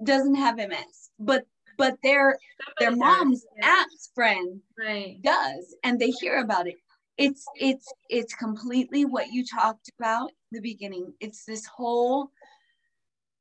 doesn't 0.03 0.35
have 0.35 0.57
MS, 0.57 1.11
but 1.19 1.45
but 1.77 1.97
their 2.03 2.39
their 2.79 2.91
Somebody 2.91 3.19
mom's 3.19 3.45
aunt's 3.63 4.11
friend 4.15 4.61
right 4.79 5.21
does 5.23 5.75
and 5.83 5.99
they 5.99 6.11
hear 6.11 6.39
about 6.39 6.67
it 6.67 6.77
it's 7.17 7.45
it's 7.57 7.93
it's 8.09 8.35
completely 8.35 9.05
what 9.05 9.29
you 9.33 9.45
talked 9.45 9.91
about 9.99 10.31
in 10.53 10.57
the 10.57 10.61
beginning. 10.61 11.13
It's 11.21 11.45
this 11.45 11.67
whole 11.67 12.31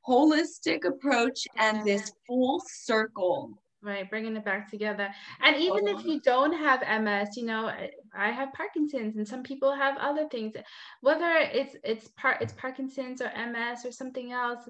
holistic 0.07 0.85
approach 0.85 1.47
and 1.57 1.85
this 1.85 2.11
full 2.27 2.61
circle. 2.65 3.51
Right 3.81 4.09
bringing 4.09 4.35
it 4.37 4.45
back 4.45 4.69
together. 4.69 5.09
And 5.41 5.57
even 5.57 5.87
if 5.87 6.05
you 6.05 6.21
don't 6.21 6.53
have 6.53 6.81
ms 7.03 7.35
you 7.35 7.45
know 7.45 7.71
i 8.15 8.31
have 8.31 8.53
parkinson's 8.53 9.17
and 9.17 9.27
some 9.27 9.43
people 9.43 9.73
have 9.73 9.97
other 9.97 10.27
things. 10.29 10.53
Whether 11.01 11.31
it's 11.37 11.75
it's 11.83 12.07
part 12.15 12.41
it's 12.41 12.53
parkinson's 12.53 13.21
or 13.21 13.31
ms 13.35 13.85
or 13.85 13.91
something 13.91 14.31
else 14.31 14.69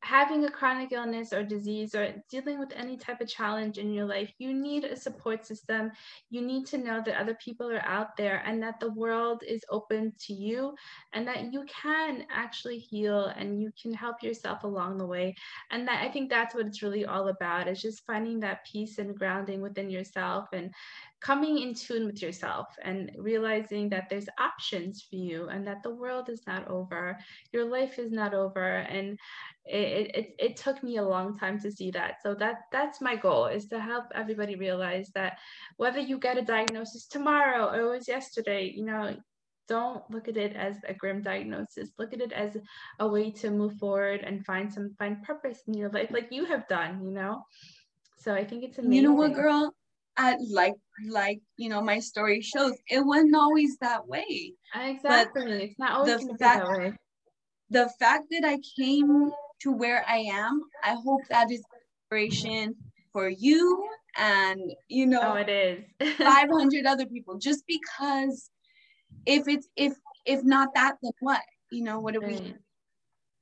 having 0.00 0.44
a 0.44 0.50
chronic 0.50 0.92
illness 0.92 1.32
or 1.32 1.42
disease 1.42 1.94
or 1.94 2.14
dealing 2.30 2.58
with 2.58 2.72
any 2.74 2.96
type 2.96 3.20
of 3.20 3.28
challenge 3.28 3.78
in 3.78 3.92
your 3.92 4.04
life, 4.04 4.32
you 4.38 4.54
need 4.54 4.84
a 4.84 4.96
support 4.96 5.44
system. 5.44 5.90
You 6.30 6.40
need 6.40 6.66
to 6.66 6.78
know 6.78 7.02
that 7.04 7.20
other 7.20 7.34
people 7.34 7.70
are 7.70 7.84
out 7.84 8.16
there 8.16 8.42
and 8.46 8.62
that 8.62 8.80
the 8.80 8.92
world 8.92 9.42
is 9.46 9.64
open 9.70 10.12
to 10.26 10.32
you 10.32 10.74
and 11.12 11.26
that 11.26 11.52
you 11.52 11.64
can 11.66 12.24
actually 12.30 12.78
heal 12.78 13.26
and 13.36 13.60
you 13.60 13.72
can 13.80 13.92
help 13.92 14.22
yourself 14.22 14.62
along 14.62 14.98
the 14.98 15.06
way. 15.06 15.34
And 15.70 15.86
that 15.88 16.02
I 16.02 16.10
think 16.10 16.30
that's 16.30 16.54
what 16.54 16.66
it's 16.66 16.82
really 16.82 17.04
all 17.04 17.28
about 17.28 17.68
is 17.68 17.82
just 17.82 18.06
finding 18.06 18.40
that 18.40 18.64
peace 18.64 18.98
and 18.98 19.18
grounding 19.18 19.60
within 19.60 19.90
yourself 19.90 20.48
and 20.52 20.72
coming 21.20 21.58
in 21.58 21.74
tune 21.74 22.06
with 22.06 22.22
yourself 22.22 22.66
and 22.82 23.10
realizing 23.16 23.88
that 23.88 24.08
there's 24.08 24.28
options 24.38 25.02
for 25.02 25.16
you 25.16 25.48
and 25.48 25.66
that 25.66 25.82
the 25.82 25.90
world 25.90 26.28
is 26.28 26.42
not 26.46 26.68
over 26.68 27.18
your 27.52 27.64
life 27.64 27.98
is 27.98 28.12
not 28.12 28.34
over. 28.34 28.78
And 28.78 29.18
it, 29.64 30.14
it, 30.14 30.34
it 30.38 30.56
took 30.56 30.82
me 30.82 30.96
a 30.96 31.02
long 31.02 31.36
time 31.36 31.58
to 31.60 31.72
see 31.72 31.90
that. 31.90 32.22
So 32.22 32.34
that 32.36 32.62
that's 32.72 33.00
my 33.00 33.16
goal 33.16 33.46
is 33.46 33.66
to 33.68 33.80
help 33.80 34.04
everybody 34.14 34.54
realize 34.56 35.10
that 35.14 35.38
whether 35.76 36.00
you 36.00 36.18
get 36.18 36.38
a 36.38 36.42
diagnosis 36.42 37.06
tomorrow 37.06 37.66
or 37.66 37.80
it 37.80 37.96
was 37.96 38.08
yesterday 38.08 38.72
you 38.74 38.84
know 38.84 39.16
don't 39.68 40.02
look 40.10 40.28
at 40.28 40.38
it 40.38 40.56
as 40.56 40.76
a 40.88 40.94
grim 40.94 41.20
diagnosis. 41.20 41.90
Look 41.98 42.14
at 42.14 42.22
it 42.22 42.32
as 42.32 42.56
a 43.00 43.06
way 43.06 43.30
to 43.32 43.50
move 43.50 43.74
forward 43.74 44.22
and 44.22 44.42
find 44.46 44.72
some 44.72 44.94
find 44.98 45.22
purpose 45.22 45.60
in 45.66 45.74
your 45.74 45.90
life 45.90 46.10
like 46.10 46.28
you 46.30 46.46
have 46.46 46.66
done 46.68 47.04
you 47.04 47.10
know? 47.10 47.42
So 48.16 48.34
i 48.34 48.44
think 48.44 48.64
it's 48.64 48.78
amazing 48.78 48.92
you 48.92 49.02
know 49.02 49.14
what 49.14 49.34
girl 49.34 49.74
I, 50.18 50.36
like 50.50 50.74
like 51.08 51.40
you 51.56 51.68
know 51.68 51.80
my 51.80 52.00
story 52.00 52.40
shows 52.42 52.72
it 52.88 53.00
wasn't 53.00 53.36
always 53.36 53.78
that 53.78 54.06
way. 54.06 54.52
I 54.74 54.90
exactly 54.90 55.42
but 55.44 55.62
it's 55.62 55.78
not 55.78 55.92
always 55.92 56.26
the 56.26 56.36
fact, 56.38 56.66
that 56.66 56.78
way. 56.78 56.92
the 57.70 57.88
fact 58.00 58.24
that 58.30 58.44
i 58.44 58.58
came 58.78 59.30
to 59.60 59.72
where 59.72 60.04
I 60.08 60.18
am. 60.18 60.62
I 60.84 60.96
hope 61.04 61.22
that 61.30 61.50
is 61.50 61.62
inspiration 62.10 62.74
for 63.12 63.28
you 63.28 63.88
and 64.16 64.60
you 64.88 65.06
know 65.06 65.20
oh, 65.22 65.34
it 65.34 65.48
is. 65.48 66.16
500 66.18 66.86
other 66.86 67.06
people 67.06 67.38
just 67.38 67.64
because 67.66 68.50
if 69.26 69.46
it's 69.48 69.68
if 69.76 69.94
if 70.26 70.42
not 70.44 70.68
that 70.74 70.96
then 71.02 71.12
what? 71.20 71.42
You 71.70 71.84
know 71.84 72.00
what 72.00 72.14
do 72.14 72.20
we 72.20 72.54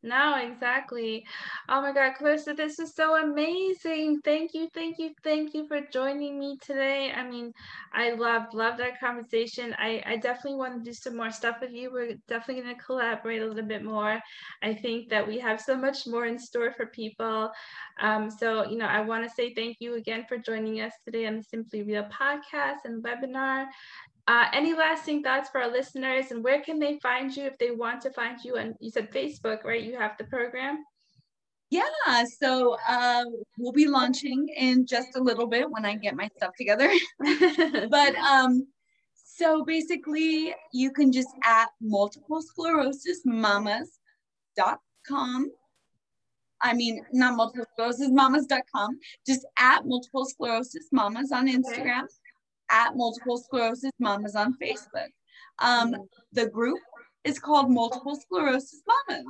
no, 0.03 0.37
exactly. 0.39 1.25
Oh 1.69 1.81
my 1.83 1.93
God, 1.93 2.15
Clarissa, 2.17 2.55
this 2.55 2.79
is 2.79 2.95
so 2.95 3.17
amazing. 3.21 4.21
Thank 4.25 4.55
you, 4.55 4.69
thank 4.73 4.99
you, 4.99 5.11
thank 5.25 5.53
you 5.53 5.67
for 5.67 5.81
joining 5.93 6.39
me 6.39 6.59
today. 6.63 7.11
I 7.13 7.29
mean, 7.29 7.53
I 7.93 8.13
love, 8.13 8.45
love 8.53 8.79
that 8.79 9.01
conversation. 9.01 9.75
I, 9.79 10.03
I 10.07 10.17
definitely 10.19 10.59
want 10.59 10.85
to 10.85 10.89
do 10.89 10.95
some 10.95 11.17
more 11.17 11.33
stuff 11.33 11.57
with 11.61 11.73
you. 11.73 11.91
We're 11.93 12.15
definitely 12.29 12.63
going 12.63 12.77
to 12.77 12.83
collaborate 12.83 13.43
a 13.43 13.47
little 13.47 13.65
bit 13.67 13.83
more. 13.83 14.21
I 14.63 14.75
think 14.75 15.09
that 15.11 15.27
we 15.27 15.41
have 15.41 15.61
so 15.61 15.77
much 15.77 16.07
more 16.07 16.27
in 16.27 16.39
store 16.39 16.73
for 16.73 16.87
people. 16.87 17.51
Um, 18.01 18.31
so, 18.31 18.65
you 18.69 18.79
know, 18.79 18.87
I 18.87 19.01
want 19.01 19.25
to 19.25 19.31
say 19.35 19.55
thank 19.55 19.79
you 19.81 19.95
again 19.97 20.25
for 20.29 20.39
joining 20.39 20.81
us 20.81 20.93
today 21.05 21.27
on 21.27 21.37
the 21.39 21.43
Simply 21.43 21.83
Real 21.83 22.05
podcast 22.05 22.85
and 22.85 23.03
webinar. 23.03 23.67
Uh, 24.29 24.47
any 24.53 24.75
lasting 24.75 25.23
thoughts 25.23 25.49
for 25.51 25.63
our 25.63 25.71
listeners 25.71 26.33
and 26.33 26.43
where 26.43 26.61
can 26.61 26.81
they 26.81 26.99
find 26.99 27.37
you 27.37 27.45
if 27.45 27.57
they 27.59 27.71
want 27.71 28.01
to 28.03 28.11
find 28.11 28.43
you? 28.45 28.57
And 28.57 28.75
you 28.81 28.91
said 28.91 29.13
Facebook, 29.13 29.63
right? 29.63 29.81
You 29.81 29.97
have 29.97 30.19
the 30.19 30.25
program. 30.25 30.85
Yeah, 31.71 32.25
so 32.41 32.77
uh, 32.89 33.25
we'll 33.59 33.73
be 33.73 33.87
launching 33.87 34.49
in 34.57 34.87
just 34.87 35.17
a 35.17 35.21
little 35.21 35.47
bit 35.47 35.71
when 35.71 35.85
I 35.85 35.97
get 35.97 36.17
my 36.17 36.29
stuff 36.37 36.53
together. 36.57 36.91
but 37.91 38.15
um, 38.17 38.67
so 39.15 39.65
basically, 39.65 40.55
you 40.73 40.91
can 40.93 41.13
just 41.13 41.29
at 41.45 41.69
multiple 41.81 42.41
sclerosis 42.43 43.23
mamas.com. 43.25 43.91
I 46.63 46.73
mean, 46.73 47.05
not 47.13 47.37
multiple 47.37 47.67
sclerosis 47.75 48.11
mamas.com, 48.11 48.99
just 49.27 49.45
at 49.59 49.85
multiple 49.85 50.25
sclerosis 50.25 50.89
mamas 50.93 51.31
on 51.33 51.49
Instagram. 51.49 52.05
Okay 52.05 52.13
at 52.71 52.97
Multiple 52.97 53.39
Sclerosis 53.39 53.93
Mamas 53.99 54.35
on 54.35 54.55
Facebook. 54.59 55.09
Um, 55.59 55.97
the 56.33 56.49
group 56.49 56.79
is 57.25 57.39
called 57.39 57.71
Multiple 57.71 58.17
Sclerosis 58.17 58.83
Mamas. 58.87 59.25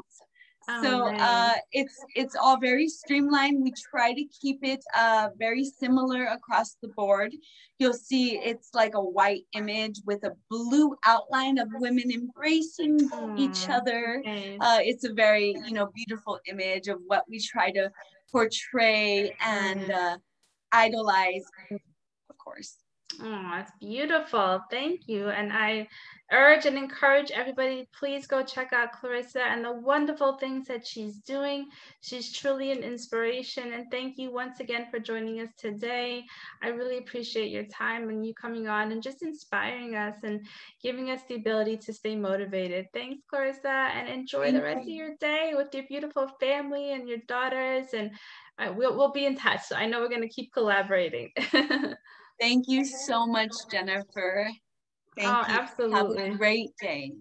Oh, 0.68 0.82
so 0.82 1.06
uh, 1.06 1.54
it's 1.70 2.04
it's 2.16 2.34
all 2.34 2.58
very 2.58 2.88
streamlined. 2.88 3.62
We 3.62 3.72
try 3.90 4.12
to 4.12 4.24
keep 4.40 4.64
it 4.64 4.82
uh, 4.96 5.28
very 5.38 5.64
similar 5.64 6.24
across 6.24 6.76
the 6.82 6.88
board. 6.88 7.32
You'll 7.78 7.92
see 7.92 8.38
it's 8.38 8.70
like 8.74 8.94
a 8.94 9.00
white 9.00 9.44
image 9.52 10.00
with 10.06 10.24
a 10.24 10.32
blue 10.50 10.96
outline 11.06 11.58
of 11.58 11.68
women 11.74 12.10
embracing 12.10 12.98
each 13.36 13.68
other. 13.68 14.20
Okay. 14.26 14.58
Uh, 14.60 14.78
it's 14.80 15.04
a 15.04 15.12
very 15.12 15.54
you 15.64 15.72
know 15.72 15.88
beautiful 15.94 16.40
image 16.46 16.88
of 16.88 16.98
what 17.06 17.24
we 17.28 17.38
try 17.40 17.70
to 17.70 17.92
portray 18.32 19.36
and 19.40 19.92
uh, 19.92 20.18
idolize, 20.72 21.44
of 21.70 22.38
course. 22.38 22.76
Oh, 23.20 23.48
that's 23.52 23.72
beautiful. 23.80 24.62
Thank 24.70 25.02
you. 25.06 25.28
And 25.28 25.52
I 25.52 25.88
urge 26.32 26.66
and 26.66 26.76
encourage 26.76 27.30
everybody, 27.30 27.88
please 27.98 28.26
go 28.26 28.42
check 28.42 28.72
out 28.72 28.92
Clarissa 28.92 29.40
and 29.40 29.64
the 29.64 29.72
wonderful 29.72 30.36
things 30.38 30.66
that 30.66 30.86
she's 30.86 31.18
doing. 31.18 31.68
She's 32.00 32.32
truly 32.32 32.72
an 32.72 32.82
inspiration. 32.82 33.72
And 33.72 33.86
thank 33.90 34.18
you 34.18 34.32
once 34.32 34.60
again 34.60 34.88
for 34.90 34.98
joining 34.98 35.40
us 35.40 35.50
today. 35.56 36.24
I 36.62 36.68
really 36.68 36.98
appreciate 36.98 37.50
your 37.50 37.64
time 37.64 38.08
and 38.10 38.26
you 38.26 38.34
coming 38.34 38.68
on 38.68 38.92
and 38.92 39.02
just 39.02 39.22
inspiring 39.22 39.94
us 39.94 40.16
and 40.24 40.44
giving 40.82 41.10
us 41.10 41.20
the 41.28 41.36
ability 41.36 41.78
to 41.78 41.92
stay 41.92 42.16
motivated. 42.16 42.86
Thanks, 42.92 43.22
Clarissa, 43.30 43.68
and 43.68 44.08
enjoy 44.08 44.52
the 44.52 44.62
rest 44.62 44.82
of 44.82 44.88
your 44.88 45.14
day 45.20 45.52
with 45.56 45.72
your 45.72 45.84
beautiful 45.88 46.28
family 46.40 46.92
and 46.92 47.08
your 47.08 47.18
daughters. 47.28 47.86
And 47.94 48.10
uh, 48.58 48.72
we'll, 48.76 48.96
we'll 48.96 49.12
be 49.12 49.26
in 49.26 49.36
touch. 49.36 49.60
I 49.74 49.86
know 49.86 50.00
we're 50.00 50.08
going 50.08 50.22
to 50.22 50.28
keep 50.28 50.52
collaborating. 50.52 51.30
Thank 52.38 52.68
you 52.68 52.84
so 52.84 53.26
much, 53.26 53.52
Jennifer. 53.70 54.50
Thank 55.16 55.28
oh, 55.28 55.44
you. 55.48 55.58
Absolutely. 55.58 56.24
Have 56.24 56.34
a 56.34 56.36
great 56.36 56.70
day. 56.80 57.12